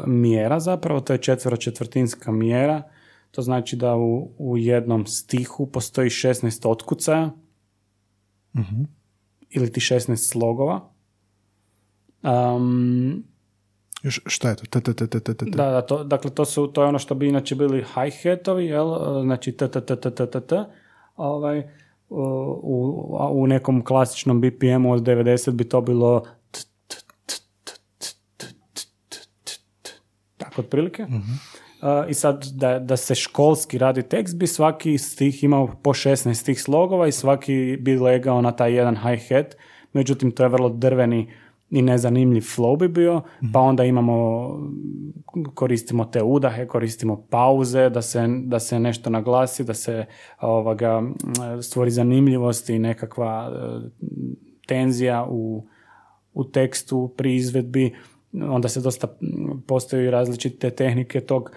mjera 0.06 0.60
zapravo, 0.60 1.00
to 1.00 1.14
je 1.14 1.20
četvero-četvrtinska 1.20 2.32
mjera. 2.32 2.84
To 3.32 3.42
znači 3.42 3.76
da 3.76 3.96
u, 3.96 4.32
u 4.38 4.58
jednom 4.58 5.06
stihu 5.06 5.66
postoji 5.68 6.10
16 6.10 6.70
otkucaja 6.70 7.32
ili 9.50 9.72
ti 9.72 9.80
16 9.80 10.32
slogova. 10.32 10.90
Um, 12.24 13.24
Š- 14.04 14.22
Šta 14.26 14.50
je 14.50 14.56
to? 14.56 14.66
T, 14.66 14.82
t, 14.82 14.94
t, 14.94 15.08
t, 15.08 15.20
t, 15.20 15.34
t, 15.34 15.46
t. 15.46 15.46
Da, 15.48 15.70
da, 15.72 15.82
to, 15.82 16.04
dakle 16.04 16.32
to, 16.32 16.46
su, 16.46 16.68
to 16.68 16.82
je 16.82 16.88
ono 16.88 17.00
što 17.00 17.16
bi 17.16 17.28
inače 17.28 17.56
bili 17.56 17.84
hi-hatovi, 17.86 18.62
jel? 18.62 18.88
znači 19.24 19.52
t, 19.52 19.68
t, 19.68 19.82
t, 19.82 19.96
t, 19.96 20.12
t, 20.12 20.26
t, 20.28 20.42
t 20.42 20.56
ovaj, 21.16 21.64
u, 22.10 23.18
u 23.32 23.48
nekom 23.48 23.84
klasičnom 23.84 24.42
BPM-u 24.42 24.92
od 24.92 25.02
90 25.02 25.52
bi 25.52 25.64
to 25.64 25.82
bilo 25.82 26.24
tako 30.38 30.62
otprilike. 30.62 31.06
I 32.10 32.14
sad 32.14 32.46
da, 32.54 32.80
da 32.80 32.98
se 32.98 33.16
školski 33.16 33.78
radi 33.78 34.04
tekst 34.04 34.38
bi 34.38 34.48
svaki 34.48 34.98
stih 34.98 35.44
imao 35.44 35.68
po 35.84 35.94
16 35.94 36.46
tih 36.46 36.62
slogova 36.62 37.08
i 37.08 37.12
svaki 37.12 37.78
bi 37.82 38.00
legao 38.00 38.42
na 38.42 38.52
taj 38.52 38.74
jedan 38.74 38.96
hi-hat. 38.96 39.56
Međutim, 39.94 40.32
to 40.32 40.44
je 40.44 40.50
vrlo 40.50 40.70
drveni 40.70 41.32
i 41.74 41.82
nezanimljiv 41.82 42.42
flow 42.42 42.80
bi 42.80 42.88
bio, 42.88 43.22
pa 43.54 43.60
onda 43.60 43.84
imamo, 43.84 44.48
koristimo 45.54 46.06
te 46.06 46.24
udahe, 46.24 46.68
koristimo 46.68 47.28
pauze, 47.30 47.90
da 47.90 48.02
se, 48.02 48.28
da 48.46 48.60
se 48.60 48.80
nešto 48.80 49.10
naglasi, 49.10 49.64
da 49.64 49.74
se 49.74 50.06
ovoga, 50.42 51.04
stvori 51.62 51.92
zanimljivost 51.92 52.70
i 52.70 52.80
nekakva 52.80 53.52
e, 53.52 53.90
tenzija 54.68 55.26
u, 55.30 55.68
u 56.34 56.44
tekstu 56.44 57.14
pri 57.18 57.36
izvedbi, 57.36 57.96
onda 58.34 58.70
se 58.70 58.82
dosta 58.82 59.08
m, 59.22 59.62
postoji 59.68 60.12
različite 60.12 60.70
tehnike 60.70 61.22
tog, 61.22 61.52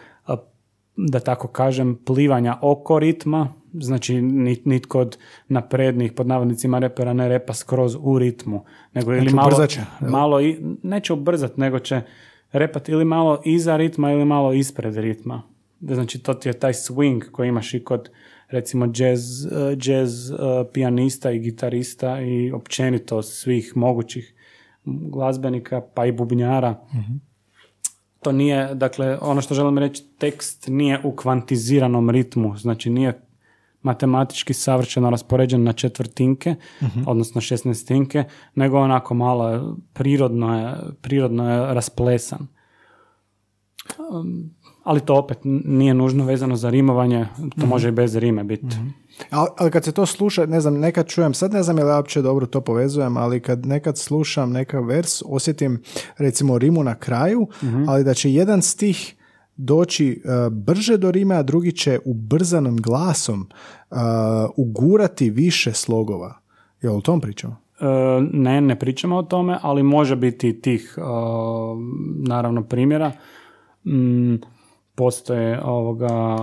da 0.97 1.21
tako 1.21 1.49
kažem, 1.49 1.99
plivanja 2.05 2.59
oko 2.63 2.99
ritma, 2.99 3.49
znači 3.73 4.23
nit, 4.23 4.65
nitko 4.65 5.01
od 5.01 5.19
naprednih 5.49 6.13
pod 6.13 6.27
navodnicima 6.27 6.79
repera 6.79 7.13
ne 7.13 7.29
repa 7.29 7.55
skroz 7.55 7.97
u 8.01 8.19
ritmu, 8.19 8.65
nego 8.93 9.15
ili 9.15 9.33
malo, 9.33 9.67
malo 10.01 10.41
i, 10.41 10.59
neće 10.83 11.13
ubrzat, 11.13 11.57
nego 11.57 11.79
će 11.79 12.01
repat 12.53 12.89
ili 12.89 13.05
malo 13.05 13.43
iza 13.45 13.77
ritma 13.77 14.13
ili 14.13 14.25
malo 14.25 14.53
ispred 14.53 14.97
ritma. 14.97 15.43
Znači 15.81 16.19
to 16.19 16.35
ti 16.35 16.49
je 16.49 16.53
taj 16.53 16.73
swing 16.73 17.31
koji 17.33 17.49
imaš 17.49 17.75
i 17.75 17.85
kod 17.85 18.11
recimo 18.49 18.93
jazz, 18.95 19.47
eh, 19.47 19.77
jazz 19.83 20.31
eh, 20.31 20.37
pijanista 20.73 21.31
i 21.31 21.39
gitarista 21.39 22.21
i 22.21 22.53
općenito 22.53 23.23
svih 23.23 23.73
mogućih 23.77 24.35
glazbenika 24.85 25.81
pa 25.95 26.07
i 26.07 26.13
bubnjara. 26.13 26.75
To 28.27 28.33
nije, 28.33 28.75
dakle, 28.75 29.19
ono 29.21 29.41
što 29.41 29.55
želim 29.55 29.79
reći, 29.79 30.05
tekst 30.19 30.65
nije 30.69 31.01
u 31.05 31.17
kvantiziranom 31.17 32.11
ritmu, 32.11 32.57
znači 32.57 32.91
nije 32.91 33.21
matematički 33.83 34.55
savršeno 34.55 35.11
raspoređen 35.11 35.63
na 35.63 35.73
četvrtinke, 35.73 36.55
odnosno 37.07 37.41
šestnestinke, 37.41 38.25
nego 38.55 38.79
onako 38.79 39.15
malo 39.15 39.77
prirodno 39.93 40.59
je, 40.59 40.75
prirodno 41.01 41.53
je 41.53 41.75
rasplesan. 41.75 42.47
Um, 44.13 44.51
ali 44.85 45.01
to 45.01 45.15
opet 45.15 45.39
nije 45.65 45.95
nužno 45.95 46.25
vezano 46.25 46.57
za 46.57 46.71
rimovanje, 46.71 47.27
to 47.61 47.67
može 47.67 47.89
i 47.89 47.93
bez 47.93 48.17
rime 48.17 48.45
biti. 48.45 48.77
Ali, 49.31 49.49
ali 49.57 49.71
kad 49.71 49.85
se 49.85 49.93
to 49.93 50.07
sluša, 50.07 50.47
ne 50.47 50.61
znam, 50.61 50.79
nekad 50.79 51.07
čujem, 51.07 51.35
sad 51.35 51.53
ne 51.53 51.63
znam 51.63 51.79
je 51.79 51.85
li 51.85 51.91
ja 51.91 51.97
uopće 51.97 52.23
dobro 52.23 52.47
to 52.47 52.61
povezujem, 52.61 53.17
ali 53.17 53.41
kad 53.41 53.67
nekad 53.67 53.99
slušam 53.99 54.53
neka 54.53 54.81
vers, 54.81 55.23
osjetim 55.27 55.83
recimo 56.19 56.59
rimu 56.59 56.85
na 56.85 56.95
kraju, 56.95 57.47
ali 57.89 58.05
da 58.05 58.15
će 58.15 58.33
jedan 58.33 58.63
stih 58.63 59.17
doći 59.57 60.23
uh, 60.25 60.53
brže 60.53 60.97
do 60.97 61.11
rime, 61.11 61.35
a 61.35 61.43
drugi 61.43 61.73
će 61.73 61.99
ubrzanom 62.05 62.77
glasom 62.77 63.41
uh, 63.91 63.97
ugurati 64.57 65.31
više 65.31 65.73
slogova. 65.73 66.35
Jel 66.83 66.97
o 66.97 67.01
tom 67.01 67.21
pričamo? 67.21 67.57
E, 67.81 67.87
ne, 68.33 68.61
ne 68.61 68.79
pričamo 68.79 69.17
o 69.17 69.23
tome, 69.23 69.59
ali 69.63 69.83
može 69.83 70.17
biti 70.17 70.61
tih 70.61 70.95
e, 70.99 71.01
naravno 72.29 72.63
primjera. 72.65 73.13
Mm, 73.87 74.35
postoje 74.95 75.65
ovoga 75.65 76.37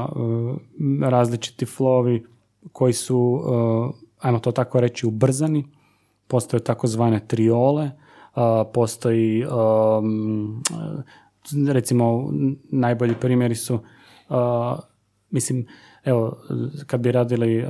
različiti 1.01 1.65
flovi 1.65 2.25
koji 2.73 2.93
su, 2.93 3.41
e, 3.45 4.05
ajmo 4.19 4.39
to 4.39 4.51
tako 4.51 4.79
reći, 4.79 5.07
ubrzani. 5.07 5.65
Postoje 6.27 6.63
takozvane 6.63 7.27
triole, 7.27 7.83
e, 7.86 7.91
postoji 8.73 9.41
e, 9.41 9.45
m, 10.03 10.62
e, 11.69 11.73
recimo 11.73 12.29
najbolji 12.71 13.15
primjeri 13.15 13.55
su 13.55 13.79
mislim, 15.33 15.67
evo, 16.03 16.38
kad 16.88 17.01
bi 17.01 17.12
radili 17.12 17.65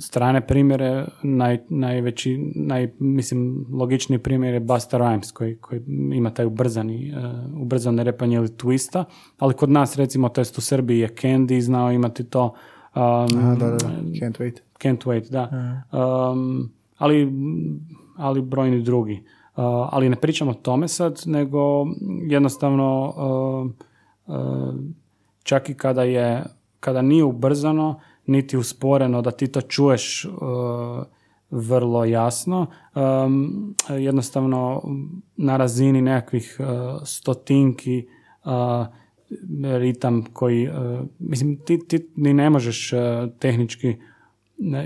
strane 0.00 0.46
primjere, 0.46 1.04
naj, 1.22 1.58
najveći, 1.68 2.52
naj, 2.54 2.92
mislim, 2.98 3.66
logičniji 3.72 4.18
primjer 4.18 4.54
je 4.54 4.60
Busta 4.60 4.98
Rhymes, 4.98 5.32
koji, 5.32 5.56
koji 5.56 5.82
ima 6.14 6.30
taj 6.30 6.46
ubrzani, 6.46 7.08
e, 7.08 7.14
ubrzane 7.60 8.04
repanje 8.04 8.36
ili 8.36 8.48
twista, 8.48 9.04
ali 9.38 9.54
kod 9.54 9.70
nas, 9.70 9.96
recimo, 9.96 10.28
to 10.28 10.40
jest 10.40 10.58
u 10.58 10.60
Srbiji 10.60 10.98
je 10.98 11.08
Candy 11.08 11.60
znao 11.60 11.92
imati 11.92 12.24
to, 12.24 12.54
um, 12.98 13.38
A, 13.44 13.54
da, 13.54 13.70
da, 13.70 13.76
da. 13.76 13.88
Can't 14.20 14.38
wait. 14.40 14.62
Can't 14.78 15.04
wait, 15.06 15.30
da. 15.30 15.50
Um, 15.92 16.72
ali, 16.98 17.32
ali 18.16 18.42
brojni 18.42 18.82
drugi. 18.82 19.12
Uh, 19.56 19.64
ali 19.64 20.08
ne 20.08 20.16
pričamo 20.16 20.50
o 20.50 20.54
tome 20.54 20.88
sad, 20.88 21.22
nego 21.26 21.86
jednostavno 22.28 23.14
uh, 24.26 24.74
čak 25.42 25.68
i 25.70 25.74
kada 25.74 26.02
je 26.02 26.44
kada 26.80 27.02
nije 27.02 27.24
ubrzano 27.24 28.00
niti 28.26 28.56
usporeno 28.56 29.22
da 29.22 29.30
ti 29.30 29.46
to 29.46 29.60
čuješ 29.60 30.26
vrlo 31.50 32.04
jasno. 32.04 32.66
jednostavno 33.88 34.82
na 35.36 35.56
razini 35.56 36.02
nekakvih 36.02 36.58
stotinki 37.04 38.08
ritam 39.78 40.24
koji, 40.32 40.68
mislim, 41.18 41.56
ti, 41.56 41.88
ti 41.88 42.08
ni 42.16 42.32
ne 42.34 42.50
možeš 42.50 42.92
tehnički 43.38 43.96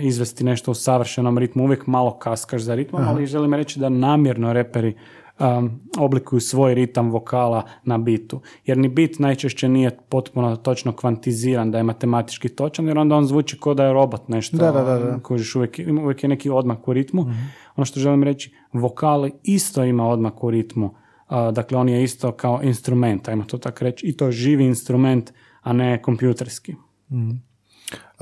izvesti 0.01 0.45
nešto 0.45 0.71
u 0.71 0.75
savršenom 0.75 1.39
ritmu, 1.39 1.65
uvijek 1.65 1.87
malo 1.87 2.19
kaskaš 2.19 2.63
za 2.63 2.75
ritmom, 2.75 3.03
ali 3.09 3.27
želim 3.27 3.55
reći 3.55 3.81
da 3.81 3.89
namjerno 3.89 4.53
reperi 4.53 4.95
um, 5.39 5.81
oblikuju 5.99 6.41
svoj 6.41 6.75
ritam 6.75 7.11
vokala 7.11 7.63
na 7.85 7.99
bitu. 7.99 8.41
Jer 8.67 8.79
ni 8.79 8.89
bit 8.89 9.19
najčešće 9.19 9.69
nije 9.69 9.99
potpuno 10.09 10.57
točno 10.57 10.93
kvantiziran, 10.93 11.71
da 11.71 11.79
je 11.79 11.85
matematički 11.85 12.49
točan, 12.49 12.89
jer 12.89 12.99
onda 12.99 13.17
on 13.17 13.27
zvuči 13.27 13.61
kao 13.61 13.75
da 13.75 13.85
je 13.85 13.93
robot 13.93 14.29
nešto. 14.29 14.57
Da, 14.57 14.73
da, 14.73 14.83
da. 14.83 15.21
uvijek, 15.57 15.81
uvijek 16.03 16.23
je 16.23 16.29
neki 16.29 16.51
odmak 16.51 16.89
u 16.89 16.93
ritmu. 16.93 17.23
Mhm. 17.23 17.33
Ono 17.77 17.85
što 17.85 18.01
želim 18.01 18.23
reći, 18.23 18.55
vokali 18.73 19.33
isto 19.43 19.85
ima 19.85 20.09
odmak 20.09 20.45
u 20.45 20.51
ritmu. 20.51 20.95
Dakle, 21.53 21.79
on 21.79 21.89
je 21.89 22.03
isto 22.03 22.33
kao 22.33 22.61
instrument, 22.63 23.29
ajmo 23.29 23.45
to 23.45 23.59
tako 23.59 23.85
reći, 23.85 24.07
i 24.07 24.17
to 24.17 24.31
živi 24.31 24.65
instrument, 24.65 25.33
a 25.63 25.73
ne 25.73 26.03
kompjuterski. 26.03 26.75
mm 27.11 27.52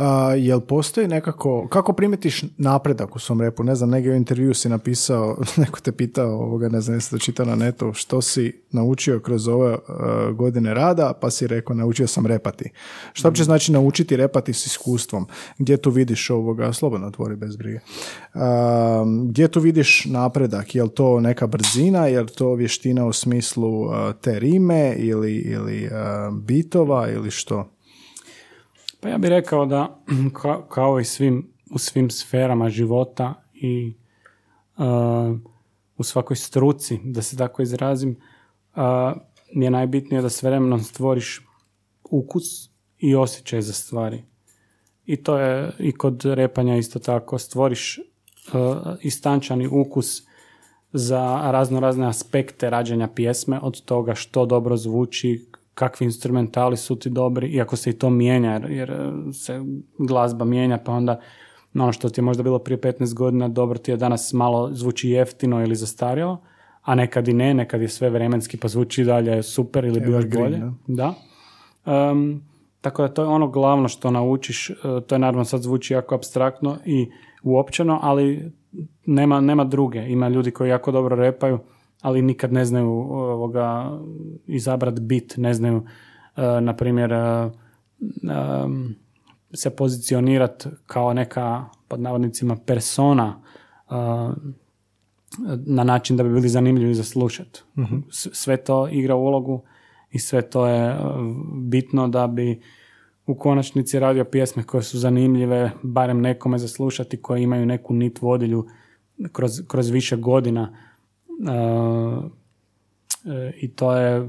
Uh, 0.00 0.06
jel 0.36 0.60
postoji 0.60 1.08
nekako, 1.08 1.68
kako 1.68 1.92
primetiš 1.92 2.42
napredak 2.58 3.16
u 3.16 3.18
svom 3.18 3.40
repu? 3.40 3.64
Ne 3.64 3.74
znam, 3.74 3.90
negdje 3.90 4.12
u 4.12 4.16
intervju 4.16 4.54
si 4.54 4.68
napisao, 4.68 5.36
neko 5.62 5.80
te 5.80 5.92
pitao, 5.92 6.30
ovoga, 6.30 6.68
ne 6.68 6.80
znam, 6.80 6.96
jesi 6.96 7.10
to 7.10 7.18
čitao 7.18 7.46
na 7.46 7.54
netu, 7.56 7.92
što 7.92 8.22
si 8.22 8.62
naučio 8.70 9.20
kroz 9.20 9.48
ove 9.48 9.76
godine 10.32 10.74
rada, 10.74 11.12
pa 11.20 11.30
si 11.30 11.46
rekao, 11.46 11.76
naučio 11.76 12.06
sam 12.06 12.26
repati. 12.26 12.70
Što 13.12 13.28
uopće 13.28 13.44
znači 13.44 13.72
naučiti 13.72 14.16
repati 14.16 14.52
s 14.52 14.66
iskustvom? 14.66 15.26
Gdje 15.58 15.76
tu 15.76 15.90
vidiš 15.90 16.30
ovoga, 16.30 16.72
slobodno 16.72 17.06
otvori 17.06 17.36
bez 17.36 17.56
brige. 17.56 17.78
Uh, 18.34 18.40
gdje 19.28 19.48
tu 19.48 19.60
vidiš 19.60 20.04
napredak? 20.04 20.74
Jel 20.74 20.88
to 20.88 21.20
neka 21.20 21.46
brzina, 21.46 22.06
jel 22.06 22.26
to 22.26 22.54
vještina 22.54 23.06
u 23.06 23.12
smislu 23.12 23.88
te 24.20 24.38
rime 24.38 24.94
ili, 24.98 25.34
ili 25.34 25.90
bitova 26.32 27.10
ili 27.10 27.30
što? 27.30 27.79
Pa 29.00 29.08
ja 29.08 29.18
bih 29.18 29.30
rekao 29.30 29.66
da 29.66 30.02
kao 30.74 31.00
i 31.00 31.04
svim, 31.04 31.52
u 31.70 31.78
svim 31.78 32.10
sferama 32.10 32.68
života 32.68 33.42
i 33.54 33.94
uh, 34.76 35.36
u 35.96 36.02
svakoj 36.02 36.36
struci, 36.36 36.98
da 37.04 37.22
se 37.22 37.36
tako 37.36 37.62
izrazim, 37.62 38.16
uh, 38.76 38.82
je 39.50 39.70
najbitnije 39.70 40.22
da 40.22 40.28
s 40.28 40.42
vremenom 40.42 40.80
stvoriš 40.80 41.46
ukus 42.10 42.70
i 42.98 43.14
osjećaj 43.14 43.62
za 43.62 43.72
stvari. 43.72 44.22
I 45.06 45.16
to 45.16 45.38
je 45.38 45.72
i 45.78 45.92
kod 45.92 46.24
repanja 46.24 46.76
isto 46.76 46.98
tako. 46.98 47.38
Stvoriš 47.38 47.98
uh, 47.98 48.76
istančani 49.02 49.66
ukus 49.66 50.22
za 50.92 51.50
razno 51.50 51.80
razne 51.80 52.06
aspekte 52.06 52.70
rađenja 52.70 53.08
pjesme, 53.08 53.60
od 53.62 53.80
toga 53.80 54.14
što 54.14 54.46
dobro 54.46 54.76
zvuči, 54.76 55.46
kakvi 55.80 56.04
instrumentali 56.04 56.76
su 56.76 56.96
ti 56.96 57.10
dobri, 57.10 57.48
iako 57.48 57.76
se 57.76 57.90
i 57.90 57.92
to 57.92 58.10
mijenja, 58.10 58.52
jer, 58.52 58.70
jer 58.70 58.90
e, 58.90 59.32
se 59.32 59.60
glazba 59.98 60.44
mijenja, 60.44 60.78
pa 60.84 60.92
onda 60.92 61.20
ono 61.74 61.92
što 61.92 62.08
ti 62.08 62.20
je 62.20 62.24
možda 62.24 62.42
bilo 62.42 62.58
prije 62.58 62.80
15 62.80 63.14
godina, 63.14 63.48
dobro 63.48 63.78
ti 63.78 63.90
je 63.90 63.96
danas 63.96 64.32
malo 64.32 64.68
zvuči 64.72 65.10
jeftino 65.10 65.62
ili 65.62 65.76
zastarjelo, 65.76 66.42
a 66.82 66.94
nekad 66.94 67.28
i 67.28 67.32
ne, 67.32 67.54
nekad 67.54 67.80
je 67.80 67.88
sve 67.88 68.10
vremenski 68.10 68.56
pa 68.56 68.68
zvuči 68.68 69.04
dalje 69.04 69.42
super 69.42 69.84
ili 69.84 70.00
bi 70.00 70.10
još 70.10 70.24
bolje. 70.26 70.60
Da. 70.86 71.14
Um, 71.86 72.42
tako 72.80 73.02
da 73.02 73.08
to 73.08 73.22
je 73.22 73.28
ono 73.28 73.48
glavno 73.48 73.88
što 73.88 74.10
naučiš, 74.10 74.70
e, 74.70 74.74
to 75.06 75.14
je 75.14 75.18
naravno 75.18 75.44
sad 75.44 75.62
zvuči 75.62 75.94
jako 75.94 76.14
abstraktno 76.14 76.78
i 76.84 77.10
uopćeno, 77.42 77.98
ali 78.02 78.52
nema, 79.06 79.40
nema 79.40 79.64
druge. 79.64 80.08
Ima 80.08 80.28
ljudi 80.28 80.50
koji 80.50 80.68
jako 80.68 80.92
dobro 80.92 81.16
repaju, 81.16 81.58
ali 82.00 82.22
nikad 82.22 82.52
ne 82.52 82.64
znaju 82.64 82.90
ovoga, 83.10 83.98
izabrat 84.46 85.00
bit, 85.00 85.34
ne 85.36 85.54
znaju, 85.54 85.76
uh, 85.76 85.84
na 86.60 86.76
primjer, 86.76 87.12
uh, 87.12 87.52
se 89.54 89.70
pozicionirati 89.70 90.68
kao 90.86 91.12
neka, 91.12 91.64
pod 91.88 92.00
navodnicima, 92.00 92.56
persona 92.56 93.40
na 95.66 95.84
način 95.84 96.16
da 96.16 96.22
bi 96.22 96.28
bili 96.28 96.48
zanimljivi 96.48 96.94
za 96.94 97.04
slušat. 97.04 97.58
Mhm. 97.78 97.96
Sve 98.10 98.56
to 98.56 98.88
igra 98.88 99.14
ulogu 99.14 99.62
i 100.10 100.18
sve 100.18 100.42
to 100.42 100.66
je 100.66 100.96
bitno 101.54 102.08
da 102.08 102.26
bi 102.26 102.60
u 103.26 103.34
konačnici 103.34 103.98
radio 103.98 104.24
pjesme 104.24 104.62
koje 104.62 104.82
su 104.82 104.98
zanimljive, 104.98 105.70
barem 105.82 106.20
nekome 106.20 106.58
za 106.58 106.68
slušati, 106.68 107.22
koje 107.22 107.42
imaju 107.42 107.66
neku 107.66 107.94
nit 107.94 108.22
vodilju 108.22 108.66
kroz, 109.32 109.62
kroz 109.68 109.90
više 109.90 110.16
godina 110.16 110.76
i 113.60 113.68
to 113.68 113.96
je, 113.96 114.28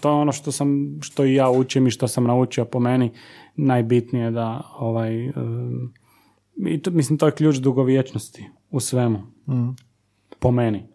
to 0.00 0.08
je 0.08 0.14
ono 0.14 0.32
što 0.32 0.52
sam, 0.52 0.98
što 1.00 1.24
i 1.24 1.34
ja 1.34 1.50
učim 1.50 1.86
i 1.86 1.90
što 1.90 2.08
sam 2.08 2.24
naučio 2.24 2.64
po 2.64 2.80
meni 2.80 3.10
najbitnije 3.56 4.30
da 4.30 4.62
ovaj, 4.78 5.32
i 6.68 6.82
to, 6.82 6.90
mislim 6.90 7.18
to 7.18 7.26
je 7.26 7.32
ključ 7.32 7.56
dugovječnosti 7.56 8.44
u 8.70 8.80
svemu. 8.80 9.18
Mm. 9.48 9.76
Po 10.38 10.50
meni. 10.50 10.89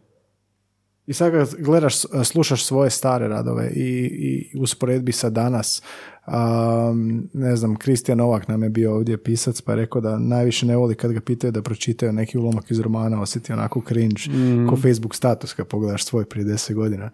I 1.07 1.13
sad 1.13 1.31
kad 1.31 1.55
gledaš, 1.59 1.95
slušaš 2.23 2.65
svoje 2.65 2.89
stare 2.89 3.27
radove 3.27 3.69
i, 3.69 4.05
i 4.05 4.57
usporedbi 4.57 5.11
sa 5.11 5.29
danas, 5.29 5.81
um, 6.27 7.29
ne 7.33 7.55
znam, 7.55 7.75
Kristijan 7.75 8.17
Novak 8.17 8.47
nam 8.47 8.63
je 8.63 8.69
bio 8.69 8.95
ovdje 8.95 9.23
pisac 9.23 9.61
pa 9.61 9.71
je 9.71 9.75
rekao 9.75 10.01
da 10.01 10.19
najviše 10.19 10.65
ne 10.65 10.75
voli 10.75 10.95
kad 10.95 11.11
ga 11.11 11.21
pitaju 11.21 11.51
da 11.51 11.61
pročitaju 11.61 12.13
neki 12.13 12.37
ulomak 12.37 12.71
iz 12.71 12.79
romana, 12.79 13.21
osjeti 13.21 13.53
onako 13.53 13.81
cringe, 13.87 14.21
mm. 14.29 14.67
ko 14.69 14.75
Facebook 14.75 15.15
status 15.15 15.53
kad 15.53 15.67
pogledaš 15.67 16.05
svoj 16.05 16.25
prije 16.25 16.45
deset 16.45 16.75
godina. 16.75 17.09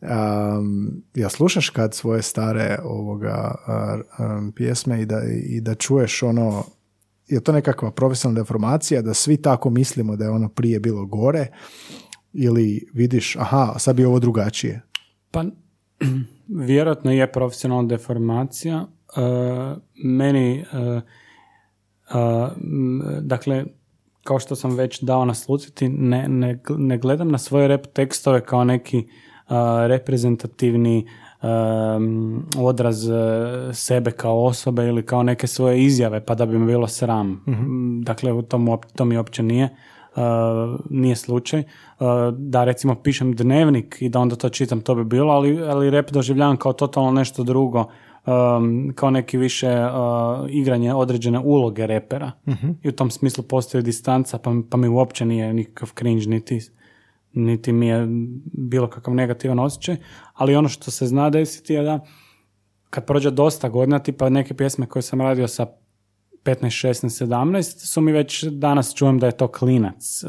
Um, 0.00 1.02
ja 1.14 1.28
slušaš 1.28 1.70
kad 1.70 1.94
svoje 1.94 2.22
stare 2.22 2.78
ovoga 2.84 3.54
um, 4.18 4.52
pjesme 4.52 5.02
i 5.02 5.06
da, 5.06 5.22
i 5.46 5.60
da 5.60 5.74
čuješ 5.74 6.22
ono 6.22 6.64
je 7.26 7.40
to 7.40 7.52
nekakva 7.52 7.90
profesionalna 7.90 8.40
deformacija 8.40 9.02
da 9.02 9.14
svi 9.14 9.36
tako 9.36 9.70
mislimo 9.70 10.16
da 10.16 10.24
je 10.24 10.30
ono 10.30 10.48
prije 10.48 10.80
bilo 10.80 11.06
gore 11.06 11.46
ili 12.38 12.88
vidiš, 12.94 13.36
aha, 13.36 13.74
sad 13.78 13.96
bi 13.96 14.04
ovo 14.04 14.18
drugačije? 14.18 14.82
Pa, 15.30 15.44
vjerojatno 16.68 17.12
je 17.12 17.32
profesionalna 17.32 17.88
deformacija. 17.88 18.86
Uh, 19.16 19.78
meni, 20.04 20.64
uh, 20.72 21.02
uh, 22.14 22.48
dakle, 23.20 23.64
kao 24.24 24.38
što 24.38 24.56
sam 24.56 24.74
već 24.74 25.00
dao 25.02 25.24
nasluciti, 25.24 25.88
ne, 25.88 26.28
ne, 26.28 26.62
ne 26.68 26.98
gledam 26.98 27.30
na 27.30 27.38
svoje 27.38 27.68
rep 27.68 27.86
tekstove 27.86 28.40
kao 28.40 28.64
neki 28.64 29.08
reprezentativni 29.86 31.06
um, 31.42 32.46
odraz 32.58 33.08
sebe 33.72 34.10
kao 34.10 34.44
osobe 34.44 34.86
ili 34.86 35.06
kao 35.06 35.22
neke 35.22 35.46
svoje 35.46 35.84
izjave 35.84 36.24
pa 36.24 36.34
da 36.34 36.46
bi 36.46 36.58
me 36.58 36.66
bilo 36.66 36.88
sram. 36.88 37.30
mm 37.30 38.02
Dakle, 38.02 38.42
to, 38.48 38.80
to 38.96 39.04
mi 39.04 39.16
uopće 39.16 39.42
nije. 39.42 39.68
Uh, 40.18 40.80
nije 40.90 41.16
slučaj. 41.16 41.60
Uh, 41.60 42.06
da 42.38 42.64
recimo 42.64 42.94
pišem 42.94 43.32
dnevnik 43.32 43.96
i 44.00 44.08
da 44.08 44.20
onda 44.20 44.36
to 44.36 44.48
čitam, 44.48 44.80
to 44.80 44.94
bi 44.94 45.04
bilo, 45.04 45.32
ali, 45.32 45.62
ali 45.62 45.90
rep 45.90 46.10
doživljavam 46.10 46.56
kao 46.56 46.72
totalno 46.72 47.10
nešto 47.10 47.42
drugo, 47.44 47.84
um, 48.26 48.92
kao 48.94 49.10
neki 49.10 49.38
više 49.38 49.68
igranje 50.48 50.94
određene 50.94 51.38
uloge 51.38 51.86
repera. 51.86 52.32
uh 52.46 52.54
I 52.82 52.88
u 52.88 52.92
tom 52.92 53.10
smislu 53.10 53.44
postoji 53.44 53.82
distanca, 53.82 54.38
pa, 54.38 54.54
pa 54.70 54.76
mi 54.76 54.88
uopće 54.88 55.24
nije 55.24 55.54
nikakav 55.54 55.88
cringe, 55.98 56.26
niti, 56.26 56.60
niti 57.32 57.72
mi 57.72 57.86
je 57.86 58.06
bilo 58.52 58.86
kakav 58.86 59.14
negativan 59.14 59.58
osjećaj. 59.58 59.96
Ali 60.34 60.56
ono 60.56 60.68
što 60.68 60.90
se 60.90 61.06
zna 61.06 61.30
desiti 61.30 61.74
je 61.74 61.82
da 61.82 62.00
kad 62.90 63.06
prođe 63.06 63.30
dosta 63.30 63.68
godina, 63.68 63.98
tipa 63.98 64.28
neke 64.28 64.54
pjesme 64.54 64.86
koje 64.86 65.02
sam 65.02 65.20
radio 65.20 65.48
sa 65.48 65.66
15, 66.48 66.88
16, 66.88 67.26
17 67.26 67.86
su 67.86 68.00
mi 68.00 68.12
već 68.12 68.44
danas 68.44 68.94
čujem 68.94 69.18
da 69.18 69.26
je 69.26 69.36
to 69.36 69.48
klinac. 69.48 70.22
E, 70.24 70.26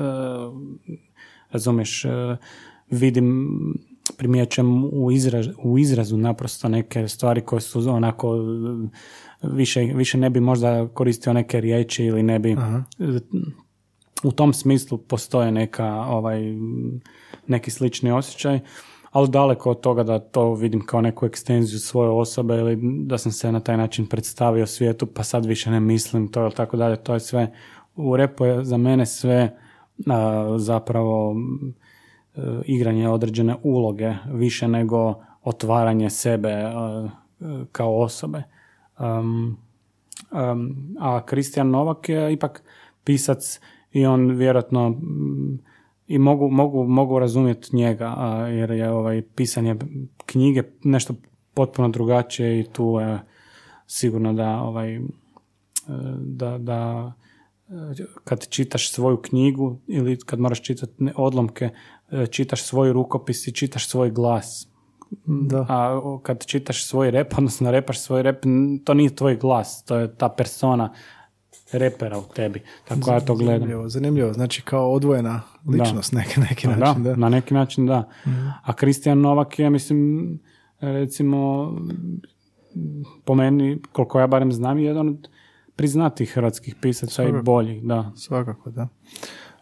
razumiješ, 1.52 2.06
e, 2.06 2.38
vidim, 2.90 3.50
primjećem 4.18 4.84
u, 4.84 5.12
u 5.64 5.78
izrazu 5.78 6.18
naprosto 6.18 6.70
neke 6.70 7.08
stvari 7.08 7.42
koje 7.42 7.62
su 7.62 7.90
onako 7.90 8.38
više, 9.44 9.82
više 9.82 10.18
ne 10.18 10.30
bi 10.30 10.40
možda 10.40 10.88
koristio 10.88 11.34
neke 11.34 11.62
riječi 11.62 12.06
ili 12.06 12.24
ne 12.24 12.40
bi 12.40 12.58
u 14.24 14.32
tom 14.32 14.54
smislu 14.54 14.98
postoje 14.98 15.52
neka 15.52 15.88
ovaj 15.94 16.42
neki 17.48 17.72
slični 17.72 18.12
osjećaj 18.12 18.60
ali 19.12 19.30
daleko 19.30 19.72
od 19.72 19.80
toga 19.80 20.04
da 20.04 20.20
to 20.20 20.54
vidim 20.54 20.86
kao 20.86 21.02
neku 21.02 21.26
ekstenziju 21.26 21.80
svoje 21.80 22.10
osobe 22.10 22.56
ili 22.56 22.80
da 23.06 23.18
sam 23.18 23.32
se 23.32 23.52
na 23.52 23.60
taj 23.60 23.78
način 23.78 24.08
predstavio 24.08 24.68
svijetu 24.68 25.06
pa 25.06 25.24
sad 25.24 25.46
više 25.46 25.72
ne 25.72 25.80
mislim 25.80 26.28
to 26.28 26.42
ili 26.42 26.52
tako 26.52 26.78
dalje, 26.78 26.96
to 26.96 27.14
je 27.14 27.20
sve 27.20 27.54
u 27.96 28.18
repu 28.18 28.46
je 28.46 28.64
za 28.64 28.78
mene 28.78 29.06
sve 29.06 29.58
zapravo 30.58 31.36
e, 32.36 32.42
igranje 32.66 33.10
određene 33.10 33.56
uloge 33.64 34.14
više 34.34 34.68
nego 34.68 35.16
otvaranje 35.44 36.10
sebe 36.10 36.66
uh, 36.66 37.10
kao 37.72 38.02
osobe. 38.02 38.44
Um, 39.00 39.58
um, 40.32 40.96
a 41.00 41.26
Kristijan 41.26 41.70
Novak 41.70 42.10
je 42.10 42.34
ipak 42.34 42.64
pisac 43.04 43.60
i 43.92 44.06
on 44.06 44.32
vjerojatno 44.32 44.90
mm, 44.90 45.60
i 46.10 46.18
mogu, 46.18 46.50
mogu, 46.50 46.84
mogu 46.84 47.20
razumjeti 47.20 47.76
njega 47.76 48.06
jer 48.52 48.72
je 48.72 48.92
ovaj 48.92 49.22
pisanje 49.22 49.76
knjige 50.26 50.64
nešto 50.84 51.14
potpuno 51.54 51.90
drugačije 51.90 52.60
i 52.60 52.64
tu 52.64 52.98
je 53.02 53.20
sigurno 53.88 54.34
da 54.34 54.62
ovaj 54.62 55.00
da, 56.20 56.58
da 56.58 57.12
kad 58.24 58.48
čitaš 58.48 58.92
svoju 58.92 59.18
knjigu 59.18 59.80
ili 59.88 60.20
kad 60.20 60.40
moraš 60.40 60.62
čitati 60.62 60.94
odlomke, 61.16 61.70
čitaš 62.32 62.64
svoj 62.64 62.94
rukopis 62.94 63.48
i 63.48 63.52
čitaš 63.52 63.88
svoj 63.88 64.12
glas. 64.12 64.68
Da. 65.26 65.66
A 65.70 66.02
kad 66.24 66.46
čitaš 66.46 66.86
svoj 66.86 67.12
rep, 67.12 67.34
odnosno 67.38 67.72
repaš 67.72 68.00
svoj 68.00 68.24
rep, 68.24 68.44
to 68.84 68.94
nije 68.94 69.16
tvoj 69.16 69.36
glas, 69.36 69.84
to 69.84 69.96
je 69.96 70.16
ta 70.16 70.30
persona 70.30 70.94
repera 71.72 72.18
u 72.18 72.24
tebi. 72.36 72.62
Tako 72.88 73.12
ja 73.12 73.20
to 73.20 73.36
gledam. 73.36 73.60
Zanimljivo, 73.60 73.90
zanimljivo. 73.90 74.34
Znači 74.34 74.62
kao 74.62 74.92
odvojena 74.92 75.42
ličnost 75.68 76.14
da. 76.14 76.20
neki, 76.20 76.40
neki 76.40 76.68
način. 76.68 77.04
Da, 77.04 77.16
na 77.16 77.30
neki 77.30 77.54
način 77.54 77.86
da. 77.86 78.10
Mhm. 78.28 78.48
A 78.64 78.74
Kristijan 78.74 79.22
Novak 79.22 79.60
je, 79.60 79.70
mislim, 79.70 80.40
recimo, 80.80 81.72
po 83.26 83.36
meni, 83.36 83.82
koliko 83.92 84.20
ja 84.20 84.28
barem 84.28 84.52
znam, 84.52 84.80
jedan 84.80 85.10
od 85.10 85.30
priznatih 85.76 86.32
hrvatskih 86.34 86.76
pisaca 86.82 87.24
i 87.24 87.32
boljih, 87.44 87.84
da. 87.84 88.12
Svakako, 88.16 88.72
da. 88.72 88.88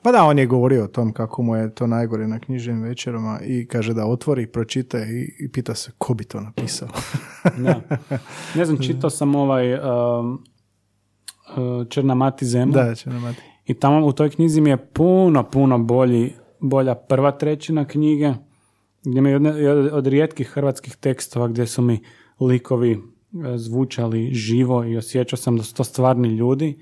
Pa 0.02 0.12
da, 0.12 0.24
on 0.24 0.40
je 0.40 0.46
govorio 0.46 0.84
o 0.84 0.88
tom 0.88 1.14
kako 1.14 1.42
mu 1.44 1.56
je 1.56 1.76
to 1.76 1.88
najgore 1.88 2.28
na 2.28 2.40
knjižnim 2.40 2.82
večerama 2.82 3.40
i 3.44 3.68
kaže 3.68 3.94
da 3.94 4.06
otvori, 4.06 4.48
pročita 4.48 5.00
i, 5.00 5.36
i 5.40 5.52
pita 5.52 5.76
se 5.76 5.92
ko 5.98 6.14
bi 6.14 6.24
to 6.24 6.42
napisao. 6.42 6.88
da. 7.58 7.82
Ne 8.56 8.66
znam, 8.66 8.78
čitao 8.82 9.10
sam 9.10 9.36
ovaj 9.36 9.74
um, 9.74 10.44
Črna 11.90 12.16
mati 12.16 12.46
zemlja. 12.46 12.84
Da, 12.84 12.96
Črna 12.96 13.20
mati. 13.20 13.42
I 13.66 13.74
tamo 13.74 14.06
u 14.06 14.12
toj 14.12 14.30
knjizi 14.30 14.62
mi 14.62 14.70
je 14.70 14.78
puno, 14.78 15.44
puno 15.44 15.80
bolji, 15.80 16.34
bolja 16.60 16.96
prva 16.96 17.32
trećina 17.32 17.86
knjige, 17.86 18.34
gdje 19.04 19.22
mi 19.22 19.30
je 19.30 19.36
od, 19.72 19.90
od 19.94 20.08
rijetkih 20.08 20.48
hrvatskih 20.48 20.96
tekstova 20.96 21.48
gdje 21.48 21.68
su 21.68 21.82
mi 21.82 22.00
likovi 22.40 22.96
uh, 22.96 23.02
zvučali 23.56 24.34
živo 24.34 24.86
i 24.86 24.98
osjećao 24.98 25.38
sam 25.38 25.58
da 25.58 25.64
su 25.64 25.76
to 25.76 25.84
stvarni 25.84 26.28
ljudi 26.28 26.78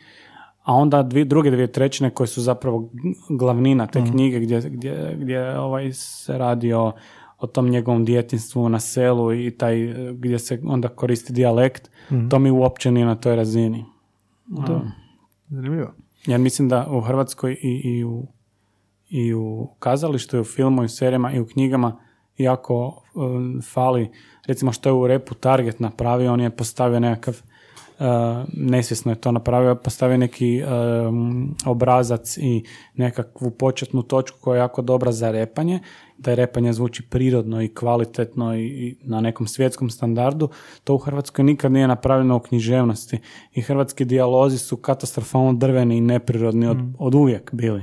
a 0.66 0.74
onda 0.74 1.04
dvije, 1.04 1.26
druge 1.26 1.52
dvije 1.52 1.72
trećine 1.72 2.10
koje 2.10 2.28
su 2.28 2.42
zapravo 2.42 2.90
glavnina 3.30 3.88
te 3.88 4.02
mm. 4.02 4.12
knjige 4.12 4.40
gdje, 4.40 4.62
gdje, 4.62 5.18
gdje 5.20 5.60
ovaj 5.60 5.94
se 5.94 6.38
radi 6.38 6.74
o, 6.74 6.92
o 7.38 7.48
tom 7.48 7.70
njegovom 7.70 8.06
djetinstvu 8.06 8.70
na 8.70 8.80
selu 8.80 9.34
i 9.34 9.52
taj 9.52 9.94
gdje 10.14 10.40
se 10.40 10.62
onda 10.66 10.88
koristi 10.88 11.34
dijalekt, 11.34 11.92
mm. 12.12 12.30
to 12.30 12.40
mi 12.40 12.52
uopće 12.52 12.92
nije 12.92 13.06
na 13.06 13.16
toj 13.16 13.36
razini. 13.36 13.86
To, 14.68 14.82
zanimljivo. 15.50 15.94
Jer 16.26 16.40
mislim 16.40 16.70
da 16.70 16.88
u 16.90 17.02
Hrvatskoj 17.02 17.52
i, 17.52 17.82
i, 17.84 18.04
u, 18.04 18.28
i 19.10 19.34
u 19.34 19.68
kazalištu, 19.80 20.38
i 20.38 20.40
u 20.40 20.44
filmu, 20.44 20.82
i 20.82 20.86
u 20.86 20.90
serijama, 20.90 21.32
i 21.32 21.40
u 21.40 21.48
knjigama 21.48 22.00
jako 22.38 23.04
um, 23.14 23.62
fali, 23.74 24.12
recimo 24.48 24.72
što 24.72 24.90
je 24.90 24.94
u 24.94 25.08
repu 25.08 25.34
Target 25.34 25.80
napravio, 25.80 26.34
on 26.34 26.42
je 26.42 26.56
postavio 26.56 27.00
nekakav 27.00 27.42
Uh, 27.44 27.55
nesvjesno 28.54 29.12
je 29.12 29.16
to 29.16 29.32
napravio, 29.32 29.76
postavio 29.76 30.18
neki 30.18 30.62
um, 30.64 31.56
obrazac 31.66 32.38
i 32.38 32.64
nekakvu 32.96 33.52
početnu 33.52 34.04
točku 34.04 34.38
koja 34.42 34.56
je 34.56 34.60
jako 34.60 34.82
dobra 34.82 35.12
za 35.12 35.32
repanje, 35.32 35.80
da 36.18 36.32
je 36.32 36.36
repanje 36.36 36.74
zvuči 36.74 37.04
prirodno 37.10 37.62
i 37.62 37.68
kvalitetno 37.68 38.58
i, 38.58 38.98
na 39.04 39.22
nekom 39.22 39.48
svjetskom 39.48 39.90
standardu, 39.90 40.50
to 40.84 40.96
u 40.96 40.98
Hrvatskoj 40.98 41.46
nikad 41.46 41.72
nije 41.72 41.88
napravljeno 41.88 42.36
u 42.36 42.40
književnosti 42.40 43.20
i 43.54 43.62
hrvatski 43.62 44.06
dijalozi 44.06 44.58
su 44.58 44.78
katastrofalno 44.78 45.54
drveni 45.54 45.98
i 45.98 46.02
neprirodni 46.02 46.68
od, 46.68 46.78
mm. 46.78 46.96
od 47.00 47.16
uvijek 47.16 47.54
bili. 47.54 47.82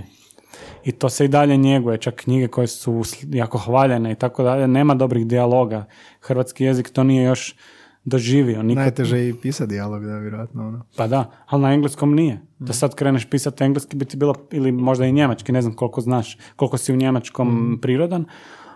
I 0.85 0.93
to 0.93 1.09
se 1.09 1.25
i 1.25 1.29
dalje 1.29 1.57
njeguje, 1.57 1.99
čak 1.99 2.15
knjige 2.15 2.49
koje 2.49 2.67
su 2.67 3.03
jako 3.29 3.59
hvaljene 3.59 4.13
i 4.13 4.15
tako 4.15 4.43
dalje, 4.43 4.69
nema 4.69 4.95
dobrih 4.95 5.27
dijaloga. 5.27 5.85
Hrvatski 6.21 6.65
jezik 6.65 6.91
to 6.91 7.05
nije 7.05 7.25
još 7.25 7.57
doživio. 8.05 8.63
Nikad... 8.63 8.83
Najteže 8.83 9.29
i 9.29 9.35
pisati 9.35 9.71
dijalog, 9.71 10.05
da, 10.05 10.19
vjerojatno. 10.19 10.69
Ono. 10.69 10.85
Pa 10.97 11.07
da, 11.07 11.31
ali 11.47 11.63
na 11.63 11.73
engleskom 11.73 12.15
nije. 12.15 12.41
Da 12.59 12.71
mm. 12.71 12.75
sad 12.75 12.95
kreneš 12.95 13.31
pisati 13.31 13.65
engleski 13.65 13.97
bi 13.97 14.05
ti 14.05 14.17
bilo, 14.17 14.35
ili 14.51 14.73
možda 14.73 15.07
i 15.07 15.13
njemački, 15.13 15.53
ne 15.53 15.63
znam 15.63 15.75
koliko 15.75 16.01
znaš, 16.01 16.39
koliko 16.57 16.79
si 16.79 16.93
u 16.93 16.97
njemačkom 16.97 17.49
mm. 17.49 17.79
prirodan, 17.81 18.25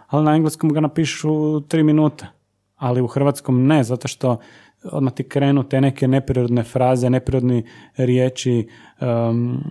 ali 0.07 0.25
na 0.25 0.35
engleskom 0.35 0.73
ga 0.73 0.81
napišu 0.81 1.61
tri 1.61 1.83
minute. 1.83 2.27
Ali 2.77 3.01
u 3.01 3.07
hrvatskom 3.07 3.67
ne, 3.67 3.85
zato 3.85 4.09
što 4.09 4.39
odmah 4.85 5.13
ti 5.13 5.29
krenu 5.29 5.63
te 5.63 5.81
neke 5.81 6.09
neprirodne 6.09 6.63
fraze, 6.63 7.11
neprirodni 7.11 7.65
riječi, 7.97 8.69
um, 9.01 9.65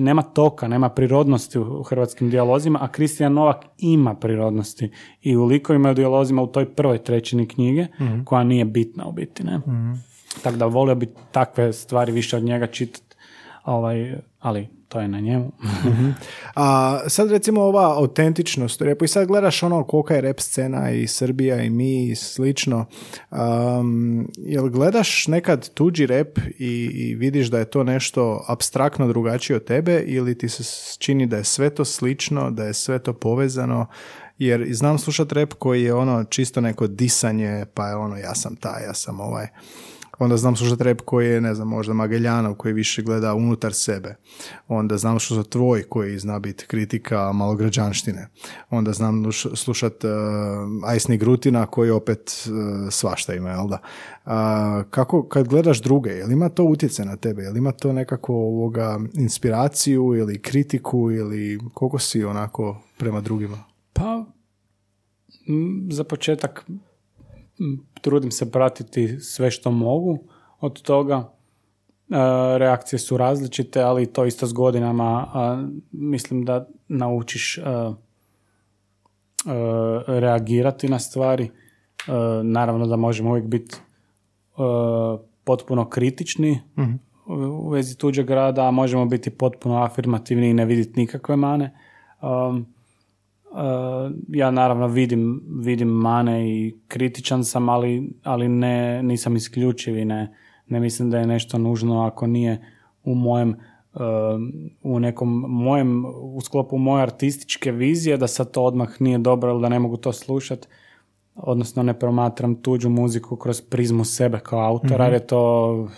nema 0.00 0.22
toka, 0.22 0.68
nema 0.68 0.88
prirodnosti 0.88 1.58
u 1.58 1.82
hrvatskim 1.82 2.30
dijalozima, 2.30 2.78
a 2.82 2.88
Kristijan 2.88 3.32
Novak 3.32 3.64
ima 3.78 4.14
prirodnosti 4.14 4.90
i 5.22 5.36
u 5.36 5.44
likovima 5.44 5.88
i 5.88 5.92
u 5.92 5.94
dijalozima 5.94 6.42
u 6.42 6.46
toj 6.46 6.74
prvoj 6.74 6.98
trećini 6.98 7.48
knjige, 7.48 7.86
mhm. 8.00 8.24
koja 8.24 8.44
nije 8.44 8.64
bitna 8.64 9.06
u 9.06 9.12
biti. 9.12 9.44
Ne? 9.44 9.58
mm 9.58 10.12
Tako 10.42 10.56
da 10.56 10.66
volio 10.66 10.94
bi 10.94 11.08
takve 11.32 11.72
stvari 11.72 12.12
više 12.12 12.36
od 12.36 12.42
njega 12.42 12.66
čitati, 12.66 13.16
ovaj, 13.64 14.14
ali 14.40 14.68
to 14.92 15.00
je 15.00 15.08
na 15.08 15.20
njemu. 15.20 15.52
Mhm. 15.84 16.10
A 16.54 16.98
sad 17.08 17.30
recimo 17.30 17.62
ova 17.62 17.98
autentičnost 17.98 18.82
repu 18.82 19.04
i 19.04 19.08
sad 19.08 19.26
gledaš 19.26 19.62
ono 19.62 19.84
kolika 19.84 20.14
je 20.14 20.20
rep 20.20 20.40
scena 20.40 20.90
i 20.90 21.06
Srbija 21.06 21.62
i 21.62 21.70
mi 21.70 22.08
i 22.08 22.14
slično. 22.14 22.86
Um, 23.30 24.28
jel 24.36 24.68
gledaš 24.68 25.26
nekad 25.26 25.70
tuđi 25.74 26.06
rep 26.06 26.38
i, 26.58 26.90
i 26.94 27.14
vidiš 27.14 27.46
da 27.46 27.58
je 27.58 27.64
to 27.64 27.84
nešto 27.84 28.44
abstraktno 28.48 29.08
drugačije 29.08 29.56
od 29.56 29.64
tebe 29.64 30.02
ili 30.06 30.38
ti 30.38 30.48
se 30.48 30.62
čini 30.98 31.26
da 31.26 31.36
je 31.36 31.44
sve 31.44 31.70
to 31.70 31.84
slično, 31.84 32.50
da 32.50 32.64
je 32.64 32.74
sve 32.74 32.98
to 32.98 33.12
povezano? 33.12 33.86
Jer 34.38 34.66
znam 34.70 34.98
slušat 34.98 35.32
rep 35.32 35.54
koji 35.54 35.82
je 35.82 35.94
ono 35.94 36.24
čisto 36.24 36.60
neko 36.60 36.86
disanje, 36.86 37.64
pa 37.74 37.88
je 37.88 37.96
ono 37.96 38.16
ja 38.16 38.34
sam 38.34 38.56
taj, 38.56 38.84
ja 38.84 38.94
sam 38.94 39.20
ovaj 39.20 39.46
onda 40.18 40.36
znam 40.36 40.56
slušati 40.56 40.84
rep 40.84 41.00
koji 41.00 41.28
je, 41.28 41.40
ne 41.40 41.54
znam, 41.54 41.68
možda 41.68 41.94
Mageljanov 41.94 42.54
koji 42.54 42.74
više 42.74 43.02
gleda 43.02 43.34
unutar 43.34 43.74
sebe. 43.74 44.14
Onda 44.68 44.96
znam 44.96 45.20
slušati 45.20 45.50
tvoj 45.50 45.82
koji 45.82 46.18
zna 46.18 46.38
biti 46.38 46.66
kritika 46.66 47.32
malograđanštine. 47.32 48.28
Onda 48.70 48.92
znam 48.92 49.32
slušati 49.54 50.06
uh, 50.06 50.12
Ajsni 50.84 51.16
Grutina 51.16 51.66
koji 51.66 51.90
opet 51.90 52.46
uh, 52.46 52.90
svašta 52.90 53.34
ima, 53.34 53.50
jel 53.50 53.68
da? 53.68 53.78
Uh, 54.24 54.90
kako, 54.90 55.28
kad 55.28 55.48
gledaš 55.48 55.82
druge, 55.82 56.10
jel 56.10 56.32
ima 56.32 56.48
to 56.48 56.64
utjecaj 56.64 57.06
na 57.06 57.16
tebe? 57.16 57.42
Jel 57.42 57.56
ima 57.56 57.72
to 57.72 57.92
nekako 57.92 58.34
ovoga 58.34 59.00
inspiraciju 59.14 60.14
ili 60.16 60.42
kritiku 60.42 61.10
ili 61.10 61.60
koliko 61.74 61.98
si 61.98 62.24
onako 62.24 62.82
prema 62.98 63.20
drugima? 63.20 63.58
Pa, 63.92 64.24
za 65.90 66.04
početak 66.04 66.64
trudim 68.00 68.30
se 68.30 68.50
pratiti 68.50 69.20
sve 69.20 69.50
što 69.50 69.70
mogu 69.70 70.18
od 70.60 70.82
toga. 70.82 71.16
E, 71.16 71.28
reakcije 72.58 72.98
su 72.98 73.16
različite, 73.16 73.82
ali 73.82 74.12
to 74.12 74.24
isto 74.24 74.46
s 74.46 74.52
godinama 74.52 75.26
mislim 75.92 76.44
da 76.44 76.68
naučiš 76.88 77.58
e, 77.58 77.60
e, 77.60 77.92
reagirati 80.06 80.88
na 80.88 80.98
stvari. 80.98 81.50
Naravno 82.42 82.86
da 82.86 82.96
možemo 82.96 83.30
uvijek 83.30 83.46
biti 83.46 83.76
potpuno 85.44 85.88
kritični 85.88 86.60
mhm. 86.78 86.92
u 87.50 87.68
vezi 87.68 87.98
tuđeg 87.98 88.30
rada, 88.30 88.68
a 88.68 88.70
možemo 88.70 89.06
biti 89.06 89.30
potpuno 89.30 89.82
afirmativni 89.82 90.50
i 90.50 90.54
ne 90.54 90.64
vidjeti 90.64 91.00
nikakve 91.00 91.36
mane. 91.36 91.76
Uh, 92.20 92.28
ja 94.28 94.50
naravno 94.50 94.86
vidim, 94.86 95.42
vidim 95.48 95.88
mane 95.88 96.50
i 96.50 96.74
kritičan 96.88 97.44
sam, 97.44 97.68
ali, 97.68 98.12
ali 98.22 98.48
ne, 98.48 99.02
nisam 99.02 99.36
isključiv 99.36 99.98
i 99.98 100.04
ne, 100.04 100.34
ne 100.66 100.80
mislim 100.80 101.10
da 101.10 101.18
je 101.18 101.26
nešto 101.26 101.58
nužno 101.58 102.02
ako 102.02 102.26
nije 102.26 102.66
u 103.04 103.14
mojem 103.14 103.56
uh, 103.94 104.00
u 104.82 105.00
nekom 105.00 105.44
mojem, 105.48 106.04
u 106.22 106.40
sklopu 106.40 106.78
moje 106.78 107.02
artističke 107.02 107.72
vizije, 107.72 108.16
da 108.16 108.26
sad 108.26 108.50
to 108.50 108.62
odmah 108.62 109.00
nije 109.00 109.18
dobro 109.18 109.50
ili 109.50 109.62
da 109.62 109.68
ne 109.68 109.78
mogu 109.78 109.96
to 109.96 110.12
slušati, 110.12 110.68
odnosno 111.34 111.82
ne 111.82 111.98
promatram 111.98 112.54
tuđu 112.54 112.88
muziku 112.88 113.36
kroz 113.36 113.60
prizmu 113.60 114.04
sebe 114.04 114.38
kao 114.38 114.60
autora, 114.60 115.04
mm 115.04 115.06
jer 115.06 115.12
je 115.12 115.26
to, 115.26 115.88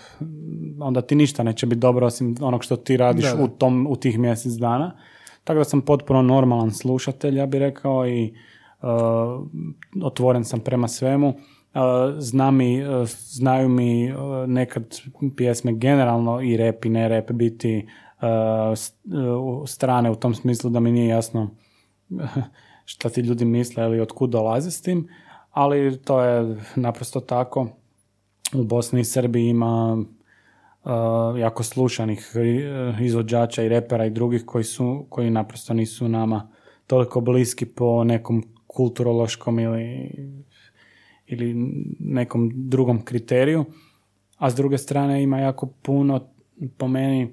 onda 0.79 1.01
ti 1.01 1.15
ništa 1.15 1.43
neće 1.43 1.65
biti 1.65 1.79
dobro 1.79 2.07
osim 2.07 2.35
onog 2.41 2.63
što 2.63 2.75
ti 2.75 2.97
radiš 2.97 3.25
U, 3.39 3.47
tom, 3.47 3.87
u 3.89 3.95
tih 3.95 4.19
mjesec 4.19 4.53
dana. 4.53 4.97
Tako 5.45 5.57
da 5.57 5.63
sam 5.63 5.81
potpuno 5.81 6.21
normalan 6.21 6.71
slušatelj, 6.71 7.37
ja 7.37 7.45
bih 7.45 7.59
rekao, 7.59 8.07
i 8.07 8.33
uh, 8.81 8.89
otvoren 10.03 10.43
sam 10.43 10.59
prema 10.59 10.87
svemu. 10.87 11.27
Uh, 11.27 11.81
zna 12.17 12.51
mi, 12.51 12.83
uh, 12.83 13.07
znaju 13.09 13.69
mi 13.69 14.13
nekad 14.47 14.97
pjesme 15.37 15.73
generalno 15.73 16.41
i 16.41 16.57
rep 16.57 16.85
i 16.85 16.89
ne 16.89 17.07
rep 17.07 17.31
biti 17.31 17.87
strane 19.67 20.11
u 20.11 20.15
tom 20.15 20.35
smislu 20.35 20.69
da 20.69 20.79
mi 20.79 20.91
nije 20.91 21.07
jasno 21.07 21.49
šta 22.85 23.09
ti 23.09 23.21
ljudi 23.21 23.45
misle 23.45 23.83
ili 23.83 23.99
od 23.99 24.11
kud 24.11 24.29
dolaze 24.29 24.71
s 24.71 24.81
tim, 24.81 25.07
ali 25.51 25.97
to 25.97 26.21
je 26.21 26.57
naprosto 26.75 27.19
tako. 27.19 27.67
U 28.53 28.63
Bosni 28.63 29.01
i 29.01 29.05
Srbiji 29.05 29.47
ima 29.47 30.03
jako 31.39 31.63
slušanih 31.63 32.31
uh, 32.35 33.01
izvođača 33.01 33.63
i 33.63 33.69
repera 33.69 34.05
i 34.05 34.09
drugih 34.09 34.43
koji, 34.45 34.63
su, 34.63 35.05
koji 35.09 35.29
naprosto 35.29 35.73
nisu 35.73 36.07
nama 36.07 36.49
toliko 36.87 37.21
bliski 37.21 37.65
po 37.65 38.03
nekom 38.03 38.43
kulturološkom 38.67 39.59
ili, 39.59 40.11
ili 41.27 41.53
nekom 41.99 42.51
drugom 42.53 43.01
kriteriju. 43.05 43.65
A 44.37 44.49
s 44.49 44.55
druge 44.55 44.77
strane 44.77 45.23
ima 45.23 45.39
jako 45.39 45.65
puno 45.81 46.27
po 46.77 46.87
meni 46.87 47.21
e, 47.21 47.29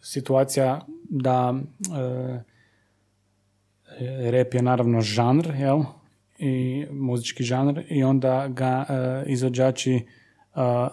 situacija 0.00 0.80
da 1.10 1.54
e, 4.00 4.30
rap 4.30 4.54
je 4.54 4.62
naravno 4.62 5.00
žanr, 5.00 5.54
jel? 5.58 5.82
I 6.38 6.86
muzički 6.90 7.42
žanr 7.42 7.82
i 7.88 8.04
onda 8.04 8.48
ga 8.48 8.86
e, 8.88 9.24
izvođači 9.26 9.94
e, 9.94 10.04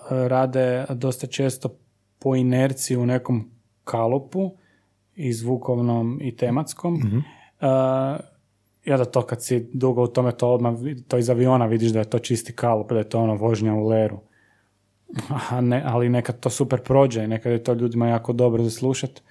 rade 0.09 0.85
dosta 0.89 1.27
često 1.27 1.69
po 2.19 2.35
inerciji 2.35 2.97
u 2.97 3.05
nekom 3.05 3.51
kalupu 3.83 4.51
i 5.15 5.33
zvukovnom 5.33 6.19
i 6.21 6.35
tematskom. 6.35 6.93
mm 6.93 7.23
i 8.85 8.91
onda 8.91 9.05
to 9.05 9.21
kad 9.21 9.43
si 9.43 9.69
dugo 9.73 10.03
u 10.03 10.07
tome, 10.07 10.31
to 10.31 10.53
odmah, 10.53 10.73
to 11.07 11.17
iz 11.17 11.29
aviona 11.29 11.65
vidiš 11.65 11.91
da 11.91 11.99
je 11.99 12.09
to 12.09 12.19
čisti 12.19 12.53
kalup, 12.53 12.91
da 12.91 12.97
je 12.97 13.09
to 13.09 13.19
ono 13.19 13.35
vožnja 13.35 13.73
u 13.73 13.87
leru. 13.87 14.19
A 15.49 15.61
ne, 15.61 15.83
ali 15.85 16.09
nekad 16.09 16.39
to 16.39 16.49
super 16.49 16.81
prođe 16.81 17.23
i 17.23 17.27
nekad 17.27 17.51
je 17.51 17.63
to 17.63 17.73
ljudima 17.73 18.07
jako 18.07 18.33
dobro 18.33 18.63
za 18.63 18.69
slušat, 18.69 19.21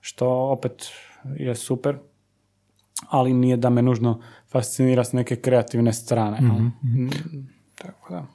što 0.00 0.28
opet 0.28 0.88
je 1.36 1.54
super, 1.54 1.98
ali 3.08 3.32
nije 3.32 3.56
da 3.56 3.70
me 3.70 3.82
nužno 3.82 4.20
fascinira 4.48 5.04
s 5.04 5.12
neke 5.12 5.36
kreativne 5.36 5.92
strane. 5.92 6.40
Mm-hmm. 6.40 7.10
Tako 7.74 8.14
da. 8.14 8.26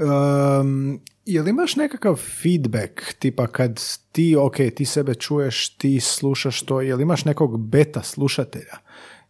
Um, 0.00 1.00
jel 1.26 1.48
imaš 1.48 1.76
nekakav 1.76 2.16
feedback, 2.16 3.14
tipa 3.18 3.46
kad 3.46 3.80
ti, 4.12 4.36
ok, 4.36 4.56
ti 4.76 4.84
sebe 4.84 5.14
čuješ, 5.14 5.68
ti 5.68 6.00
slušaš 6.00 6.62
to, 6.62 6.80
jel 6.80 7.00
imaš 7.00 7.24
nekog 7.24 7.60
beta 7.68 8.02
slušatelja? 8.02 8.78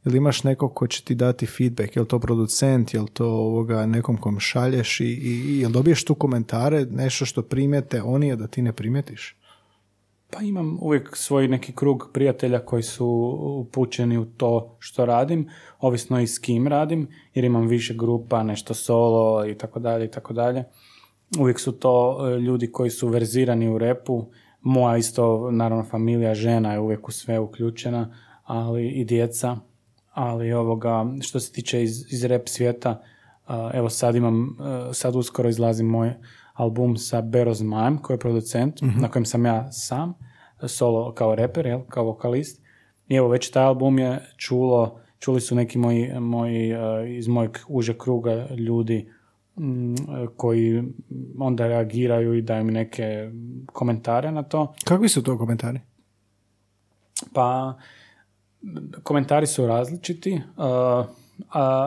Jel 0.05 0.15
imaš 0.15 0.45
nekog 0.45 0.75
ko 0.75 0.87
će 0.87 1.03
ti 1.05 1.15
dati 1.15 1.47
feedback, 1.47 1.97
jel 1.97 2.05
to 2.05 2.19
producent, 2.19 2.95
jel 2.95 3.07
to 3.07 3.27
ovoga 3.27 3.87
nekom 3.87 4.17
kom 4.17 4.41
šalješ 4.41 5.01
i, 5.01 5.05
i 5.05 5.61
jel 5.61 5.71
dobiješ 5.71 6.05
tu 6.05 6.15
komentare, 6.15 6.87
nešto 6.91 7.25
što 7.25 7.43
primijete 7.43 8.03
oni, 8.03 8.33
a 8.33 8.37
da 8.37 8.47
ti 8.47 8.63
ne 8.63 8.73
primijetiš? 8.73 9.37
Pa 10.33 10.43
imam 10.43 10.79
uvijek 10.81 11.17
svoj 11.17 11.49
neki 11.49 11.73
krug 11.73 12.11
prijatelja 12.13 12.59
koji 12.59 12.83
su 12.83 13.07
upućeni 13.61 14.19
u 14.19 14.25
to 14.25 14.77
što 14.79 15.07
radim, 15.07 15.49
ovisno 15.79 16.21
i 16.21 16.27
s 16.27 16.39
kim 16.39 16.67
radim, 16.67 17.09
jer 17.35 17.45
imam 17.45 17.67
više 17.67 17.95
grupa, 17.95 18.43
nešto 18.43 18.75
solo 18.75 19.47
i 19.47 19.55
tako 19.55 19.81
dalje 19.81 20.05
i 20.05 20.11
tako 20.11 20.33
dalje. 20.33 20.65
Uvijek 21.39 21.61
su 21.61 21.73
to 21.73 22.19
e, 22.21 22.39
ljudi 22.39 22.73
koji 22.73 22.91
su 22.91 23.09
verzirani 23.09 23.69
u 23.69 23.79
repu, 23.79 24.27
moja 24.61 24.97
isto, 24.97 25.51
naravno, 25.51 25.85
familija, 25.85 26.35
žena 26.35 26.73
je 26.73 26.81
uvijek 26.81 27.09
u 27.09 27.13
sve 27.13 27.39
uključena, 27.39 28.17
ali 28.45 28.89
i 28.89 29.05
djeca. 29.05 29.57
Ali 30.13 30.53
ovoga, 30.53 31.07
što 31.21 31.41
se 31.41 31.53
tiče 31.53 31.83
iz, 31.83 32.13
iz 32.13 32.25
rap 32.25 32.49
svijeta, 32.49 33.03
evo 33.75 33.91
sad 33.91 34.15
imam, 34.17 34.45
e, 34.45 34.95
sad 34.95 35.17
uskoro 35.17 35.49
izlazi 35.49 35.83
moj 35.83 36.15
album 36.61 36.97
sa 36.97 37.21
Beroz 37.21 37.63
Mime, 37.63 37.99
koji 38.03 38.15
je 38.15 38.19
producent, 38.19 38.83
mhm. 38.83 39.01
na 39.01 39.09
kojem 39.09 39.25
sam 39.25 39.47
ja 39.47 39.73
sam, 39.73 40.15
solo 40.67 41.15
kao 41.15 41.35
reper, 41.35 41.67
jel, 41.67 41.81
kao 41.89 42.05
vokalist. 42.05 42.63
I 43.09 43.15
evo, 43.15 43.29
već 43.29 43.51
taj 43.51 43.65
album 43.65 43.99
je 43.99 44.21
čulo, 44.37 45.01
čuli 45.19 45.41
su 45.41 45.55
neki 45.55 45.79
moji, 45.79 46.21
moji 46.21 46.73
uh, 46.75 46.81
iz 47.09 47.29
mojeg 47.29 47.59
uže 47.69 47.99
kruga 47.99 48.47
ljudi 48.49 49.09
mm, 49.57 49.95
koji 50.37 50.83
onda 51.39 51.67
reagiraju 51.67 52.35
i 52.35 52.43
daju 52.43 52.65
mi 52.65 52.73
neke 52.73 53.31
komentare 53.67 54.33
na 54.33 54.43
to. 54.43 54.75
Kakvi 54.85 55.09
su 55.09 55.23
to 55.23 55.39
komentari? 55.39 55.81
Pa, 57.33 57.79
komentari 59.03 59.47
su 59.47 59.67
različiti. 59.67 60.41
Uh, 60.57 61.07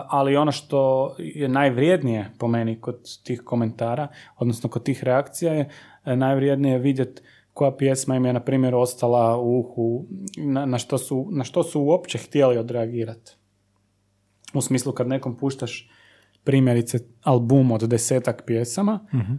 ali 0.07 0.35
ono 0.35 0.51
što 0.51 1.13
je 1.17 1.47
najvrijednije 1.47 2.31
po 2.39 2.47
meni 2.47 2.81
kod 2.81 3.19
tih 3.23 3.41
komentara, 3.45 4.07
odnosno 4.37 4.69
kod 4.69 4.83
tih 4.83 5.03
reakcija 5.03 5.53
je 5.53 5.69
e, 6.05 6.15
najvrijednije 6.15 6.79
vidjeti 6.79 7.21
koja 7.53 7.75
pjesma 7.75 8.15
im 8.15 8.25
je, 8.25 8.33
na 8.33 8.39
primjer, 8.39 8.75
ostala 8.75 9.37
u 9.37 9.59
uhu, 9.59 10.05
na, 10.37 10.65
na, 10.65 10.77
što, 10.77 10.97
su, 10.97 11.27
na 11.31 11.43
što 11.43 11.63
su 11.63 11.81
uopće 11.81 12.17
htjeli 12.17 12.57
odreagirati. 12.57 13.31
U 14.53 14.61
smislu 14.61 14.91
kad 14.91 15.07
nekom 15.07 15.37
puštaš 15.37 15.89
primjerice 16.43 16.99
album 17.23 17.71
od 17.71 17.81
desetak 17.81 18.43
pjesama, 18.45 18.99
mhm. 19.13 19.33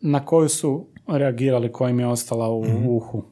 na 0.00 0.24
koju 0.24 0.48
su 0.48 0.86
reagirali, 1.06 1.72
koja 1.72 1.90
im 1.90 2.00
je 2.00 2.06
ostala 2.06 2.50
u 2.50 2.64
mhm. 2.64 2.88
uhu. 2.88 3.24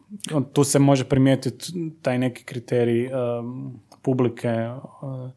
Tu 0.53 0.64
se 0.64 0.79
može 0.79 1.05
primijetiti 1.05 1.73
taj 2.03 2.18
neki 2.18 2.45
kriterij 2.45 3.07
um, 3.07 3.81
publike, 4.03 4.49
uh, 4.49 5.31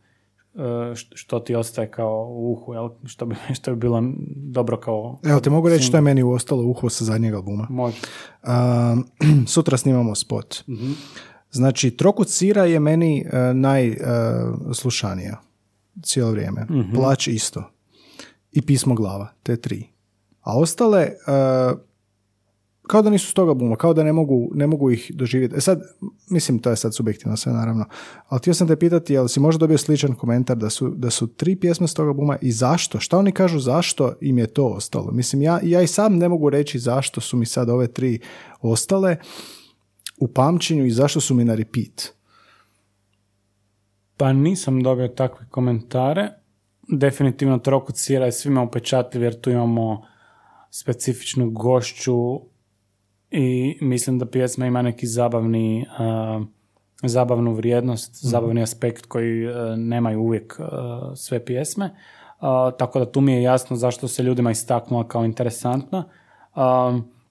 što 1.14 1.39
ti 1.39 1.56
ostaje 1.56 1.91
kao 1.91 2.28
u 2.30 2.51
uhu, 2.51 2.74
jel? 2.74 2.89
Što, 3.06 3.26
bi, 3.26 3.36
što 3.58 3.72
bi 3.72 3.78
bilo 3.78 4.04
dobro 4.36 4.78
kao... 4.78 5.20
Evo, 5.24 5.39
te 5.39 5.49
mogu 5.49 5.70
reći 5.70 5.84
što 5.84 5.97
je 5.97 6.01
meni 6.01 6.24
ostalo 6.24 6.64
u 6.64 6.70
uhu 6.70 6.89
sa 6.89 7.06
zadnjeg 7.06 7.34
albuma. 7.34 7.68
Može. 7.70 7.97
sutra 9.54 9.78
snimamo 9.78 10.16
spot. 10.16 10.56
uh 10.68 10.76
Znači, 11.54 11.91
Trokut 11.91 12.30
Sira 12.30 12.66
je 12.66 12.80
meni 12.80 13.26
uh, 13.26 13.32
najslušanija 13.56 15.41
uh, 15.41 16.04
cijelo 16.04 16.32
vrijeme. 16.32 16.62
uh 16.62 16.86
Plać 16.93 17.28
isto. 17.28 17.64
I 18.51 18.62
Pismo 18.62 18.95
glava, 18.95 19.34
te 19.43 19.56
tri. 19.56 19.88
A 20.41 20.58
ostale, 20.60 21.08
uh, 21.28 21.80
kao 22.94 23.02
da 23.02 23.10
nisu 23.10 23.28
s 23.30 23.34
toga 23.34 23.54
buma, 23.54 23.76
kao 23.76 23.94
da 23.94 24.04
ne 24.04 24.14
mogu, 24.14 24.52
ne 24.54 24.68
mogu 24.68 24.91
ih 24.91 25.12
doživjeti. 25.14 25.56
E 25.56 25.62
sad, 25.62 25.82
mislim, 26.30 26.60
to 26.60 26.70
je 26.70 26.76
sad 26.76 26.96
subjektivno 26.96 27.38
sve 27.38 27.54
naravno, 27.54 27.86
ali 28.28 28.39
htio 28.39 28.54
sam 28.54 28.68
te 28.68 28.76
pitati, 28.76 29.14
jel 29.14 29.28
si 29.28 29.39
možda 29.39 29.60
dobio 29.60 29.78
sličan 29.78 30.16
komentar 30.16 30.58
da 30.58 30.70
su, 30.70 30.89
da 30.89 31.10
su 31.10 31.28
tri 31.28 31.56
pjesme 31.56 31.88
s 31.88 31.94
toga 31.94 32.14
buma 32.14 32.38
i 32.41 32.52
zašto? 32.52 33.00
Šta 33.00 33.18
oni 33.18 33.32
kažu 33.32 33.60
zašto 33.60 34.14
im 34.22 34.38
je 34.38 34.48
to 34.48 34.66
ostalo? 34.66 35.12
Mislim, 35.12 35.41
ja, 35.41 35.60
ja 35.64 35.82
i 35.82 35.88
sam 35.88 36.18
ne 36.18 36.30
mogu 36.30 36.50
reći 36.50 36.80
zašto 36.80 37.22
su 37.22 37.38
mi 37.38 37.46
sad 37.46 37.70
ove 37.70 37.88
tri 37.88 38.20
ostale 38.62 39.18
u 40.18 40.28
pamćenju 40.28 40.86
i 40.86 40.91
zašto 40.91 41.22
su 41.22 41.36
mi 41.36 41.46
na 41.46 41.56
repeat. 41.56 42.14
Pa 44.18 44.34
nisam 44.34 44.84
dobio 44.84 45.08
takve 45.08 45.46
komentare. 45.50 46.30
Definitivno 46.88 47.58
Trokut 47.58 47.98
Sira 47.98 48.26
je 48.26 48.32
svima 48.32 48.62
upečatljiv 48.62 49.24
jer 49.24 49.41
tu 49.41 49.50
imamo 49.50 50.06
specifičnu 50.72 51.52
gošću 51.52 52.53
i 53.34 53.78
mislim 53.82 54.20
da 54.20 54.26
pjesma 54.26 54.66
ima 54.66 54.82
neki 54.82 55.08
zabavni 55.08 55.86
zabavnu 57.04 57.54
vrijednost, 57.54 58.12
mm 58.12 58.30
zabavni 58.30 58.64
aspekt 58.64 59.06
koji 59.06 59.48
uh, 59.48 59.54
nemaju 59.78 60.22
uvijek 60.22 60.60
sve 61.16 61.46
pjesme. 61.46 61.96
tako 62.78 63.00
da 63.00 63.12
tu 63.12 63.22
mi 63.22 63.34
je 63.34 63.44
jasno 63.44 63.76
zašto 63.76 64.08
se 64.08 64.24
ljudima 64.24 64.52
istaknula 64.52 65.08
kao 65.08 65.26
interesantna. 65.26 66.04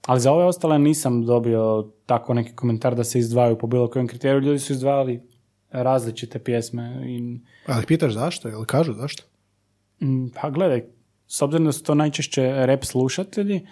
ali 0.05 0.19
za 0.19 0.31
ove 0.31 0.45
ostale 0.45 0.79
nisam 0.79 1.25
dobio 1.25 1.91
tako 2.05 2.33
neki 2.33 2.55
komentar 2.55 2.95
da 2.95 3.03
se 3.03 3.19
izdvajaju 3.19 3.57
po 3.57 3.67
bilo 3.67 3.89
kojem 3.89 4.07
kriteriju. 4.07 4.41
Ljudi 4.41 4.59
su 4.59 4.73
izdvajali 4.73 5.21
različite 5.71 6.39
pjesme. 6.39 7.03
I... 7.07 7.39
Ali 7.67 7.85
pitaš 7.85 8.13
zašto? 8.13 8.47
Jel 8.47 8.65
kažu 8.65 8.93
zašto? 8.93 9.23
Mm, 10.01 10.27
pa 10.41 10.49
gledaj, 10.49 10.83
s 11.27 11.41
obzirom 11.41 11.65
da 11.65 11.71
su 11.71 11.83
to 11.83 11.95
najčešće 11.95 12.65
rap 12.65 12.83
slušatelji, 12.83 13.67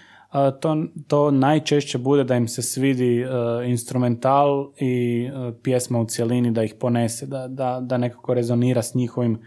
to, 0.62 0.86
to 1.08 1.32
najčešće 1.32 1.98
bude 1.98 2.24
da 2.24 2.36
im 2.36 2.48
se 2.48 2.62
svidi 2.62 3.26
uh, 3.26 3.70
instrumental 3.70 4.72
i 4.80 5.30
uh, 5.34 5.54
pjesma 5.64 6.00
u 6.00 6.06
cjelini 6.06 6.52
da 6.52 6.64
ih 6.64 6.76
ponese, 6.80 7.26
da, 7.26 7.48
da, 7.48 7.80
da 7.82 7.98
nekako 7.98 8.34
rezonira 8.34 8.82
s 8.82 8.94
njihovim 8.94 9.40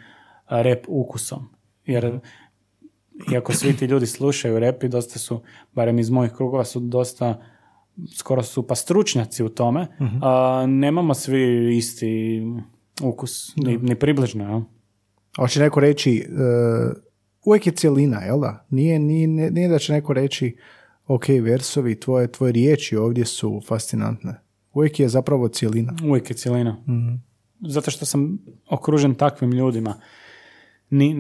rap 0.49 0.85
ukusom. 0.89 1.49
Jer 1.87 2.19
iako 3.33 3.53
svi 3.53 3.77
ti 3.77 3.85
ljudi 3.85 4.07
slušaju 4.07 4.59
rap 4.59 4.83
i 4.83 4.89
dosta 4.89 5.19
su, 5.19 5.41
barem 5.73 5.99
iz 5.99 6.11
mojih 6.11 6.33
krugova 6.33 6.65
su 6.65 6.81
dosta 6.81 7.41
skoro 8.15 8.43
su 8.43 8.67
pa 8.67 8.75
stručnjaci 8.75 9.45
u 9.45 9.49
tome, 9.49 9.87
uh 10.01 10.69
nemamo 10.69 11.15
svi 11.15 11.77
isti 11.77 12.43
ukus, 13.03 13.57
ni, 13.57 13.79
ni 13.79 13.95
približno. 13.95 14.45
Ja? 14.45 14.63
Hoće 15.37 15.61
neko 15.61 15.81
reći, 15.81 16.27
uh, 16.29 16.97
uvijek 17.45 17.67
je 17.67 17.73
cjelina, 17.73 18.21
jel 18.21 18.41
da? 18.41 18.67
Nije, 18.71 18.99
nije, 18.99 19.29
nije 19.29 19.69
da 19.69 19.79
će 19.79 19.93
neko 19.93 20.13
reći, 20.13 20.57
ok, 21.07 21.29
versovi, 21.29 22.01
tvoje, 22.01 22.33
tvoje 22.33 22.53
riječi 22.53 22.97
ovdje 22.97 23.25
su 23.25 23.61
fascinantne. 23.67 24.41
Uvijek 24.73 25.01
je 25.01 25.09
zapravo 25.09 25.49
cjelina. 25.49 25.93
Uvijek 26.05 26.31
je 26.31 26.37
cjelina. 26.37 26.73
mm 26.73 27.35
Zato 27.69 27.91
što 27.91 28.07
sam 28.07 28.39
okružen 28.71 29.15
takvim 29.15 29.53
ljudima. 29.53 29.95
Ni, 30.91 31.15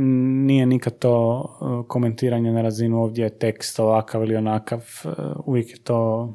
nije 0.44 0.66
nikad 0.66 0.98
to 0.98 1.40
uh, 1.60 1.86
komentiranje 1.88 2.52
na 2.52 2.62
razinu 2.62 3.02
ovdje 3.02 3.24
je 3.24 3.38
tekst 3.38 3.80
ovakav 3.80 4.22
ili 4.22 4.36
onakav. 4.36 4.84
Uh, 5.04 5.12
uvijek 5.46 5.70
je 5.70 5.78
to 5.78 6.34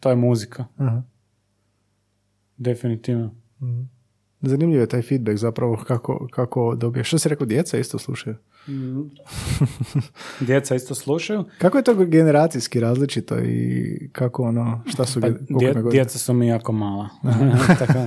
to 0.00 0.10
je 0.10 0.16
muzika. 0.16 0.64
uh 0.78 1.02
Definitivno. 2.56 3.34
mm 3.60 3.88
Zanimljiv 4.40 4.80
je 4.80 4.86
taj 4.86 5.02
feedback 5.02 5.38
zapravo 5.38 5.84
kako, 5.86 6.28
kako 6.30 6.74
dobije. 6.74 7.04
Što 7.04 7.18
si 7.18 7.28
rekao, 7.28 7.46
djeca 7.46 7.78
isto 7.78 7.98
slušaju? 7.98 8.36
Djeca 10.40 10.74
isto 10.74 10.94
slušaju. 10.94 11.44
Kako 11.58 11.78
je 11.78 11.84
to 11.84 11.94
generacijski 11.94 12.80
različito 12.80 13.38
i 13.38 14.08
kako 14.12 14.42
ono, 14.42 14.82
šta 14.86 15.04
su... 15.04 15.20
Pa, 15.20 15.28
dje- 15.28 15.90
djeca 15.90 16.18
su 16.18 16.32
mi 16.32 16.46
jako 16.46 16.72
mala. 16.72 17.08
Tako, 17.78 17.98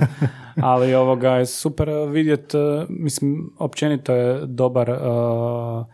ali 0.56 0.94
ovoga 0.94 1.30
je 1.30 1.46
super 1.46 1.88
vidjeti, 2.10 2.56
mislim, 2.88 3.50
općenito 3.58 4.14
je 4.14 4.46
dobar 4.46 4.90
uh, 4.90 5.86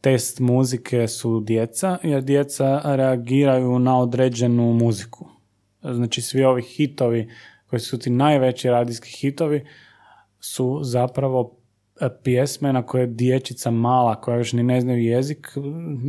test 0.00 0.40
muzike 0.40 1.08
su 1.08 1.40
djeca, 1.40 1.98
jer 2.02 2.22
djeca 2.22 2.80
reagiraju 2.84 3.78
na 3.78 3.98
određenu 3.98 4.72
muziku. 4.72 5.28
Znači, 5.82 6.22
svi 6.22 6.44
ovi 6.44 6.62
hitovi, 6.62 7.30
koji 7.66 7.80
su 7.80 7.98
ti 7.98 8.10
najveći 8.10 8.68
radijski 8.68 9.10
hitovi, 9.10 9.64
su 10.40 10.80
zapravo 10.82 11.50
e, 11.50 11.57
pjesme 12.22 12.72
na 12.72 12.82
koje 12.82 13.06
dječica 13.06 13.70
mala, 13.70 14.20
koja 14.20 14.36
još 14.36 14.52
ni 14.52 14.62
ne 14.62 14.80
znaju 14.80 15.02
jezik, 15.02 15.48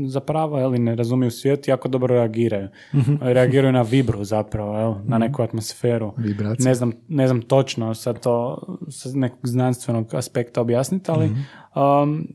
zapravo, 0.08 0.60
ili 0.62 0.80
ne 0.80 0.96
razumiju 0.96 1.32
svijet, 1.32 1.68
jako 1.68 1.88
dobro 1.88 2.16
reagiraju. 2.16 2.68
Reagiraju 3.22 3.74
na 3.74 3.82
vibru 3.82 4.24
zapravo, 4.24 4.80
jel, 4.80 4.94
na 5.04 5.18
neku 5.18 5.42
atmosferu. 5.42 6.14
Ne 6.60 6.76
znam, 6.76 6.92
ne 7.08 7.28
znam 7.28 7.42
točno 7.42 7.94
sad 7.94 8.20
to 8.20 8.62
sa 8.90 9.10
nekog 9.14 9.48
znanstvenog 9.48 10.14
aspekta 10.14 10.62
objasniti, 10.62 11.12
ali 11.12 11.30
um, 11.76 12.28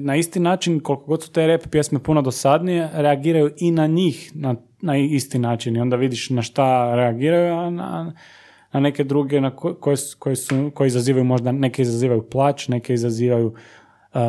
na 0.00 0.16
isti 0.16 0.40
način, 0.40 0.80
koliko 0.80 1.04
god 1.04 1.22
su 1.22 1.32
te 1.32 1.46
rap 1.46 1.62
pjesme 1.70 1.98
puno 1.98 2.22
dosadnije, 2.22 2.90
reagiraju 2.92 3.50
i 3.56 3.70
na 3.70 3.86
njih 3.86 4.32
na, 4.34 4.54
na 4.80 4.96
isti 4.96 5.38
način 5.38 5.76
i 5.76 5.80
onda 5.80 5.96
vidiš 5.96 6.30
na 6.30 6.42
šta 6.42 6.94
reagiraju, 6.94 7.54
a 7.54 7.70
na, 7.70 8.12
na 8.72 8.80
neke 8.80 9.04
druge 9.04 9.40
na 9.40 9.56
ko- 9.56 9.74
koje, 9.74 9.96
koje, 10.18 10.36
su, 10.36 10.70
koje 10.74 10.86
izazivaju 10.86 11.24
možda, 11.24 11.52
neke 11.52 11.82
izazivaju 11.82 12.22
plać, 12.22 12.68
neke 12.68 12.94
izazivaju 12.94 13.46
uh, 13.46 14.20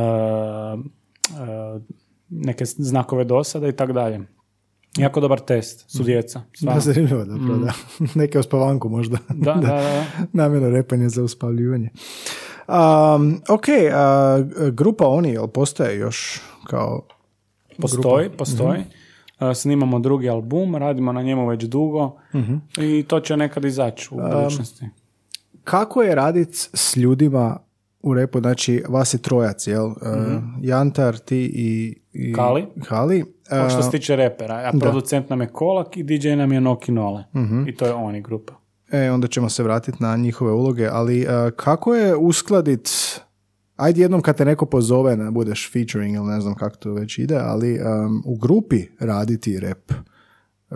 uh, 0.76 1.82
neke 2.30 2.66
znakove 2.66 3.24
dosada 3.24 3.68
i 3.68 3.72
tako 3.76 3.94
dalje. 3.94 4.20
Jako 4.98 5.20
dobar 5.20 5.40
test 5.40 5.92
su 5.98 6.04
djeca. 6.04 6.42
Da, 6.62 6.80
zanimljivo 6.80 7.26
zapravo, 7.26 7.58
da. 7.58 7.74
Neke 8.22 8.40
uspavanku 8.40 8.90
možda. 8.90 9.18
Da, 9.34 9.54
da, 9.54 9.62
da. 9.62 10.06
Namjerno 10.34 10.70
repanje 10.70 11.10
za 11.10 11.24
uspavljivanje. 11.24 11.90
Um, 12.68 13.42
ok, 13.50 13.66
a, 13.94 14.44
grupa 14.72 15.08
Oni, 15.08 15.30
jel 15.30 15.48
postoje 15.48 15.98
još 15.98 16.42
kao 16.68 17.08
Postoji, 17.82 18.30
postoji. 18.30 18.80
Uh, 18.80 19.03
Snimamo 19.56 20.00
drugi 20.00 20.30
album, 20.30 20.76
radimo 20.76 21.12
na 21.12 21.22
njemu 21.22 21.48
već 21.48 21.64
dugo 21.64 22.16
i 22.78 23.06
to 23.08 23.20
će 23.20 23.38
nekad 23.38 23.66
izaći 23.66 24.10
u 24.12 24.18
budućnosti. 24.18 24.86
Kako 25.64 26.02
je 26.02 26.16
radit 26.16 26.70
s 26.74 26.96
ljudima 26.98 27.60
u 28.04 28.14
repu, 28.14 28.40
znači 28.40 28.84
vas 28.90 29.14
je 29.14 29.18
trojac, 29.18 29.68
jel? 29.68 29.86
Uh, 29.86 29.96
Jantar, 30.62 31.18
ti 31.18 31.52
i, 31.56 31.96
i. 32.14 32.34
Kali. 32.34 32.66
Kali. 32.88 33.26
Što 33.70 33.78
Uh, 33.78 33.86
se 33.86 33.92
tiče 33.92 34.16
repera, 34.16 34.56
a 34.56 34.80
producent 34.80 35.30
nam 35.30 35.42
je 35.42 35.48
Kolak 35.48 35.98
i 35.98 36.04
DJ 36.04 36.30
nam 36.30 36.52
je 36.52 36.62
Noki 36.62 36.92
Nole. 36.92 37.24
I 37.68 37.76
to 37.76 37.86
je 37.86 37.94
oni 37.94 38.22
grupa. 38.22 38.54
E, 38.92 39.12
onda 39.12 39.28
ćemo 39.28 39.50
se 39.50 39.64
vratiti 39.64 39.98
na 40.04 40.18
njihove 40.18 40.52
uloge, 40.52 40.88
ali 40.92 41.22
uh, 41.22 41.52
kako 41.56 41.96
je 41.96 42.16
uskladit 42.16 42.90
Ajde 43.76 44.02
jednom 44.02 44.22
kad 44.22 44.38
te 44.38 44.46
neko 44.46 44.66
pozove 44.66 45.16
da 45.16 45.32
budeš 45.32 45.72
featuring 45.74 46.16
ili 46.16 46.26
ne 46.26 46.42
znam 46.42 46.56
kako 46.56 46.76
to 46.76 46.94
već 46.94 47.18
ide, 47.18 47.38
ali 47.38 47.80
um, 47.80 48.24
u 48.26 48.36
grupi 48.36 48.86
raditi 49.00 49.60
rep. 49.60 49.94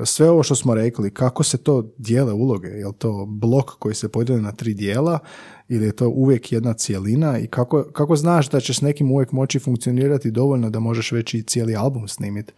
Sve 0.05 0.29
ovo 0.29 0.43
što 0.43 0.55
smo 0.55 0.75
rekli, 0.75 1.13
kako 1.13 1.43
se 1.43 1.57
to 1.57 1.93
dijele 1.97 2.33
uloge? 2.33 2.67
Je 2.67 2.87
li 2.87 2.93
to 2.97 3.25
blok 3.25 3.69
koji 3.79 3.95
se 3.95 4.09
podijeli 4.09 4.41
na 4.41 4.51
tri 4.51 4.73
dijela 4.73 5.19
ili 5.67 5.85
je 5.85 5.95
to 5.95 6.09
uvijek 6.09 6.51
jedna 6.51 6.73
cijelina 6.73 7.39
i 7.39 7.47
kako, 7.47 7.83
kako 7.83 8.15
znaš 8.15 8.49
da 8.49 8.59
ćeš 8.59 8.77
s 8.77 8.81
nekim 8.81 9.11
uvijek 9.11 9.31
moći 9.31 9.59
funkcionirati 9.59 10.31
dovoljno 10.31 10.69
da 10.69 10.79
možeš 10.79 11.11
već 11.11 11.33
i 11.33 11.43
cijeli 11.43 11.75
album 11.75 12.07
snimiti? 12.07 12.53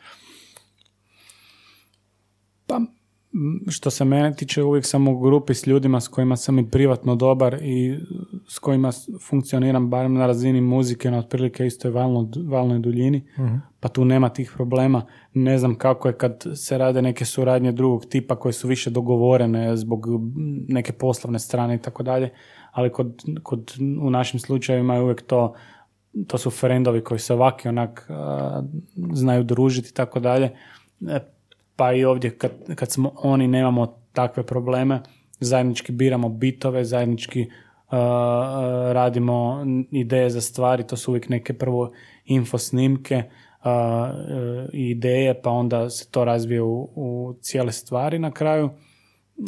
Pa, 2.67 2.81
što 3.67 3.89
se 3.89 4.05
mene 4.05 4.33
tiče, 4.35 4.63
uvijek 4.63 4.85
sam 4.85 5.07
u 5.07 5.19
grupi 5.19 5.53
s 5.53 5.67
ljudima 5.67 6.01
s 6.01 6.07
kojima 6.07 6.35
sam 6.35 6.59
i 6.59 6.69
privatno 6.69 7.15
dobar 7.15 7.57
i 7.61 7.99
s 8.47 8.59
kojima 8.59 8.91
funkcioniram 9.29 9.89
barem 9.89 10.13
na 10.13 10.27
razini 10.27 10.61
muzike 10.61 11.11
na 11.11 11.17
otprilike 11.17 11.65
istoj 11.65 11.91
valno, 11.91 12.31
valnoj 12.47 12.79
duljini, 12.79 13.23
pa 13.79 13.89
tu 13.89 14.05
nema 14.05 14.29
tih 14.29 14.51
problema. 14.55 15.05
Ne 15.33 15.57
znam 15.57 15.75
kako 15.75 16.07
je 16.07 16.17
kad 16.17 16.43
se 16.55 16.77
rade 16.77 17.01
neke 17.01 17.25
suradnje 17.25 17.71
drugog 17.71 18.05
tipa 18.05 18.35
koje 18.35 18.53
su 18.53 18.67
više 18.67 18.89
dogovorene 18.89 19.77
zbog 19.77 20.05
neke 20.67 20.91
poslovne 20.91 21.39
strane 21.39 21.75
i 21.75 21.81
tako 21.81 22.03
dalje, 22.03 22.29
ali 22.71 22.91
kod, 22.91 23.23
kod, 23.43 23.73
u 24.01 24.09
našim 24.09 24.39
slučajevima 24.39 24.95
je 24.95 25.01
uvijek 25.01 25.21
to 25.21 25.53
to 26.27 26.37
su 26.37 26.49
frendovi 26.49 27.03
koji 27.03 27.19
se 27.19 27.33
ovaki 27.33 27.67
onak 27.67 28.05
a, 28.09 28.63
znaju 29.13 29.43
družiti 29.43 29.89
i 29.91 29.93
tako 29.93 30.19
dalje. 30.19 30.51
E, 31.79 31.81
Pa 31.81 31.93
i 31.93 32.05
ovdje 32.05 32.37
kad, 32.37 32.51
kad 32.75 32.91
smo 32.91 33.11
oni 33.15 33.47
nemamo 33.47 33.99
takve 34.13 34.43
probleme, 34.45 35.01
zajednički 35.39 35.91
biramo 35.91 36.29
bitove, 36.29 36.85
zajednički 36.85 37.49
a, 37.89 37.97
a, 37.97 38.93
radimo 38.93 39.65
ideje 39.91 40.29
za 40.29 40.41
stvari, 40.41 40.87
to 40.87 40.97
su 40.97 41.11
uvijek 41.11 41.29
neke 41.29 41.53
prvo 41.53 41.91
info 42.25 42.57
snimke 42.57 43.15
e, 43.15 43.23
i 44.73 44.89
ideje, 44.89 45.41
pa 45.41 45.49
onda 45.49 45.89
se 45.89 46.11
to 46.11 46.25
razvije 46.25 46.61
u, 46.61 46.89
u 46.95 47.33
cijele 47.41 47.71
stvari 47.71 48.19
na 48.19 48.31
kraju. 48.31 48.69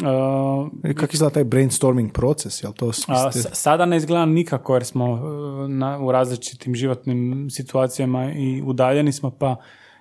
A, 0.03 0.69
I 0.89 0.93
kako 0.93 1.13
izgleda 1.13 1.33
taj 1.33 1.43
brainstorming 1.43 2.11
proces? 2.11 2.63
Jel 2.63 2.73
to 2.73 2.91
a, 3.07 3.31
ste- 3.31 3.49
sada 3.55 3.85
ne 3.85 3.97
izgleda 3.97 4.25
nikako 4.25 4.73
jer 4.75 4.85
smo 4.85 5.05
e, 5.05 5.67
na, 5.67 5.99
u 5.99 6.11
različitim 6.11 6.75
životnim 6.75 7.47
situacijama 7.49 8.31
i 8.33 8.61
udaljeni 8.65 9.11
smo 9.11 9.31
pa 9.31 9.55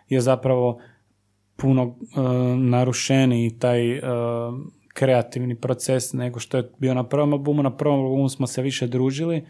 je 0.09 0.21
zapravo 0.21 0.81
puno 1.61 1.83
e, 1.83 2.21
narušeniji 2.57 3.59
taj 3.59 3.93
e, 3.93 4.01
kreativni 4.95 5.55
proces 5.55 6.13
nego 6.13 6.41
što 6.41 6.57
je 6.57 6.71
bio 6.79 6.95
na 6.95 7.05
prvom 7.05 7.33
albumu. 7.33 7.63
Na 7.63 7.77
prvom 7.77 8.01
albumu 8.01 8.29
smo 8.29 8.47
se 8.47 8.63
više 8.63 8.87
družili 8.87 9.45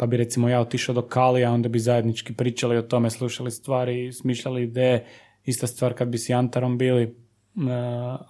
pa 0.00 0.06
bi 0.06 0.16
recimo 0.16 0.48
ja 0.48 0.60
otišao 0.60 0.94
do 0.94 1.02
Kalija, 1.02 1.52
onda 1.52 1.68
bi 1.68 1.78
zajednički 1.78 2.34
pričali 2.34 2.76
o 2.76 2.82
tome, 2.82 3.10
slušali 3.10 3.50
stvari, 3.50 4.12
smišljali 4.12 4.62
ideje. 4.62 5.04
Ista 5.44 5.66
stvar 5.66 5.94
kad 5.94 6.08
bi 6.08 6.18
s 6.18 6.28
Jantarom 6.28 6.78
bili. 6.78 7.02
E, 7.02 7.10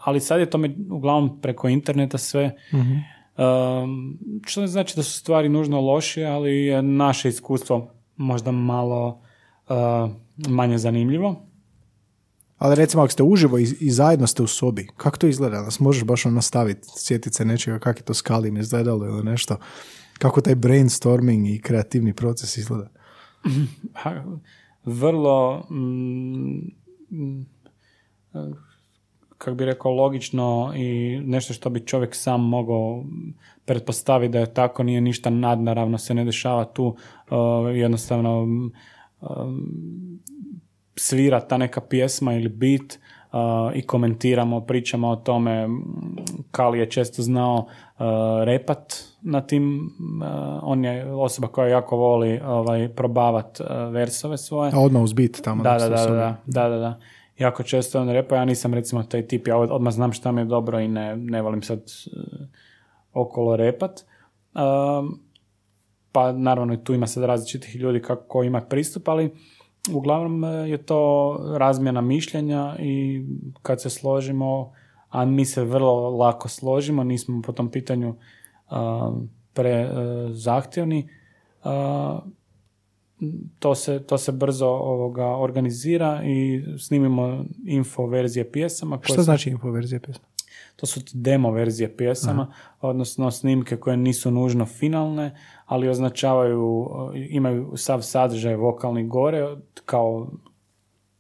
ali 0.05 0.21
sad 0.21 0.41
je 0.41 0.51
to 0.51 0.59
uglavnom 0.91 1.41
preko 1.41 1.69
interneta 1.69 2.19
sve. 2.19 2.57
Um, 2.73 4.19
što 4.47 4.61
ne 4.61 4.67
znači 4.67 4.97
da 4.97 5.03
su 5.03 5.19
stvari 5.19 5.49
nužno 5.49 5.81
lošije, 5.81 6.27
ali 6.27 6.65
je 6.65 6.83
naše 6.83 7.29
iskustvo 7.29 7.91
možda 8.17 8.51
malo 8.51 9.21
uh, 9.69 10.11
manje 10.49 10.79
zanimljivo. 10.79 11.47
Ali 12.61 12.77
recimo 12.77 13.03
ako 13.03 13.13
ste 13.13 13.23
uživo 13.23 13.59
i, 13.59 13.63
i 13.81 13.91
zajedno 13.91 14.27
ste 14.27 14.43
u 14.43 14.47
sobi, 14.47 14.87
kako 14.97 15.17
to 15.17 15.27
izgleda? 15.27 15.63
Nas 15.63 15.81
možeš 15.81 16.05
baš 16.05 16.27
ono 16.27 16.35
nastaviti, 16.35 16.89
sjetiti 16.97 17.37
se 17.37 17.45
nečega, 17.45 17.79
kako 17.79 17.99
je 17.99 18.05
to 18.05 18.15
s 18.15 18.23
Kalim 18.23 18.57
izgledalo 18.57 19.07
ili 19.07 19.25
nešto. 19.25 19.57
Kako 20.19 20.41
taj 20.41 20.55
brainstorming 20.55 21.49
i 21.49 21.61
kreativni 21.61 22.13
proces 22.13 22.57
izgleda? 22.57 22.89
Ha, 23.95 24.25
Vrlo, 24.85 25.67
mm, 25.71 26.71
kako 29.39 29.55
bi 29.55 29.65
rekao, 29.65 29.93
logično 29.93 30.73
i 30.77 31.21
nešto 31.25 31.55
što 31.55 31.71
bi 31.71 31.87
čovjek 31.87 32.15
sam 32.15 32.41
mogao 32.41 33.05
pretpostaviti 33.65 34.33
da 34.33 34.39
je 34.39 34.55
tako, 34.55 34.83
nije 34.83 35.01
ništa 35.01 35.31
nadnaravno, 35.31 35.99
se 35.99 36.15
ne 36.15 36.25
dešava 36.25 36.65
tu, 36.65 36.97
jednostavno 37.75 38.47
mm, 38.47 38.71
svira 40.97 41.41
ta 41.41 41.57
neka 41.57 41.81
pjesma 41.81 42.35
ili 42.35 42.49
bit 42.49 42.99
uh, 43.33 43.39
i 43.75 43.83
komentiramo, 43.83 44.61
pričamo 44.61 45.09
o 45.09 45.17
tome. 45.17 45.69
Kali 46.51 46.79
je 46.79 46.91
često 46.91 47.23
znao 47.23 47.57
uh, 47.59 48.05
repat 48.45 48.95
na 49.23 49.41
tim, 49.41 49.91
uh, 50.23 50.61
on 50.63 50.85
je 50.85 51.13
osoba 51.13 51.49
koja 51.49 51.69
jako 51.69 51.97
voli 51.97 52.41
ovaj, 52.45 52.89
probavat 52.89 53.61
uh, 53.61 53.67
versove 53.93 54.39
svoje. 54.39 54.73
A 54.75 54.79
odmah 54.81 55.03
uz 55.03 55.13
bit 55.13 55.41
tamo. 55.45 55.63
Da, 55.63 55.79
da, 55.79 55.89
da, 55.89 56.07
da, 56.07 56.37
da, 56.47 56.69
da, 56.69 56.79
da. 56.79 56.99
Jako 57.39 57.63
često 57.63 58.01
on 58.01 58.09
repa, 58.09 58.37
ja 58.37 58.45
nisam 58.45 58.75
recimo 58.75 59.03
taj 59.03 59.27
tip, 59.27 59.47
ja 59.49 59.57
od- 59.57 59.71
odmah 59.71 59.93
znam 59.93 60.13
šta 60.13 60.33
mi 60.33 60.41
je 60.41 60.45
dobro 60.45 60.81
i 60.81 60.89
ne, 60.89 61.17
ne 61.17 61.43
volim 61.43 61.63
sad 61.63 61.79
uh, 61.79 62.23
okolo 63.13 63.57
repat. 63.57 64.05
Um, 64.55 65.21
pa 66.13 66.33
naravno 66.33 66.75
i 66.75 66.85
tu 66.85 66.95
ima 66.95 67.07
sad 67.07 67.25
različitih 67.25 67.77
ljudi 67.77 68.03
kako 68.03 68.25
ko 68.29 68.43
ima 68.43 68.61
pristup, 68.61 69.09
ali 69.09 69.35
uglavnom 69.93 70.45
e, 70.45 70.49
je 70.49 70.79
to 70.79 71.37
razmjena 71.59 72.01
mišljenja 72.01 72.77
i 72.79 73.25
kad 73.63 73.83
se 73.83 73.91
složimo, 73.91 74.73
a 75.09 75.25
mi 75.25 75.45
se 75.45 75.65
vrlo 75.65 76.11
lako 76.11 76.49
složimo, 76.49 77.05
nismo 77.05 77.43
po 77.43 77.53
tom 77.53 77.71
pitanju 77.71 78.15
um, 78.71 79.29
pre 79.53 79.71
e, 79.71 79.89
zahtjevni, 80.31 81.09
to 83.59 83.75
se, 83.75 84.03
to 84.07 84.19
se 84.19 84.33
brzo 84.33 84.67
ovoga 84.67 85.27
organizira 85.27 86.23
i 86.25 86.65
snimimo 86.79 87.45
info 87.67 88.07
verzije 88.07 88.53
pjesama. 88.53 88.99
koje 89.01 89.17
su- 89.17 89.23
znači 89.23 89.51
info 89.51 89.71
verzija 89.71 90.01
pjesma? 90.01 90.25
To 90.77 90.87
su 90.87 91.01
demo 91.13 91.51
verzije 91.51 91.97
pjesama, 91.97 92.53
odnosno 92.81 93.31
snimke 93.31 93.77
koje 93.77 93.97
nisu 93.97 94.31
nužno 94.31 94.67
finalne, 94.67 95.37
ali 95.71 95.89
označavaju, 95.89 96.89
imaju 97.15 97.73
sav 97.77 98.03
sadržaj 98.03 98.57
vokalni 98.57 99.07
gore 99.09 99.57
kao, 99.85 100.29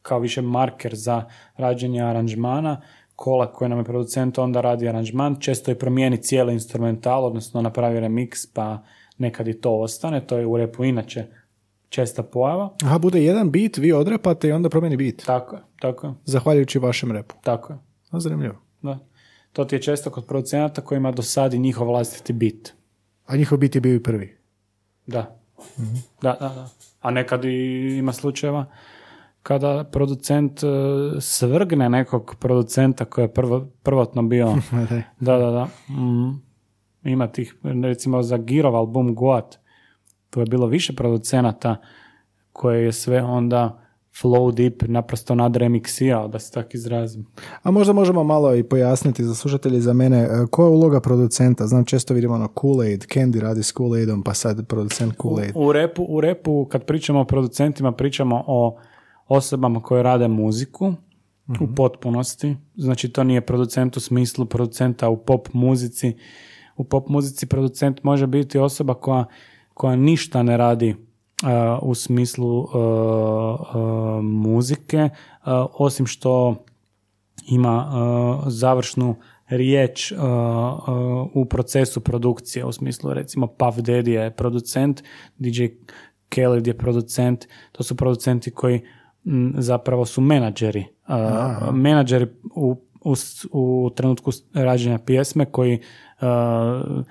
kao 0.02 0.18
više 0.18 0.42
marker 0.42 0.94
za 0.94 1.24
rađenje 1.56 2.02
aranžmana. 2.02 2.80
Kola 3.16 3.52
koji 3.52 3.68
nam 3.68 3.78
je 3.78 3.84
producent 3.84 4.38
onda 4.38 4.60
radi 4.60 4.88
aranžman, 4.88 5.36
često 5.40 5.70
je 5.70 5.78
promijeni 5.78 6.22
cijeli 6.22 6.52
instrumental, 6.52 7.24
odnosno 7.24 7.62
napravi 7.62 8.00
remix 8.00 8.48
pa 8.54 8.82
nekad 9.18 9.48
i 9.48 9.60
to 9.60 9.80
ostane, 9.80 10.26
to 10.26 10.38
je 10.38 10.46
u 10.46 10.56
repu 10.56 10.84
inače 10.84 11.26
česta 11.88 12.22
pojava. 12.22 12.74
Aha, 12.82 12.98
bude 12.98 13.24
jedan 13.24 13.50
bit, 13.50 13.78
vi 13.78 13.92
odrepate 13.92 14.48
i 14.48 14.52
onda 14.52 14.68
promijeni 14.68 14.96
bit. 14.96 15.22
Tako 15.26 15.56
je, 15.56 15.62
tako 15.80 16.06
je, 16.06 16.12
Zahvaljujući 16.24 16.78
vašem 16.78 17.12
repu. 17.12 17.34
tako 17.42 17.72
je. 17.72 17.78
A, 18.10 18.20
zanimljivo. 18.20 18.54
Da. 18.82 18.98
To 19.52 19.64
ti 19.64 19.76
je 19.76 19.82
često 19.82 20.10
kod 20.10 20.26
producenata 20.26 20.80
koji 20.80 20.96
ima 20.96 21.12
do 21.12 21.22
sad 21.22 21.54
i 21.54 21.58
njihov 21.58 21.86
vlastiti 21.86 22.32
bit. 22.32 22.74
A 23.26 23.36
njihov 23.36 23.58
bit 23.58 23.74
je 23.74 23.80
bio 23.80 23.94
i 23.94 24.02
prvi. 24.02 24.39
Da. 25.10 25.36
Da, 26.22 26.36
da, 26.40 26.48
da. 26.48 26.68
A 27.00 27.10
nekad 27.10 27.44
i 27.44 27.96
ima 27.98 28.12
slučajeva 28.12 28.66
kada 29.42 29.84
producent 29.84 30.62
e, 30.62 30.66
svrgne 31.20 31.88
nekog 31.88 32.36
producenta 32.40 33.04
koji 33.04 33.24
je 33.24 33.32
prvo, 33.34 33.66
prvotno 33.82 34.22
bio. 34.22 34.56
da, 35.20 35.38
da, 35.38 35.50
da. 35.50 35.94
Mm. 35.94 36.42
Ima 37.04 37.26
tih, 37.26 37.54
recimo 37.82 38.22
za 38.22 38.36
Girov 38.36 38.76
album 38.76 39.14
Goat, 39.14 39.56
tu 40.30 40.40
je 40.40 40.46
bilo 40.46 40.66
više 40.66 40.96
producenata 40.96 41.76
koje 42.52 42.84
je 42.84 42.92
sve 42.92 43.22
onda 43.22 43.79
Flow 44.22 44.54
Deep 44.54 44.82
naprosto 44.82 45.34
nadremiksirao, 45.34 46.28
da 46.28 46.38
se 46.38 46.52
tako 46.52 46.68
izrazim. 46.72 47.26
A 47.62 47.70
možda 47.70 47.92
možemo 47.92 48.24
malo 48.24 48.54
i 48.54 48.62
pojasniti 48.62 49.24
za 49.24 49.34
slušatelje 49.34 49.78
i 49.78 49.80
za 49.80 49.92
mene, 49.92 50.18
e, 50.18 50.28
koja 50.50 50.66
je 50.66 50.72
uloga 50.72 51.00
producenta? 51.00 51.66
Znam, 51.66 51.84
često 51.84 52.14
vidimo 52.14 52.34
ono 52.34 52.46
Kool-Aid, 52.46 53.06
Candy 53.14 53.40
radi 53.40 53.62
s 53.62 53.74
Kool-Aidom, 53.74 54.22
pa 54.24 54.34
sad 54.34 54.66
producent 54.66 55.14
Kool-Aid. 55.16 55.52
U 55.54 55.72
repu, 55.72 56.06
u 56.08 56.20
repu, 56.20 56.66
kad 56.70 56.84
pričamo 56.84 57.20
o 57.20 57.24
producentima, 57.24 57.92
pričamo 57.92 58.44
o 58.46 58.78
osobama 59.28 59.82
koje 59.82 60.02
rade 60.02 60.28
muziku 60.28 60.94
u 61.60 61.74
potpunosti. 61.76 62.56
Znači, 62.76 63.08
to 63.08 63.24
nije 63.24 63.40
producent 63.40 63.96
u 63.96 64.00
smislu 64.00 64.46
producenta 64.46 65.08
u 65.08 65.16
pop 65.16 65.48
muzici. 65.52 66.16
U 66.76 66.84
pop 66.84 67.08
muzici 67.08 67.46
producent 67.46 68.02
može 68.02 68.26
biti 68.26 68.58
osoba 68.58 68.94
koja, 68.94 69.24
koja 69.74 69.96
ništa 69.96 70.42
ne 70.42 70.56
radi 70.56 70.96
u 71.82 71.94
smislu 71.94 72.58
uh, 72.58 72.68
uh, 72.70 74.22
muzike, 74.22 75.02
uh, 75.02 75.52
osim 75.72 76.06
što 76.06 76.64
ima 77.48 77.86
uh, 77.86 78.44
završnu 78.46 79.16
riječ 79.48 80.12
uh, 80.12 80.18
uh, 80.18 80.26
u 81.34 81.44
procesu 81.44 82.00
produkcije, 82.00 82.64
u 82.64 82.72
smislu 82.72 83.12
recimo 83.12 83.46
Puff 83.46 83.78
Daddy 83.78 84.08
je 84.08 84.30
producent, 84.30 85.02
DJ 85.38 85.64
Khaled 86.28 86.66
je 86.66 86.78
producent, 86.78 87.46
to 87.72 87.82
su 87.82 87.96
producenti 87.96 88.50
koji 88.50 88.80
m, 89.26 89.54
zapravo 89.58 90.06
su 90.06 90.20
menadžeri. 90.20 90.84
Uh, 91.08 91.74
menadžeri 91.74 92.26
u, 92.54 92.76
u, 93.00 93.14
u 93.52 93.90
trenutku 93.96 94.30
rađenja 94.54 94.98
pjesme 94.98 95.44
koji 95.44 95.80
uh, 96.20 97.04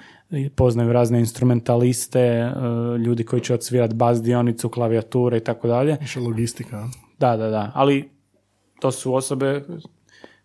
poznaju 0.55 0.93
razne 0.93 1.19
instrumentaliste, 1.19 2.45
uh, 2.45 2.99
ljudi 3.01 3.23
koji 3.23 3.41
će 3.41 3.53
odsvirati 3.53 3.95
bas 3.95 4.21
dionicu, 4.21 4.69
klavijature 4.69 5.37
i 5.37 5.43
tako 5.43 5.67
dalje. 5.67 5.97
Više 6.01 6.19
logistika. 6.19 6.87
Da, 7.19 7.37
da, 7.37 7.49
da. 7.49 7.71
Ali 7.75 8.09
to 8.79 8.91
su 8.91 9.13
osobe 9.13 9.63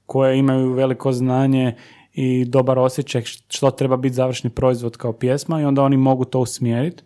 koje 0.07 0.39
imaju 0.39 0.72
veliko 0.72 1.12
znanje 1.12 1.74
i 2.12 2.45
dobar 2.45 2.78
osjećaj 2.78 3.22
što 3.49 3.70
treba 3.70 3.97
biti 3.97 4.14
završni 4.14 4.51
proizvod 4.51 4.97
kao 4.97 5.12
pjesma 5.12 5.61
i 5.61 5.64
onda 5.64 5.82
oni 5.82 5.97
mogu 5.97 6.24
to 6.24 6.41
usmjeriti. 6.41 7.03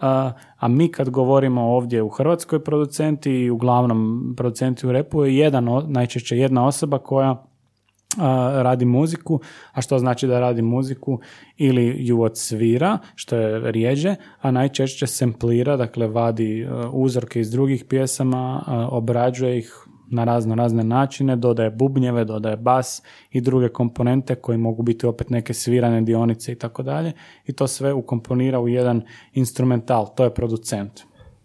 A, 0.00 0.32
a 0.56 0.68
mi 0.68 0.92
kad 0.92 1.10
govorimo 1.10 1.62
ovdje 1.62 2.02
u 2.02 2.08
Hrvatskoj 2.08 2.64
producenti 2.64 3.30
i 3.30 3.50
uglavnom 3.50 4.34
producenti 4.36 4.86
u 4.86 4.92
repu 4.92 5.24
je 5.24 5.36
jedan, 5.36 5.68
najčešće 5.86 6.36
jedna 6.36 6.66
osoba 6.66 6.98
koja 6.98 7.44
radi 8.62 8.84
muziku, 8.84 9.40
a 9.72 9.80
što 9.80 9.98
znači 9.98 10.26
da 10.26 10.40
radi 10.40 10.62
muziku 10.62 11.20
ili 11.56 11.96
ju 11.98 12.22
odsvira, 12.22 12.98
što 13.14 13.36
je 13.36 13.72
rijeđe, 13.72 14.14
a 14.40 14.50
najčešće 14.50 15.06
semplira, 15.06 15.76
dakle 15.76 16.06
vadi 16.06 16.62
e, 16.62 16.68
uzorke 16.92 17.40
iz 17.40 17.50
drugih 17.50 17.84
pjesama, 17.84 18.64
e, 18.66 18.70
obrađuje 18.72 19.58
ih 19.58 19.88
na 20.10 20.24
razno 20.24 20.54
razne 20.54 20.84
načine, 20.84 21.36
dodaje 21.36 21.70
bubnjeve, 21.70 22.24
dodaje 22.24 22.56
bas 22.56 23.02
i 23.30 23.40
druge 23.40 23.68
komponente 23.68 24.34
koji 24.34 24.58
mogu 24.58 24.82
biti 24.82 25.06
opet 25.06 25.30
neke 25.30 25.54
svirane 25.54 26.02
dionice 26.02 26.52
i 26.52 26.54
tako 26.54 26.82
dalje 26.82 27.12
i 27.46 27.52
to 27.52 27.66
sve 27.66 27.92
ukomponira 27.92 28.60
u 28.60 28.68
jedan 28.68 29.02
instrumental, 29.32 30.14
to 30.14 30.24
je 30.24 30.34
producent. 30.34 31.00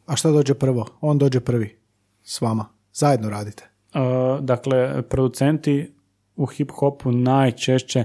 A 0.05 0.15
šta 0.15 0.31
dođe 0.31 0.53
prvo? 0.53 0.85
On 1.01 1.17
dođe 1.17 1.39
prvi. 1.39 1.77
S 2.23 2.41
vama. 2.41 2.65
Zajedno 2.93 3.29
radite. 3.29 3.69
Uh, 3.95 4.39
dakle, 4.39 5.01
producenti 5.01 5.93
u 6.35 6.45
hip-hopu 6.45 7.11
najčešće 7.11 8.03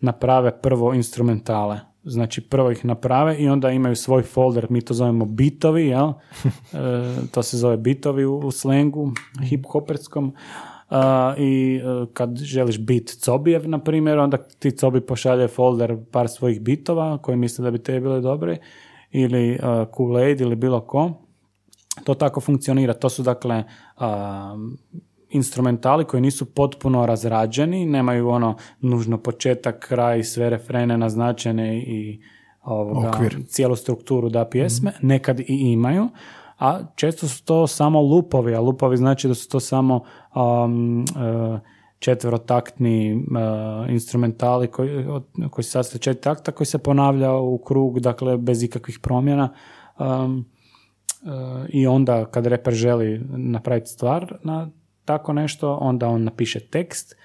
naprave 0.00 0.60
prvo 0.60 0.94
instrumentale. 0.94 1.80
Znači, 2.04 2.40
prvo 2.40 2.70
ih 2.70 2.84
naprave 2.84 3.36
i 3.38 3.48
onda 3.48 3.70
imaju 3.70 3.96
svoj 3.96 4.22
folder, 4.22 4.66
mi 4.70 4.80
to 4.80 4.94
zovemo 4.94 5.24
bitovi, 5.24 5.86
jel? 5.86 6.12
E, 6.72 7.26
to 7.30 7.42
se 7.42 7.56
zove 7.56 7.76
bitovi 7.76 8.24
u, 8.24 8.38
u 8.38 8.50
slengu 8.50 9.12
hip-hoperskom. 9.50 10.32
Uh, 10.90 10.96
I 11.38 11.76
e, 11.76 12.06
kad 12.12 12.36
želiš 12.36 12.78
bit 12.78 13.10
Cobijev, 13.20 13.68
na 13.68 13.78
primjer, 13.78 14.18
onda 14.18 14.36
ti 14.36 14.70
Cobi 14.70 15.00
pošalje 15.00 15.48
folder 15.48 15.96
par 16.10 16.28
svojih 16.28 16.60
bitova 16.60 17.18
koji 17.18 17.36
misle 17.36 17.62
da 17.62 17.70
bi 17.70 17.78
te 17.78 18.00
bile 18.00 18.20
dobre 18.20 18.58
ili 19.10 19.52
uh, 19.52 19.58
Kool-Aid 19.64 20.42
ili 20.42 20.56
bilo 20.56 20.80
ko 20.80 21.12
to 22.04 22.14
tako 22.14 22.40
funkcionira. 22.40 22.94
To 22.94 23.08
su 23.08 23.22
dakle 23.22 23.64
instrumentali 25.32 26.04
koji 26.04 26.20
nisu 26.20 26.54
potpuno 26.54 27.06
razrađeni, 27.06 27.86
nemaju 27.86 28.28
ono 28.28 28.56
nužno 28.80 29.18
početak, 29.18 29.86
kraj, 29.88 30.22
sve 30.22 30.50
refrene 30.50 30.98
naznačene 30.98 31.78
i 31.78 32.20
ovoga, 32.62 33.08
Okvir. 33.08 33.36
cijelu 33.46 33.76
strukturu 33.76 34.28
da 34.28 34.48
pjesme, 34.48 34.92
nekad 35.02 35.40
i 35.40 35.44
imaju, 35.48 36.08
a 36.58 36.80
često 36.94 37.28
su 37.28 37.44
to 37.44 37.66
samo 37.66 38.00
lupovi, 38.00 38.54
a 38.54 38.60
lupovi 38.60 38.96
znači 38.96 39.28
da 39.28 39.34
su 39.34 39.48
to 39.48 39.60
samo 39.60 40.00
um, 40.34 41.04
četverotaktni 41.98 43.10
e, 43.10 43.16
instrumentali 43.92 44.68
koji, 44.68 45.06
od- 45.06 45.26
koji 45.50 45.64
se 45.64 45.70
sastoje 45.70 46.00
četiri 46.00 46.22
takta, 46.22 46.52
koji 46.52 46.66
se 46.66 46.78
ponavlja 46.78 47.32
u 47.32 47.58
krug, 47.58 48.00
dakle 48.00 48.36
bez 48.36 48.62
ikakvih 48.62 48.98
promjena. 49.02 49.52
Um, 49.98 50.44
e, 51.22 51.66
i 51.68 51.86
onda 51.86 52.24
kad 52.24 52.46
reper 52.46 52.74
želi 52.74 53.20
napraviti 53.36 53.90
stvar 53.90 54.38
na 54.44 54.70
tako 55.04 55.32
nešto, 55.32 55.74
onda 55.80 56.08
on 56.08 56.24
napiše 56.24 56.60
tekst, 56.60 57.16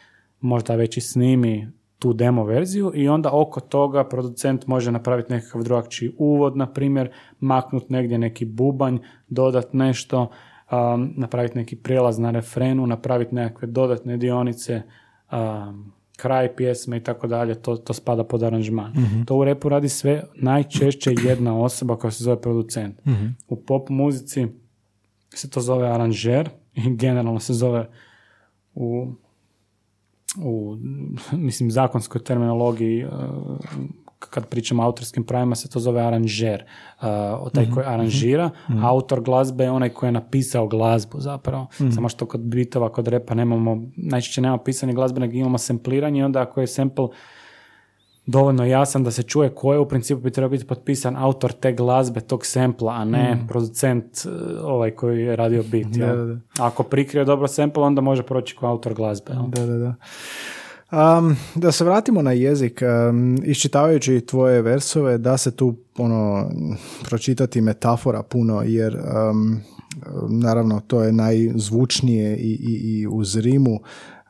možda 0.41 0.75
već 0.75 0.97
i 0.97 1.01
snimi 1.01 1.71
tu 1.99 2.13
demo 2.13 2.43
verziju 2.43 2.91
i 2.95 3.09
onda 3.09 3.29
oko 3.33 3.59
toga 3.59 4.03
producent 4.03 4.67
može 4.67 4.91
napraviti 4.91 5.33
nekakav 5.33 5.63
drugačiji 5.63 6.11
uvod, 6.17 6.57
na 6.57 6.73
primjer, 6.73 7.09
maknut 7.39 7.89
negdje 7.89 8.17
neki 8.17 8.45
bubanj, 8.45 8.97
dodat 9.27 9.73
nešto, 9.73 10.21
um, 10.71 11.13
napraviti 11.15 11.57
neki 11.57 11.75
prijelaz 11.75 12.19
na 12.19 12.31
refrenu, 12.31 12.87
napraviti 12.87 13.35
nekakve 13.35 13.67
dodatne 13.67 14.17
dionice, 14.17 14.81
um, 15.31 15.93
kraj 16.17 16.55
pjesme 16.55 16.97
i 16.97 17.03
tako 17.03 17.27
dalje, 17.27 17.55
to, 17.55 17.75
to 17.75 17.93
spada 17.93 18.23
pod 18.23 18.43
aranžman. 18.43 18.93
To 19.25 19.35
u 19.35 19.43
repu 19.43 19.69
radi 19.69 19.89
sve 19.89 20.23
najčešće 20.35 21.15
jedna 21.23 21.59
osoba 21.61 21.95
koja 21.95 22.11
se 22.11 22.23
zove 22.23 22.41
producent. 22.41 23.01
U 23.47 23.55
pop 23.55 23.89
muzici 23.89 24.47
se 25.29 25.49
to 25.49 25.61
zove 25.61 25.87
aranžer 25.87 26.49
generalno 27.01 27.39
se 27.39 27.53
zove 27.53 27.89
u, 28.75 29.07
u 30.43 30.77
mislim, 31.31 31.71
zakonskoj 31.71 32.23
terminologiji 32.23 33.05
uh, 33.05 33.11
kad 34.19 34.47
pričamo 34.47 34.83
o 34.83 34.85
autorskim 34.85 35.23
pravima 35.23 35.55
se 35.55 35.69
to 35.69 35.79
zove 35.79 36.01
aranžer. 36.01 36.63
Uh, 37.01 37.51
taj 37.53 37.69
koji 37.73 37.85
aranžira, 37.85 38.49
autor 38.83 39.21
glazbe 39.21 39.63
je 39.63 39.71
onaj 39.71 39.89
koji 39.89 40.07
je 40.07 40.11
napisao 40.11 40.67
glazbu 40.67 41.19
zapravo. 41.19 41.67
Samo 41.95 42.09
što 42.09 42.25
kod 42.25 42.41
bitova, 42.41 42.91
kod 42.91 43.07
repa 43.07 43.33
nemamo, 43.33 43.83
najčešće 43.95 44.41
nema 44.41 44.57
pisanje 44.57 44.93
glazbe, 44.93 45.19
nego 45.19 45.33
imamo 45.33 45.57
sempliranje 45.57 46.19
i 46.19 46.23
onda 46.23 46.41
ako 46.41 46.61
je 46.61 46.67
sample 46.67 47.07
dovoljno 48.27 48.65
jasan 48.65 49.03
da 49.03 49.11
se 49.11 49.23
čuje 49.23 49.49
ko 49.49 49.73
je 49.73 49.79
u 49.79 49.87
principu 49.87 50.21
bi 50.21 50.31
trebao 50.31 50.49
biti 50.49 50.65
potpisan 50.65 51.15
autor 51.17 51.51
te 51.51 51.71
glazbe, 51.71 52.19
tog 52.19 52.45
sempla, 52.45 52.93
a 52.93 53.05
ne 53.05 53.45
producent 53.47 54.25
uh, 54.25 54.31
ovaj 54.63 54.91
koji 54.91 55.21
je 55.21 55.35
radio 55.35 55.63
bit. 55.63 55.87
Da, 55.87 56.15
da, 56.15 56.25
da. 56.25 56.39
Ako 56.59 56.83
prikrije 56.83 57.25
dobro 57.25 57.47
sample, 57.47 57.83
onda 57.83 58.01
može 58.01 58.23
proći 58.23 58.55
kao 58.59 58.69
autor 58.69 58.93
glazbe. 58.93 59.33
jel? 59.33 59.43
Da, 59.47 59.65
da, 59.65 59.77
da. 59.77 59.95
Um, 60.91 61.35
da 61.55 61.71
se 61.71 61.83
vratimo 61.83 62.21
na 62.21 62.31
jezik, 62.31 62.81
um, 63.09 63.37
iščitavajući 63.45 64.21
tvoje 64.21 64.61
versove, 64.61 65.17
da 65.17 65.37
se 65.37 65.55
tu 65.55 65.75
ono, 65.97 66.49
pročitati 67.03 67.61
metafora 67.61 68.23
puno, 68.23 68.61
jer 68.65 68.97
um, 69.31 69.61
naravno 70.29 70.79
to 70.87 71.03
je 71.03 71.11
najzvučnije 71.11 72.37
i, 72.37 72.51
i, 72.51 72.99
i 72.99 73.07
uz 73.07 73.35
rimu. 73.35 73.79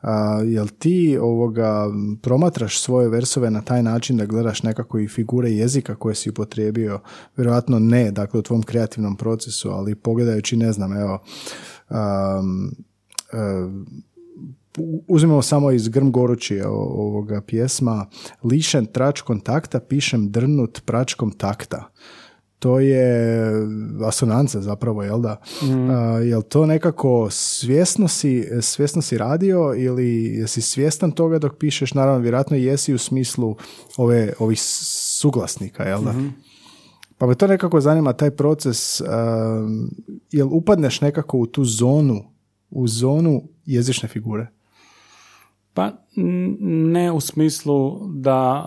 A, 0.00 0.40
jel 0.44 0.68
ti 0.78 1.18
ovoga 1.20 1.86
promatraš 2.22 2.80
svoje 2.80 3.08
versove 3.08 3.50
na 3.50 3.62
taj 3.62 3.82
način 3.82 4.16
da 4.16 4.26
gledaš 4.26 4.62
nekako 4.62 4.98
i 4.98 5.08
figure 5.08 5.50
jezika 5.50 5.94
koje 5.94 6.14
si 6.14 6.30
upotrijebio? 6.30 7.00
Vjerojatno 7.36 7.78
ne, 7.78 8.10
dakle 8.10 8.40
u 8.40 8.42
tvom 8.42 8.62
kreativnom 8.62 9.16
procesu, 9.16 9.70
ali 9.70 9.94
pogledajući, 9.94 10.56
ne 10.56 10.72
znam, 10.72 10.92
evo, 10.92 11.18
um, 11.90 12.70
uzmemo 15.08 15.42
samo 15.42 15.70
iz 15.70 15.88
Grm 15.88 16.10
Gorući 16.10 16.60
ovoga 16.66 17.40
pjesma 17.40 18.06
Lišen 18.44 18.86
trač 18.86 19.20
kontakta, 19.20 19.80
pišem 19.80 20.30
drnut 20.30 20.82
pračkom 20.84 21.30
takta 21.30 21.90
to 22.58 22.80
je 22.80 23.52
asonanca 24.06 24.60
zapravo, 24.60 25.02
jel 25.02 25.20
da? 25.20 25.40
Mm. 25.62 25.90
jel 26.28 26.42
to 26.42 26.66
nekako 26.66 27.30
svjesno 27.30 28.08
si, 28.08 28.48
svjesno 28.60 29.02
si 29.02 29.18
radio 29.18 29.74
ili 29.76 30.24
jesi 30.24 30.60
svjestan 30.60 31.10
toga 31.12 31.38
dok 31.38 31.58
pišeš? 31.58 31.94
Naravno, 31.94 32.20
vjerojatno 32.20 32.56
jesi 32.56 32.94
u 32.94 32.98
smislu 32.98 33.56
ove, 33.96 34.32
ovih 34.38 34.60
suglasnika, 34.62 35.82
jel 35.82 36.02
da? 36.02 36.12
mm 36.12 36.34
Pa 37.18 37.26
me 37.26 37.34
to 37.34 37.46
nekako 37.46 37.80
zanima, 37.80 38.12
taj 38.12 38.30
proces, 38.30 39.00
uh, 39.00 39.06
jel 40.30 40.48
upadneš 40.50 41.00
nekako 41.00 41.38
u 41.38 41.46
tu 41.46 41.64
zonu, 41.64 42.24
u 42.70 42.88
zonu 42.88 43.42
jezične 43.64 44.08
figure? 44.08 44.46
Pa 45.74 45.92
ne 46.60 47.12
u 47.12 47.20
smislu 47.20 48.00
da 48.08 48.66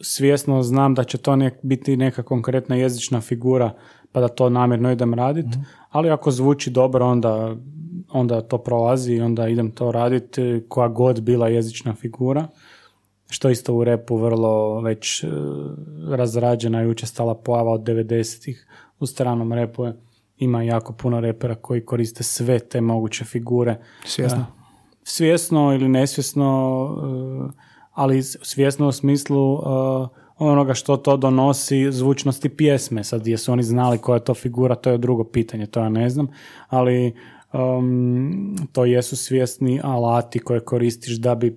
svjesno 0.00 0.62
znam 0.62 0.94
da 0.94 1.04
će 1.04 1.18
to 1.18 1.36
nek, 1.36 1.54
biti 1.62 1.96
neka 1.96 2.22
konkretna 2.22 2.76
jezična 2.76 3.20
figura 3.20 3.70
pa 4.12 4.20
da 4.20 4.28
to 4.28 4.50
namjerno 4.50 4.92
idem 4.92 5.14
raditi, 5.14 5.48
mhm. 5.48 5.60
ali 5.90 6.10
ako 6.10 6.30
zvuči 6.30 6.70
dobro 6.70 7.06
onda, 7.06 7.56
onda 8.10 8.40
to 8.40 8.58
prolazi 8.58 9.14
i 9.14 9.20
onda 9.20 9.48
idem 9.48 9.70
to 9.70 9.92
raditi 9.92 10.64
koja 10.68 10.88
god 10.88 11.20
bila 11.20 11.48
jezična 11.48 11.94
figura 11.94 12.48
što 13.30 13.50
isto 13.50 13.74
u 13.74 13.84
repu 13.84 14.16
vrlo 14.16 14.80
već 14.80 15.24
uh, 15.24 15.30
razrađena 16.10 16.82
i 16.82 16.86
učestala 16.86 17.34
pojava 17.34 17.72
od 17.72 17.80
90-ih 17.80 18.66
u 19.00 19.06
stranom 19.06 19.52
repu 19.52 19.86
ima 20.36 20.62
jako 20.62 20.92
puno 20.92 21.20
repera 21.20 21.54
koji 21.54 21.84
koriste 21.84 22.22
sve 22.22 22.58
te 22.58 22.80
moguće 22.80 23.24
figure. 23.24 23.80
Svjesno? 24.04 24.46
svjesno 25.04 25.74
ili 25.74 25.88
nesvjesno 25.88 26.86
ali 27.94 28.22
svjesno 28.22 28.88
u 28.88 28.92
smislu 28.92 29.54
uh, 29.54 29.62
onoga 30.38 30.74
što 30.74 30.96
to 30.96 31.16
donosi 31.16 31.92
zvučnosti 31.92 32.48
pjesme. 32.48 33.04
Sad 33.04 33.26
jesu 33.26 33.52
oni 33.52 33.62
znali 33.62 33.98
koja 33.98 34.16
je 34.16 34.24
to 34.24 34.34
figura, 34.34 34.74
to 34.74 34.90
je 34.90 34.98
drugo 34.98 35.24
pitanje, 35.24 35.66
to 35.66 35.80
ja 35.80 35.88
ne 35.88 36.10
znam, 36.10 36.28
ali 36.68 37.14
um, 37.52 38.56
to 38.72 38.84
jesu 38.84 39.16
svjesni 39.16 39.80
alati 39.82 40.38
koje 40.38 40.60
koristiš 40.60 41.16
da 41.16 41.34
bi 41.34 41.48
uh, 41.48 41.56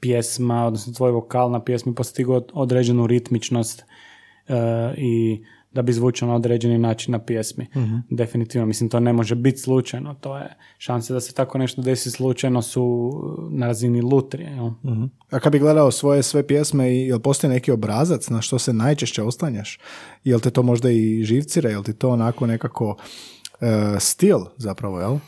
pjesma, 0.00 0.66
odnosno 0.66 0.92
tvoj 0.92 1.10
vokal 1.10 1.50
na 1.50 1.64
pjesmi 1.64 1.94
postigao 1.94 2.42
određenu 2.52 3.06
ritmičnost 3.06 3.84
uh, 4.48 4.54
i 4.96 5.44
da 5.74 5.82
bi 5.82 5.92
zvučao 5.92 6.28
na 6.28 6.34
određeni 6.34 6.78
način 6.78 7.12
na 7.12 7.18
pjesmi. 7.18 7.66
uh 7.74 7.82
Definitivno, 8.10 8.66
mislim, 8.66 8.90
to 8.90 9.00
ne 9.00 9.12
može 9.12 9.34
biti 9.34 9.58
slučajno. 9.58 10.14
To 10.14 10.38
je 10.38 10.56
šanse 10.78 11.12
da 11.12 11.20
se 11.20 11.34
tako 11.34 11.58
nešto 11.58 11.82
desi 11.82 12.10
slučajno 12.10 12.62
su 12.62 13.12
na 13.50 13.66
razini 13.66 14.00
lutrije. 14.00 14.50
Jel? 14.50 14.66
uh 14.66 15.08
A 15.30 15.40
kad 15.40 15.52
bi 15.52 15.58
gledao 15.58 15.90
svoje 15.90 16.22
sve 16.22 16.46
pjesme, 16.46 16.96
jel 16.96 17.18
postoji 17.18 17.52
neki 17.52 17.70
obrazac 17.70 18.28
na 18.28 18.40
što 18.40 18.58
se 18.58 18.72
najčešće 18.72 19.22
oslanjaš? 19.22 19.78
Jel 20.24 20.40
te 20.40 20.50
to 20.50 20.62
možda 20.62 20.90
i 20.90 21.22
živcira? 21.24 21.70
Jel 21.70 21.82
ti 21.82 21.94
to 21.94 22.10
onako 22.10 22.46
nekako 22.46 22.88
uh, 22.88 23.68
stil 23.98 24.38
zapravo, 24.56 25.00
jel? 25.00 25.18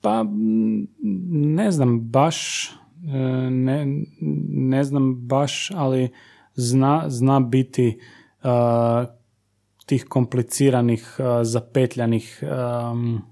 Pa, 0.00 0.24
ne 1.30 1.72
znam, 1.72 2.00
baš 2.00 2.68
e, 3.06 3.50
ne, 3.50 3.86
ne 4.48 4.84
znam 4.84 5.26
baš, 5.26 5.70
ali 5.74 6.08
zna, 6.54 7.04
zna 7.08 7.40
biti 7.40 7.98
uh, 8.42 8.50
tih 9.86 10.04
kompliciranih, 10.08 11.16
zapetljanih 11.42 12.42
um, 12.92 13.22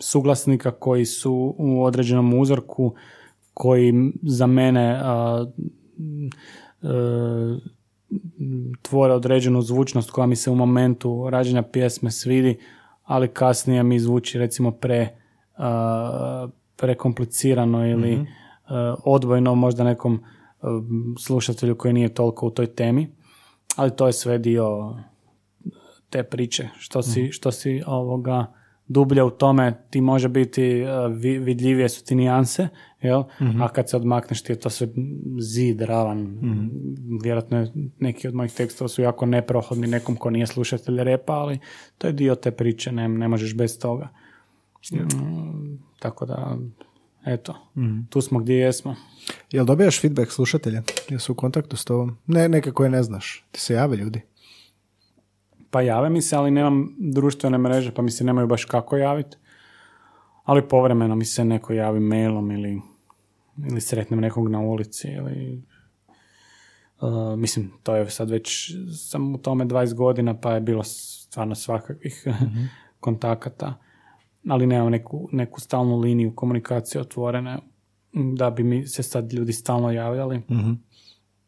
suglasnika 0.00 0.70
koji 0.70 1.04
su 1.04 1.54
u 1.58 1.84
određenom 1.84 2.34
uzorku 2.34 2.94
koji 3.54 4.12
za 4.22 4.46
mene 4.46 5.00
tvore 8.82 9.12
određenu 9.12 9.62
zvučnost 9.62 10.10
koja 10.10 10.26
mi 10.26 10.36
se 10.36 10.50
u 10.50 10.54
momentu 10.54 11.30
rađenja 11.30 11.62
pjesme 11.62 12.10
svidi, 12.10 12.58
ali 13.04 13.28
kasnije 13.28 13.82
mi 13.82 14.00
zvuči 14.00 14.38
recimo 14.38 14.70
pre 14.70 15.08
prekomplicirano 16.76 17.88
ili 17.88 18.16
mm 18.16 18.26
odvojno 19.04 19.54
možda 19.54 19.84
nekom 19.84 20.20
slušatelju 21.18 21.74
koji 21.74 21.94
nije 21.94 22.14
toliko 22.14 22.46
u 22.46 22.50
toj 22.50 22.66
temi 22.66 23.08
ali 23.76 23.96
to 23.96 24.06
je 24.06 24.12
sve 24.12 24.38
dio 24.38 24.96
te 26.10 26.22
priče, 26.22 26.68
što 26.78 27.02
si, 27.02 27.22
mhm. 27.22 27.30
što 27.30 27.52
si 27.52 27.82
ovoga 27.86 28.46
dublje 28.88 29.22
u 29.22 29.30
tome, 29.30 29.84
ti 29.90 30.00
može 30.00 30.28
biti 30.28 30.82
uh, 30.82 31.16
vidljivije 31.20 31.88
su 31.88 32.04
ti 32.04 32.14
nijanse, 32.14 32.68
jel? 33.00 33.22
Mhm. 33.40 33.62
a 33.62 33.68
kad 33.68 33.90
se 33.90 33.96
odmakneš 33.96 34.42
ti 34.42 34.52
je 34.52 34.60
to 34.60 34.70
sve 34.70 34.88
zid, 35.40 35.80
ravan. 35.80 36.18
mm 36.18 36.70
Vjerojatno 37.22 37.66
neki 37.98 38.28
od 38.28 38.34
mojih 38.34 38.52
tekstova 38.52 38.88
su 38.88 39.02
jako 39.02 39.26
neprohodni 39.26 39.86
nekom 39.86 40.16
ko 40.16 40.30
nije 40.30 40.46
slušatelj 40.46 41.04
repa, 41.04 41.32
ali 41.32 41.58
to 41.98 42.06
je 42.06 42.12
dio 42.12 42.34
te 42.34 42.50
priče, 42.50 42.92
ne, 42.92 43.08
ne 43.08 43.28
možeš 43.28 43.56
bez 43.56 43.78
toga. 43.78 44.08
Mm, 44.92 45.78
tako 45.98 46.26
da, 46.26 46.58
eto, 47.26 47.70
mhm. 47.76 48.00
tu 48.10 48.20
smo 48.20 48.38
gdje 48.38 48.54
jesmo. 48.54 48.94
Jel 49.50 49.64
dobijaš 49.64 50.00
feedback 50.00 50.32
slušatelja? 50.32 50.82
Jesu 51.08 51.32
u 51.32 51.34
kontaktu 51.34 51.76
s 51.76 51.84
tobom? 51.84 52.16
Ne, 52.26 52.48
neke 52.48 52.70
koje 52.70 52.90
ne 52.90 53.02
znaš. 53.02 53.44
Ti 53.50 53.60
se 53.60 53.74
jave 53.74 53.96
ljudi? 53.96 54.22
Pa 55.70 55.82
jave 55.82 56.10
mi 56.10 56.22
se, 56.22 56.36
ali 56.36 56.50
nemam 56.50 56.96
društvene 56.98 57.58
mreže, 57.58 57.94
pa 57.94 58.02
mi 58.02 58.10
se 58.10 58.24
nemaju 58.24 58.46
baš 58.46 58.64
kako 58.64 58.96
javiti. 58.96 59.36
Ali 60.44 60.68
povremeno 60.68 61.16
mi 61.16 61.24
se 61.24 61.44
neko 61.44 61.72
javi 61.72 62.00
mailom 62.00 62.50
ili, 62.50 62.80
ili 63.70 63.80
sretnem 63.80 64.20
nekog 64.20 64.48
na 64.48 64.60
ulici 64.60 65.08
ili 65.08 65.62
Uh, 67.00 67.38
mislim, 67.38 67.72
to 67.82 67.96
je 67.96 68.10
sad 68.10 68.30
već, 68.30 68.72
sam 69.08 69.34
u 69.34 69.38
tome 69.38 69.64
20 69.64 69.94
godina, 69.94 70.40
pa 70.40 70.54
je 70.54 70.60
bilo 70.60 70.82
stvarno 70.82 71.54
svakakvih 71.54 72.26
mm 72.26 72.66
kontakata, 73.00 73.74
ali 74.48 74.66
nemam 74.66 74.90
neku, 74.90 75.28
neku 75.32 75.60
stalnu 75.60 75.98
liniju 75.98 76.32
komunikacije 76.34 77.00
otvorene 77.00 77.58
da 78.12 78.50
bi 78.50 78.62
mi 78.62 78.86
se 78.86 79.02
sad 79.02 79.32
ljudi 79.32 79.52
stalno 79.52 79.92
javljali. 79.92 80.38
mm 80.38 80.86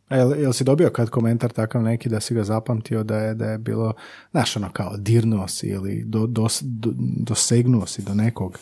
A 0.08 0.16
jel, 0.16 0.40
jel 0.40 0.52
si 0.52 0.64
dobio 0.64 0.90
kad 0.90 1.10
komentar 1.10 1.50
takav 1.50 1.82
neki 1.82 2.08
da 2.08 2.20
si 2.20 2.34
ga 2.34 2.44
zapamtio 2.44 3.02
da 3.02 3.16
je, 3.16 3.34
da 3.34 3.44
je 3.44 3.58
bilo, 3.58 3.92
znaš 4.30 4.56
ono 4.56 4.70
kao 4.72 4.96
dirnuo 4.96 5.48
si 5.48 5.66
ili 5.66 6.04
do, 6.06 6.26
do, 6.26 6.46
dosegnuo 7.16 7.86
si 7.86 8.02
do 8.02 8.14
nekog. 8.14 8.58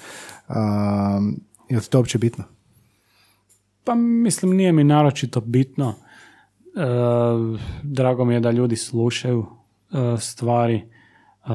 Um, 0.49 1.41
je 1.69 1.77
li 1.77 1.85
to 1.85 1.99
uopće 1.99 2.19
bitno? 2.19 2.45
Pa 3.85 3.95
mislim 3.95 4.57
nije 4.57 4.73
mi 4.73 4.85
naročito 4.85 5.41
bitno. 5.41 5.95
E, 6.77 6.81
drago 7.83 8.25
mi 8.25 8.35
je 8.35 8.41
da 8.41 8.51
ljudi 8.51 8.77
slušaju 8.77 9.47
e, 9.93 10.17
stvari 10.21 10.85
e, 11.47 11.53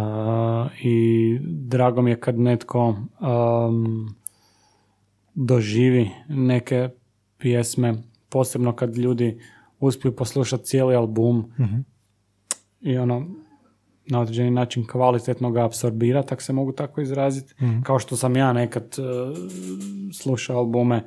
i 0.83 1.37
drago 1.41 2.01
mi 2.01 2.11
je 2.11 2.19
kad 2.19 2.39
netko 2.39 2.87
um, 2.87 4.15
doživi 5.33 6.09
neke 6.29 6.89
pjesme, 7.37 7.93
posebno 8.29 8.75
kad 8.75 8.97
ljudi 8.97 9.39
uspiju 9.79 10.15
poslušati 10.15 10.63
cijeli 10.63 10.95
album 10.95 11.51
mhm. 11.59 11.79
i 12.81 12.97
ono 12.97 13.27
na 14.05 14.19
određeni 14.19 14.51
način 14.51 14.87
kvalitetno 14.87 15.51
ga 15.51 15.65
apsorbira, 15.65 16.23
tak 16.23 16.41
se 16.41 16.53
mogu 16.53 16.71
tako 16.71 17.01
izraziti. 17.01 17.53
Mhm. 17.63 17.81
Kao 17.81 17.99
što 17.99 18.15
sam 18.17 18.35
ja 18.35 18.53
nekad 18.53 18.95
uh, 18.97 19.37
slušao 20.13 20.57
albume 20.57 21.03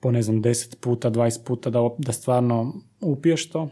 po 0.00 0.10
ne 0.10 0.22
znam 0.22 0.42
10 0.42 0.76
puta, 0.80 1.10
20 1.10 1.44
puta 1.46 1.70
da, 1.70 1.80
da 1.98 2.12
stvarno 2.12 2.74
upiješ 3.00 3.50
to. 3.50 3.68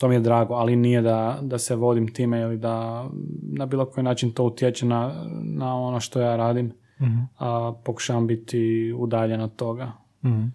To 0.00 0.08
mi 0.08 0.14
je 0.14 0.20
drago, 0.20 0.54
ali 0.54 0.76
nije 0.76 1.02
da, 1.02 1.38
da 1.42 1.58
se 1.58 1.76
vodim 1.76 2.12
time 2.12 2.40
ili 2.40 2.58
da 2.58 3.06
na 3.42 3.66
bilo 3.66 3.84
koji 3.84 4.04
način 4.04 4.32
to 4.32 4.44
utječe 4.44 4.86
na, 4.86 5.26
na 5.42 5.76
ono 5.76 6.00
što 6.00 6.20
ja 6.20 6.36
radim 6.36 6.72
a 7.38 7.72
pokušavam 7.84 8.26
biti 8.26 8.92
udaljen 8.96 9.40
od 9.40 9.56
toga. 9.56 9.92
mm 10.24 10.52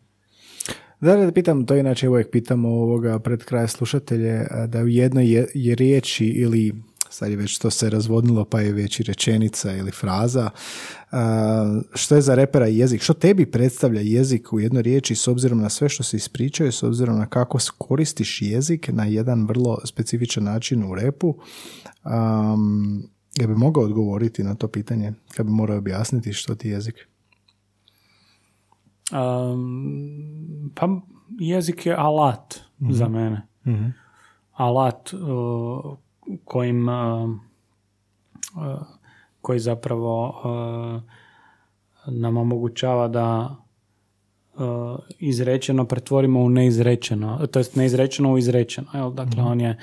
Da, 1.02 1.16
da 1.16 1.32
pitam, 1.32 1.66
to 1.66 1.76
inače 1.76 2.10
uvijek 2.10 2.32
pitamo 2.32 2.70
ovoga 2.70 3.20
pred 3.20 3.44
kraj 3.44 3.68
slušatelje, 3.68 4.48
da 4.68 4.80
u 4.80 4.88
jednoj 4.88 5.34
je, 5.34 5.48
je 5.54 5.76
riječi 5.76 6.26
ili 6.26 6.74
sad 7.10 7.32
je 7.32 7.38
već 7.38 7.58
to 7.58 7.70
se 7.70 7.90
razvodnilo 7.90 8.46
pa 8.46 8.62
je 8.62 8.74
već 8.74 9.00
i 9.00 9.04
rečenica 9.04 9.74
ili 9.74 9.92
fraza. 9.92 10.50
što 11.94 12.16
je 12.16 12.22
za 12.22 12.36
repera 12.36 12.68
jezik? 12.68 13.02
Što 13.02 13.14
tebi 13.14 13.46
predstavlja 13.46 14.02
jezik 14.02 14.54
u 14.54 14.60
jednoj 14.60 14.82
riječi 14.82 15.16
s 15.16 15.28
obzirom 15.28 15.62
na 15.62 15.70
sve 15.70 15.90
što 15.90 16.04
se 16.04 16.18
ispričaju, 16.18 16.72
s 16.72 16.84
obzirom 16.84 17.18
na 17.18 17.26
kako 17.26 17.58
koristiš 17.78 18.42
jezik 18.42 18.90
na 18.94 19.06
jedan 19.06 19.48
vrlo 19.48 19.78
specifičan 19.86 20.44
način 20.44 20.84
u 20.84 20.96
repu? 20.96 21.38
Um, 22.04 23.10
Ja 23.40 23.48
bi 23.48 23.56
mogao 23.56 23.84
odgovoriti 23.84 24.44
na 24.44 24.56
to 24.56 24.68
pitanje 24.68 25.14
kad 25.36 25.46
bi 25.46 25.52
morao 25.52 25.78
objasniti 25.78 26.34
što 26.34 26.56
ti 26.56 26.70
jezik? 26.70 26.96
Um, 29.12 30.72
pa 30.76 30.88
jezik 31.40 31.86
je 31.86 31.96
alat 31.98 32.60
za 32.90 33.08
mene. 33.08 33.48
Alat 34.52 35.14
uh, 35.14 35.98
kojim 36.46 36.90
uh, 36.90 37.30
uh, 38.56 38.88
koji 39.42 39.60
zapravo 39.60 40.30
uh, 40.30 41.02
nam 42.14 42.38
omogućava 42.38 43.08
da 43.08 43.56
uh, 44.54 45.00
izrečeno 45.20 45.86
pretvorimo 45.86 46.42
u 46.42 46.50
neizrečeno, 46.50 47.48
to 47.48 47.60
jest 47.60 47.76
neizrečeno 47.76 48.34
u 48.34 48.38
izrečeno. 48.38 48.88
Jel? 48.94 49.12
Dakle, 49.12 49.44
on 49.44 49.62
je 49.62 49.78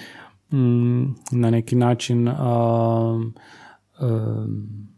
mm, 0.52 1.14
na 1.30 1.50
neki 1.50 1.76
način 1.76 2.28
um, 2.28 3.34
um, 4.00 4.88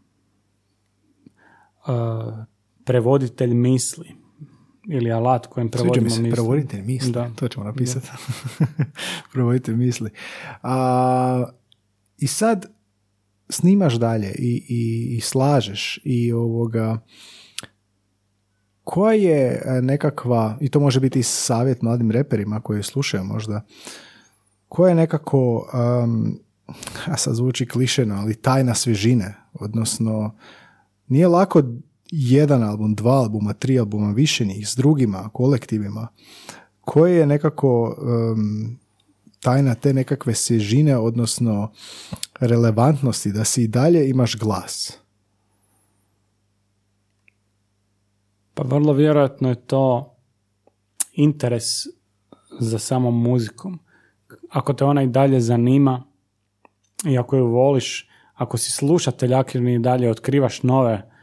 uh, 1.87 2.33
prevoditelj 2.83 3.53
misli 3.53 4.24
ili 4.87 5.11
alat 5.11 5.47
Sviđa 5.53 5.63
mi 5.63 5.69
prevodimo 5.71 6.09
se, 6.09 6.21
misli. 6.21 6.31
prevoditelj 6.35 6.81
misli, 6.81 7.11
Da. 7.11 7.29
to 7.35 7.47
ćemo 7.47 7.65
napisati. 7.65 8.07
prevoditelj 9.33 9.75
misli. 9.75 10.09
A, 10.63 11.45
I 12.17 12.27
sad 12.27 12.65
snimaš 13.49 13.93
dalje 13.93 14.31
i, 14.37 14.65
i, 14.69 15.15
i 15.17 15.21
slažeš 15.21 15.99
i 16.03 16.31
ovoga 16.31 16.99
koja 18.83 19.13
je 19.13 19.61
e, 19.65 19.81
nekakva, 19.81 20.57
i 20.61 20.69
to 20.69 20.79
može 20.79 20.99
biti 20.99 21.19
i 21.19 21.23
savjet 21.23 21.81
mladim 21.81 22.11
reperima 22.11 22.61
koji 22.61 22.83
slušaju 22.83 23.23
možda, 23.23 23.61
koja 24.67 24.89
je 24.89 24.95
nekako, 24.95 25.69
um, 26.03 26.39
a 27.05 27.17
sad 27.17 27.35
zvuči 27.35 27.65
klišeno, 27.67 28.15
ali 28.15 28.35
tajna 28.35 28.75
svježine, 28.75 29.35
odnosno 29.53 30.35
nije 31.07 31.27
lako 31.27 31.63
jedan 32.17 32.63
album, 32.63 32.95
dva 32.95 33.13
albuma, 33.13 33.53
tri 33.53 33.79
albuma, 33.79 34.11
više 34.11 34.45
njih, 34.45 34.69
s 34.69 34.75
drugima, 34.75 35.29
kolektivima, 35.33 36.07
koje 36.81 37.15
je 37.15 37.25
nekako 37.25 37.95
um, 37.97 38.79
tajna 39.39 39.75
te 39.75 39.93
nekakve 39.93 40.33
svježine, 40.33 40.97
odnosno 40.97 41.71
relevantnosti, 42.39 43.31
da 43.31 43.43
si 43.43 43.63
i 43.63 43.67
dalje 43.67 44.09
imaš 44.09 44.35
glas. 44.35 44.97
Pa 48.53 48.63
vrlo 48.63 48.93
vjerojatno 48.93 49.49
je 49.49 49.55
to 49.55 50.15
interes 51.13 51.63
za 52.59 52.79
samom 52.79 53.21
muzikom. 53.21 53.79
Ako 54.49 54.73
te 54.73 54.85
ona 54.85 55.03
i 55.03 55.07
dalje 55.07 55.39
zanima 55.39 56.03
i 57.05 57.17
ako 57.17 57.37
ju 57.37 57.47
voliš, 57.47 58.09
ako 58.33 58.57
si 58.57 58.71
slušatelj 58.71 59.33
aktivni 59.33 59.75
i 59.75 59.79
dalje 59.79 60.11
otkrivaš 60.11 60.63
nove, 60.63 61.14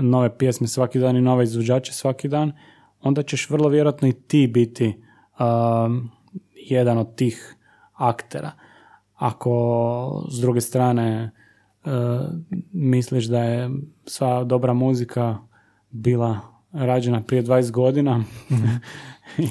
nove 0.00 0.38
pjesme 0.38 0.66
svaki 0.66 0.98
dan 0.98 1.16
i 1.16 1.20
nove 1.20 1.44
izvođače 1.44 1.92
svaki 1.92 2.28
dan, 2.28 2.52
onda 3.00 3.22
ćeš 3.22 3.50
vrlo 3.50 3.68
vjerojatno 3.68 4.08
i 4.08 4.12
ti 4.12 4.46
biti 4.46 5.02
um, 5.40 6.10
jedan 6.54 6.98
od 6.98 7.14
tih 7.14 7.56
aktera. 7.92 8.52
Ako 9.14 10.26
s 10.30 10.40
druge 10.40 10.60
strane 10.60 11.30
uh, 11.84 11.90
misliš 12.72 13.24
da 13.24 13.42
je 13.42 13.70
sva 14.04 14.44
dobra 14.44 14.72
muzika 14.72 15.38
bila 15.90 16.40
rađena 16.72 17.22
prije 17.22 17.42
20 17.42 17.70
godina 17.70 18.24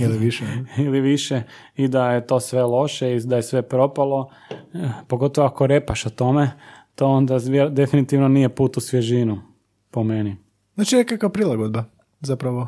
Ili 0.01 0.17
više. 0.17 0.45
ili 0.85 1.01
više 1.01 1.41
i 1.75 1.87
da 1.87 2.11
je 2.11 2.27
to 2.27 2.39
sve 2.39 2.63
loše 2.63 3.15
i 3.15 3.19
da 3.19 3.35
je 3.35 3.43
sve 3.43 3.61
propalo, 3.61 4.29
eh, 4.73 4.89
pogotovo 5.07 5.47
ako 5.47 5.67
repaš 5.67 6.05
o 6.05 6.09
tome, 6.09 6.51
to 6.95 7.07
onda 7.07 7.39
definitivno 7.69 8.27
nije 8.27 8.49
put 8.49 8.77
u 8.77 8.79
svježinu, 8.79 9.41
po 9.91 10.03
meni. 10.03 10.37
Znači 10.75 10.95
nekakva 10.95 11.29
prilagodba, 11.29 11.83
zapravo. 12.19 12.67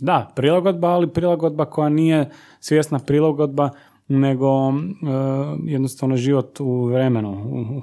Da, 0.00 0.32
prilagodba, 0.36 0.88
ali 0.88 1.12
prilagodba 1.12 1.64
koja 1.64 1.88
nije 1.88 2.30
svjesna 2.60 2.98
prilagodba, 2.98 3.70
nego 4.08 4.48
eh, 4.68 4.74
jednostavno 5.64 6.16
život 6.16 6.60
u 6.60 6.84
vremenu, 6.84 7.30
u, 7.30 7.82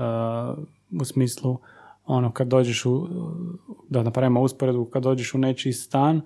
eh, 0.00 0.54
u 1.00 1.04
smislu 1.04 1.58
ono 2.04 2.32
kad 2.32 2.48
dođeš 2.48 2.86
u, 2.86 3.08
da 3.88 4.02
napravimo 4.02 4.40
usporedbu, 4.40 4.84
kad 4.84 5.02
dođeš 5.02 5.34
u 5.34 5.38
nečiji 5.38 5.72
stan, 5.72 6.20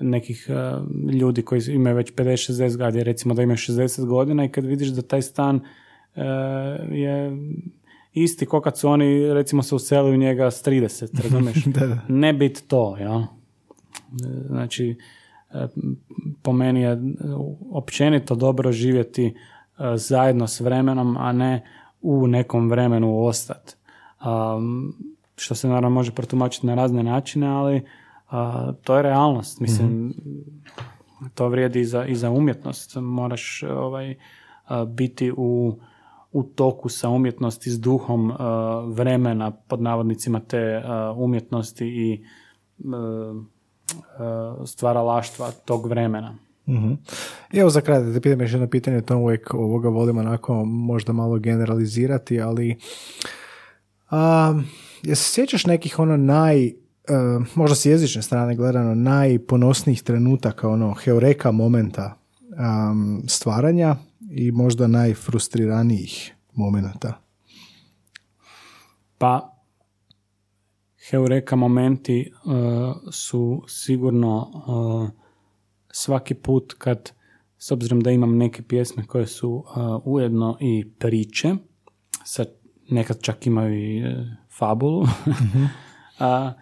nekih 0.00 0.46
eh, 0.48 0.78
ljudi 1.12 1.42
koji 1.42 1.60
imaju 1.68 1.96
već 1.96 2.12
50-60 2.14 2.76
godina, 2.76 3.02
recimo 3.02 3.34
da 3.34 3.42
imaju 3.42 3.56
60 3.56 4.06
godina 4.06 4.44
i 4.44 4.48
kad 4.48 4.64
vidiš 4.64 4.88
da 4.88 5.02
taj 5.02 5.22
stan 5.22 5.60
je 6.90 7.30
isti 8.12 8.46
ko 8.46 8.60
kad 8.60 8.78
su 8.78 8.88
oni 8.88 9.34
recimo 9.34 9.62
se 9.62 9.74
useli 9.74 10.10
u 10.10 10.16
njega 10.16 10.50
s 10.50 10.64
30, 10.64 11.22
razumiješ? 11.22 11.64
Da, 11.64 11.86
da. 11.86 12.00
Ne 12.08 12.32
bit 12.32 12.64
to, 12.68 12.96
jel? 12.96 13.22
Znači, 14.46 14.98
e, 15.50 15.66
po 16.42 16.52
meni 16.52 16.80
je 16.80 16.98
općenito 17.70 18.34
dobro 18.34 18.72
živjeti 18.72 19.26
e, 19.26 19.32
zajedno 19.96 20.46
s 20.46 20.60
vremenom, 20.60 21.16
a 21.16 21.32
ne 21.32 21.64
u 22.02 22.26
nekom 22.26 22.70
vremenu 22.70 23.24
ostati. 23.24 23.74
Um, 24.56 24.94
što 25.36 25.54
se 25.54 25.68
naravno 25.68 25.90
može 25.90 26.12
protumačiti 26.12 26.66
na 26.66 26.74
razne 26.74 27.02
načine, 27.02 27.46
ali 27.46 27.82
to 28.82 28.96
je 28.96 29.02
realnost. 29.02 29.60
Mislim, 29.60 30.14
to 31.34 31.48
vrijedi 31.48 31.80
i 31.80 31.84
za, 31.84 32.04
i 32.04 32.14
za 32.14 32.30
umjetnost. 32.30 32.96
Moraš 32.96 33.62
ovaj, 33.62 34.14
biti 34.86 35.32
u, 35.36 35.78
u 36.32 36.42
toku 36.42 36.88
sa 36.88 37.08
umjetnosti, 37.08 37.70
s 37.70 37.80
duhom 37.80 38.30
a, 38.30 38.80
vremena, 38.86 39.50
pod 39.50 39.82
navodnicima 39.82 40.40
te 40.40 40.82
a, 40.84 41.14
umjetnosti 41.16 41.86
i 41.86 42.24
a, 42.84 44.64
stvaralaštva 44.66 45.50
tog 45.50 45.86
vremena. 45.86 46.36
Mhm. 46.68 46.92
I 47.52 47.58
Evo 47.58 47.70
za 47.70 47.80
kraj 47.80 48.02
da 48.02 48.12
te 48.12 48.20
pitam 48.20 48.40
još 48.40 48.52
jedno 48.52 48.66
pitanje, 48.66 49.00
to 49.00 49.16
uvijek 49.16 49.54
ovoga 49.54 49.88
volim 49.88 50.18
onako 50.18 50.64
možda 50.64 51.12
malo 51.12 51.38
generalizirati, 51.38 52.40
ali 52.40 52.76
a, 54.10 54.54
jel 55.02 55.16
se 55.16 55.32
sjećaš 55.32 55.66
nekih 55.66 55.98
ono 55.98 56.16
naj, 56.16 56.66
e, 56.66 56.72
možda 57.54 57.76
s 57.76 57.86
jezične 57.86 58.22
strane 58.22 58.56
gledano, 58.56 58.94
najponosnijih 58.94 60.02
trenutaka, 60.02 60.68
ono, 60.68 60.94
heureka 60.94 61.50
momenta 61.52 62.14
am, 62.56 63.22
stvaranja 63.26 63.96
i 64.30 64.52
možda 64.52 64.86
najfrustriranijih 64.86 66.34
momenata? 66.54 67.20
Pa, 69.18 69.54
heureka 71.10 71.56
momenti 71.56 72.32
uh, 72.44 72.52
su 73.12 73.64
sigurno 73.68 74.50
uh, 74.66 75.08
svaki 75.90 76.34
put 76.34 76.74
kad, 76.78 77.12
s 77.58 77.70
obzirom 77.70 78.00
da 78.00 78.10
imam 78.10 78.36
neke 78.36 78.62
pjesme 78.62 79.06
koje 79.06 79.26
su 79.26 79.50
uh, 79.50 79.64
ujedno 80.04 80.56
i 80.60 80.90
priče, 80.98 81.54
sa, 82.24 82.44
nekad 82.90 83.22
čak 83.22 83.46
imaju 83.46 83.74
i 83.74 84.02
fabulu, 84.58 85.06
A, 86.18 86.52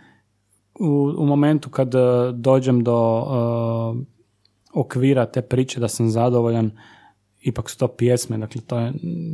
u, 0.80 1.14
u 1.18 1.26
momentu 1.26 1.70
kad 1.70 1.92
dođem 2.34 2.84
do 2.84 3.18
uh, 3.18 3.96
okvira 4.74 5.26
te 5.26 5.42
priče 5.42 5.80
da 5.80 5.88
sam 5.88 6.10
zadovoljan, 6.10 6.70
ipak 7.47 7.70
su 7.70 7.78
to 7.78 7.88
pjesme, 7.88 8.38
dakle 8.38 8.61
to 8.66 8.78
je, 8.78 8.92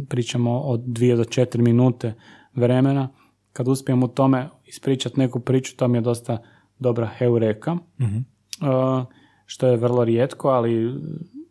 pričamo 0.09 0.61
od 0.61 0.81
dvije 0.87 1.17
do 1.17 1.25
četiri 1.25 1.63
minute 1.63 2.15
vremena, 2.55 3.09
kad 3.53 3.69
uspijem 3.69 4.03
u 4.03 4.09
tome 4.09 4.49
ispričati 4.65 5.21
neku 5.21 5.41
priču, 5.41 5.77
to 5.77 5.89
mi 5.89 5.99
je 5.99 6.03
dosta 6.03 6.39
dobra 6.79 7.07
heureka, 7.19 7.77
Uh, 8.61 9.05
što 9.47 9.67
je 9.67 9.77
vrlo 9.77 10.05
rijetko, 10.05 10.49
ali 10.49 10.95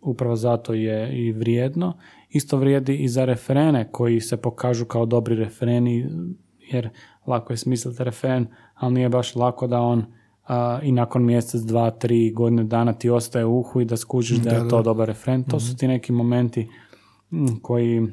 upravo 0.01 0.35
zato 0.35 0.73
je 0.73 1.25
i 1.25 1.31
vrijedno. 1.31 1.97
Isto 2.29 2.57
vrijedi 2.57 2.95
i 2.95 3.07
za 3.07 3.25
refrene 3.25 3.89
koji 3.91 4.21
se 4.21 4.37
pokažu 4.37 4.85
kao 4.85 5.05
dobri 5.05 5.35
refreni, 5.35 6.07
jer 6.71 6.89
lako 7.27 7.53
je 7.53 7.57
smisliti 7.57 8.03
refren, 8.03 8.47
ali 8.73 8.93
nije 8.93 9.09
baš 9.09 9.35
lako 9.35 9.67
da 9.67 9.81
on 9.81 10.05
i 10.83 10.91
nakon 10.91 11.25
mjesec, 11.25 11.61
dva, 11.61 11.91
tri 11.91 12.31
godine 12.31 12.63
dana 12.63 12.93
ti 12.93 13.09
ostaje 13.09 13.45
u 13.45 13.59
uhu 13.59 13.81
i 13.81 13.85
da 13.85 13.97
skužiš 13.97 14.37
da, 14.37 14.49
Da, 14.49 14.55
je 14.55 14.63
da. 14.63 14.69
to 14.69 14.81
dobar 14.81 15.07
refren. 15.07 15.43
To 15.43 15.59
su 15.59 15.77
ti 15.77 15.87
neki 15.87 16.11
momenti 16.11 16.67
mm, 17.31 17.45
koji 17.61 18.07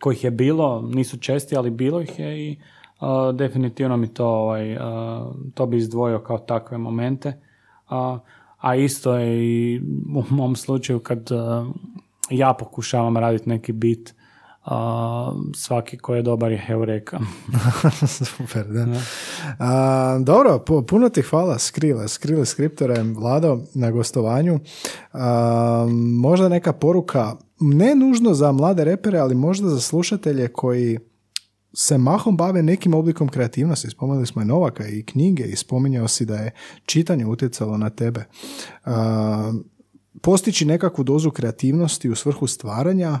kojih 0.00 0.24
je 0.24 0.30
bilo, 0.30 0.82
nisu 0.82 1.18
česti, 1.18 1.56
ali 1.56 1.70
bilo 1.70 2.00
ih 2.00 2.18
je 2.18 2.48
i 2.48 2.56
a, 3.00 3.32
definitivno 3.32 3.96
mi 3.96 4.08
to, 4.08 4.26
ovaj, 4.26 4.76
a, 4.76 5.26
to 5.54 5.66
bi 5.66 5.76
izdvojio 5.76 6.18
kao 6.18 6.38
takve 6.38 6.78
momente. 6.78 7.40
A, 7.88 8.18
a 8.58 8.76
isto 8.76 9.16
je 9.16 9.44
i 9.44 9.80
u 10.16 10.34
mom 10.34 10.56
slučaju 10.56 11.00
kad 11.00 11.32
a, 11.32 11.66
ja 12.30 12.54
pokušavam 12.58 13.16
raditi 13.16 13.48
neki 13.48 13.72
bit, 13.72 14.14
a, 14.64 15.32
svaki 15.56 15.98
koji 15.98 16.18
je 16.18 16.22
dobar 16.22 16.52
je 16.52 16.58
heureka. 16.66 17.18
Super, 18.24 18.66
da. 18.66 18.86
A, 19.58 20.18
dobro, 20.22 20.64
pu- 20.66 20.86
puno 20.86 21.08
ti 21.08 21.22
hvala 21.22 21.58
Skrile, 21.58 22.08
Skrile 22.08 22.46
Skriptore, 22.46 23.02
Vlado, 23.02 23.60
na 23.74 23.90
gostovanju. 23.90 24.60
A, 25.12 25.86
možda 26.20 26.48
neka 26.48 26.72
poruka, 26.72 27.36
ne 27.60 27.94
nužno 27.94 28.34
za 28.34 28.52
mlade 28.52 28.84
repere, 28.84 29.18
ali 29.18 29.34
možda 29.34 29.68
za 29.68 29.80
slušatelje 29.80 30.48
koji 30.48 30.98
se 31.76 31.98
mahom 31.98 32.36
bave 32.36 32.62
nekim 32.62 32.94
oblikom 32.94 33.28
kreativnosti. 33.28 33.90
Spomenuli 33.90 34.26
smo 34.26 34.42
i 34.42 34.44
Novaka 34.44 34.86
i 34.86 35.02
knjige 35.02 35.44
i 35.44 35.56
spominjao 35.56 36.08
si 36.08 36.24
da 36.24 36.36
je 36.36 36.50
čitanje 36.86 37.26
utjecalo 37.26 37.78
na 37.78 37.90
tebe. 37.90 38.24
Postići 40.22 40.64
nekakvu 40.64 41.04
dozu 41.04 41.30
kreativnosti 41.30 42.10
u 42.10 42.14
svrhu 42.14 42.46
stvaranja, 42.46 43.20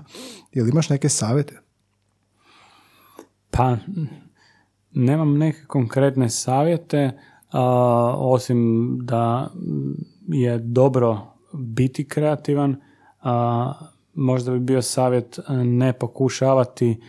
jel 0.52 0.68
imaš 0.68 0.88
neke 0.88 1.08
savjete? 1.08 1.60
Pa, 3.50 3.76
nemam 4.90 5.38
neke 5.38 5.64
konkretne 5.66 6.30
savjete, 6.30 7.18
osim 8.16 8.90
da 9.02 9.50
je 10.28 10.58
dobro 10.58 11.20
biti 11.52 12.08
kreativan, 12.08 12.76
možda 14.14 14.52
bi 14.52 14.60
bio 14.60 14.82
savjet 14.82 15.38
ne 15.48 15.92
pokušavati 15.92 17.00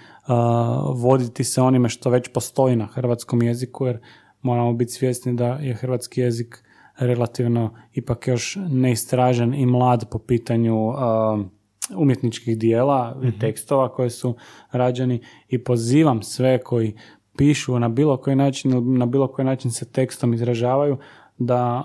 voditi 0.96 1.44
se 1.44 1.62
onime 1.62 1.90
što 1.90 2.10
već 2.10 2.28
postoji 2.34 2.76
na 2.76 2.86
hrvatskom 2.86 3.42
jeziku, 3.42 3.86
jer 3.86 4.00
moramo 4.42 4.74
biti 4.74 4.92
svjesni 4.92 5.36
da 5.36 5.46
je 5.48 5.74
hrvatski 5.74 6.22
jezik 6.22 6.65
relativno 6.98 7.74
ipak 7.94 8.28
još 8.28 8.58
neistražen 8.70 9.54
i 9.54 9.66
mlad 9.66 10.10
po 10.12 10.20
pitanju 10.20 10.76
umjetničkih 11.96 12.58
dijela, 12.58 13.16
mm 13.22 13.40
tekstova 13.40 13.90
koje 13.90 14.10
su 14.10 14.36
rađeni. 14.72 15.22
I 15.48 15.64
pozivam 15.64 16.24
sve 16.24 16.58
koji 16.64 16.96
pišu 17.38 17.80
na 17.80 17.90
bilo 17.90 18.18
koji 18.18 18.36
način 18.36 18.98
na 18.98 19.06
bilo 19.06 19.28
koji 19.28 19.46
način 19.46 19.72
se 19.72 19.92
tekstom 19.92 20.34
izražavaju 20.34 20.98
da, 21.38 21.84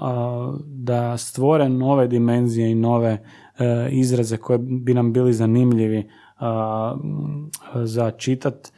da 0.64 1.16
stvore 1.16 1.68
nove 1.68 2.08
dimenzije 2.08 2.70
i 2.70 2.74
nove 2.74 3.10
e, 3.58 3.88
izraze 3.90 4.36
koje 4.36 4.58
bi 4.58 4.94
nam 4.94 5.12
bili 5.12 5.32
zanimljivi 5.32 6.08
za 7.74 8.10
čitat, 8.10 8.72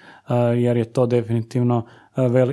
jer 0.56 0.76
je 0.76 0.84
to 0.84 1.06
definitivno 1.06 1.86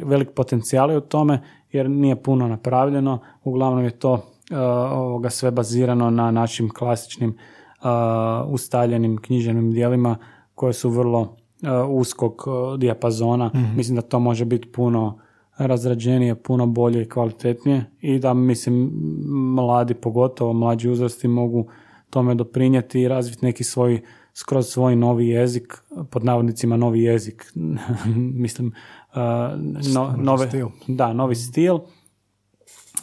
velik, 0.06 0.30
potencijal 0.36 0.98
u 0.98 1.02
tome, 1.02 1.42
jer 1.72 1.90
nije 1.90 2.24
puno 2.24 2.48
napravljeno. 2.48 3.20
Uglavnom 3.44 3.84
je 3.84 3.92
to 3.92 4.26
ovoga 4.92 5.30
sve 5.30 5.52
bazirano 5.52 6.10
na 6.10 6.32
našim 6.32 6.70
klasičnim 6.70 7.38
ustaljenim 8.48 9.18
književnim 9.18 9.72
dijelima 9.72 10.18
koje 10.56 10.74
su 10.74 10.90
vrlo 10.90 11.36
uskog 11.90 12.46
dijapazona. 12.78 13.48
Mhm. 13.48 13.76
Mislim 13.76 13.96
da 13.96 14.02
to 14.02 14.20
može 14.20 14.46
biti 14.46 14.72
puno 14.72 15.20
razrađenije, 15.58 16.36
puno 16.36 16.68
bolje 16.68 17.02
i 17.02 17.10
kvalitetnije 17.10 17.86
i 18.02 18.20
da 18.20 18.34
mislim 18.34 18.92
mladi, 19.56 19.94
pogotovo 19.94 20.54
mlađi 20.54 20.90
uzrasti 20.90 21.28
mogu 21.28 21.68
tome 22.10 22.36
doprinijeti 22.36 23.02
i 23.02 23.08
razviti 23.08 23.46
neki 23.46 23.64
svoj 23.64 24.02
skroz 24.34 24.68
svoj 24.68 24.96
novi 24.96 25.28
jezik, 25.28 25.74
pod 26.10 26.24
navodnicima 26.24 26.78
novi 26.78 27.02
jezik, 27.02 27.52
mislim, 28.44 28.74
no, 29.94 30.16
nove, 30.18 30.48
stil. 30.48 30.68
da, 30.88 31.14
novi 31.14 31.36
stil 31.36 31.80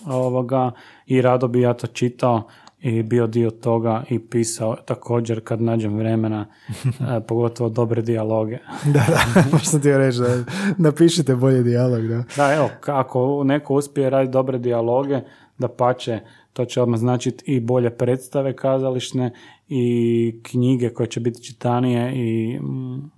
ovoga 0.06 0.70
i 1.06 1.22
rado 1.22 1.48
bi 1.48 1.60
ja 1.60 1.74
to 1.74 1.86
čitao 1.86 2.42
i 2.80 3.02
bio 3.02 3.26
dio 3.26 3.50
toga 3.50 4.04
i 4.10 4.18
pisao 4.18 4.76
također 4.76 5.40
kad 5.44 5.62
nađem 5.62 5.96
vremena, 5.96 6.46
uh, 6.68 7.06
pogotovo 7.28 7.70
dobre 7.70 8.02
dijaloge. 8.02 8.58
da, 8.94 9.06
da, 9.08 9.42
možda 9.52 9.78
ti 9.78 9.92
reći 9.92 10.18
da 10.18 10.44
napišite 10.78 11.36
bolje 11.36 11.62
dijalog. 11.62 12.06
Da, 12.06 12.24
da 12.36 12.54
evo, 12.54 12.70
ako 12.86 13.44
neko 13.44 13.74
uspije 13.74 14.10
raditi 14.10 14.32
dobre 14.32 14.58
dijaloge, 14.58 15.20
da 15.58 15.68
pače, 15.68 16.20
to 16.52 16.64
će 16.64 16.82
odmah 16.82 17.00
značiti 17.00 17.44
i 17.46 17.60
bolje 17.60 17.90
predstave 17.90 18.56
kazališne 18.56 19.32
i 19.68 20.40
knjige 20.42 20.88
koje 20.88 21.06
će 21.06 21.20
biti 21.20 21.42
čitanije 21.42 22.12
i 22.14 22.58
mm, 22.60 23.10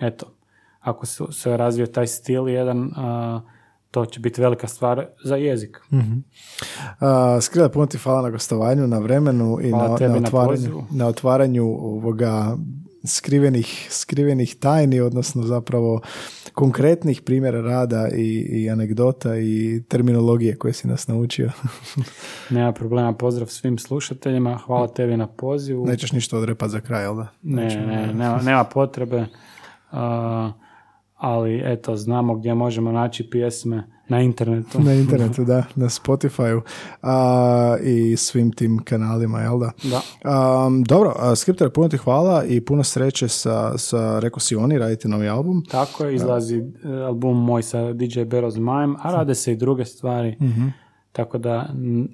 eto, 0.00 0.26
ako 0.80 1.06
se, 1.06 1.24
se 1.30 1.56
razvije 1.56 1.92
taj 1.92 2.06
stil 2.06 2.48
jedan, 2.48 2.90
to 3.90 4.06
će 4.06 4.20
biti 4.20 4.40
velika 4.40 4.66
stvar 4.66 5.06
za 5.24 5.36
jezik. 5.36 5.80
Mm-hmm. 5.92 6.24
Uh, 7.64 7.72
puno 7.72 7.86
ti 7.86 7.98
hvala 7.98 8.22
na 8.22 8.30
gostovanju, 8.30 8.86
na 8.86 8.98
vremenu 8.98 9.58
i 9.62 9.70
na, 9.70 9.78
na, 9.78 9.94
otvaranju, 9.94 10.82
na, 10.90 11.06
otvaranju 11.06 11.64
ovoga 11.64 12.56
skrivenih, 13.04 13.86
skrivenih 13.90 14.56
tajni, 14.56 15.00
odnosno 15.00 15.42
zapravo 15.42 16.00
konkretnih 16.54 17.22
primjera 17.22 17.60
rada 17.60 18.08
i, 18.08 18.46
i 18.50 18.70
anegdota 18.70 19.36
i 19.36 19.82
terminologije 19.88 20.56
koje 20.56 20.72
si 20.72 20.88
nas 20.88 21.08
naučio. 21.08 21.50
Nema 22.50 22.72
problema, 22.72 23.12
pozdrav 23.12 23.48
svim 23.48 23.78
slušateljima, 23.78 24.58
hvala 24.66 24.88
tebi 24.88 25.16
na 25.16 25.26
pozivu. 25.26 25.86
Nećeš 25.86 26.12
ništa 26.12 26.38
odrepati 26.38 26.70
za 26.70 26.80
kraj, 26.80 27.02
jel 27.02 27.16
da? 27.16 27.28
Ne, 27.42 27.64
ne, 27.64 28.14
nema, 28.14 28.42
nema 28.42 28.64
potrebe. 28.64 29.26
Uh, 29.92 29.98
ali 31.20 31.62
eto, 31.64 31.96
znamo 31.96 32.34
gdje 32.34 32.54
možemo 32.54 32.92
naći 32.92 33.30
pjesme 33.30 33.86
na 34.08 34.20
internetu. 34.20 34.80
na 34.80 34.94
internetu, 34.94 35.44
da, 35.44 35.64
na 35.76 35.88
Spotify 35.88 36.60
a, 37.02 37.76
i 37.82 38.16
svim 38.16 38.52
tim 38.52 38.78
kanalima, 38.84 39.40
jel 39.40 39.58
da? 39.58 39.70
Da. 39.82 40.00
dobro, 40.86 41.36
Skripter, 41.36 41.70
puno 41.70 41.88
ti 41.88 41.96
hvala 41.96 42.44
i 42.44 42.60
puno 42.60 42.84
sreće 42.84 43.28
sa, 43.28 43.78
sa 43.78 44.18
Reko 44.18 44.40
si 44.40 44.56
oni, 44.56 44.78
radite 44.78 45.08
novi 45.08 45.28
album. 45.28 45.64
Tako 45.70 46.04
je, 46.04 46.14
izlazi 46.14 46.56
e, 46.58 46.88
album 46.88 47.44
moj 47.44 47.62
sa 47.62 47.92
DJ 47.92 48.22
Beroz 48.22 48.58
Majem, 48.58 48.96
a 49.02 49.12
rade 49.12 49.34
se 49.34 49.52
i 49.52 49.56
druge 49.56 49.84
stvari. 49.84 50.36
Mhm. 50.40 50.66
Tako 51.12 51.38
da 51.38 51.68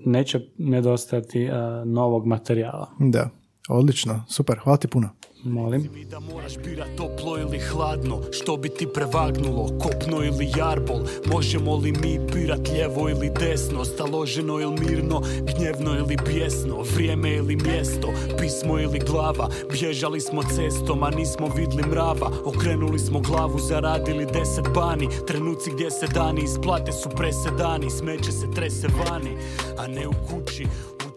neće 0.07 0.41
nedostati 0.59 1.49
novog 1.85 2.27
materijala. 2.27 2.91
Da, 2.99 3.31
odlično, 3.69 4.25
super, 4.29 4.59
hvala 4.59 4.77
ti 4.77 4.89
puno. 4.89 5.09
Molim. 5.45 5.89
Da 6.11 6.21
moraš 6.21 6.53
birat 6.65 6.89
toplo 6.97 7.39
ili 7.39 7.59
hladno, 7.59 8.21
što 8.33 8.57
bi 8.57 8.69
ti 8.69 8.87
prevagnulo, 8.95 9.67
kopno 9.83 10.25
ili 10.25 10.53
jarbol. 10.57 11.01
Možemo 11.27 11.77
li 11.77 11.93
mi 11.93 12.19
birat 12.35 12.69
lijevo 12.69 13.09
ili 13.09 13.31
desno, 13.41 13.85
staloženo 13.85 14.61
ili 14.61 14.81
mirno, 14.81 15.23
gnjevno 15.57 15.99
ili 15.99 16.17
bijesno, 16.27 16.83
vrijeme 16.95 17.35
ili 17.35 17.57
mjesto, 17.57 18.09
pismo 18.41 18.79
ili 18.79 18.99
glava. 18.99 19.49
Bježali 19.73 20.21
smo 20.21 20.43
cestom, 20.43 21.03
a 21.03 21.11
nismo 21.11 21.49
vidli 21.57 21.83
mrava, 21.83 22.31
okrenuli 22.45 22.99
smo 22.99 23.21
glavu, 23.21 23.59
zaradili 23.59 24.27
deset 24.27 24.69
bani. 24.75 25.09
Trenuci 25.27 25.71
gdje 25.71 25.91
se 25.91 26.07
dani 26.07 26.41
isplate 26.45 26.93
su 26.93 27.09
presedani, 27.17 27.91
smeće 27.91 28.33
se 28.33 28.51
trese 28.55 28.89
vani, 28.89 29.37
a 29.79 29.87
ne 29.87 30.09
u 30.09 30.13
kući. 30.13 30.67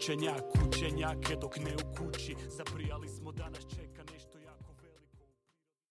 učenjak, 0.00 0.44
učenjake 0.66 1.36
dok 1.36 1.56
ne 1.60 1.76
v 1.76 1.84
kuči 1.92 2.34
zapri. 2.48 2.89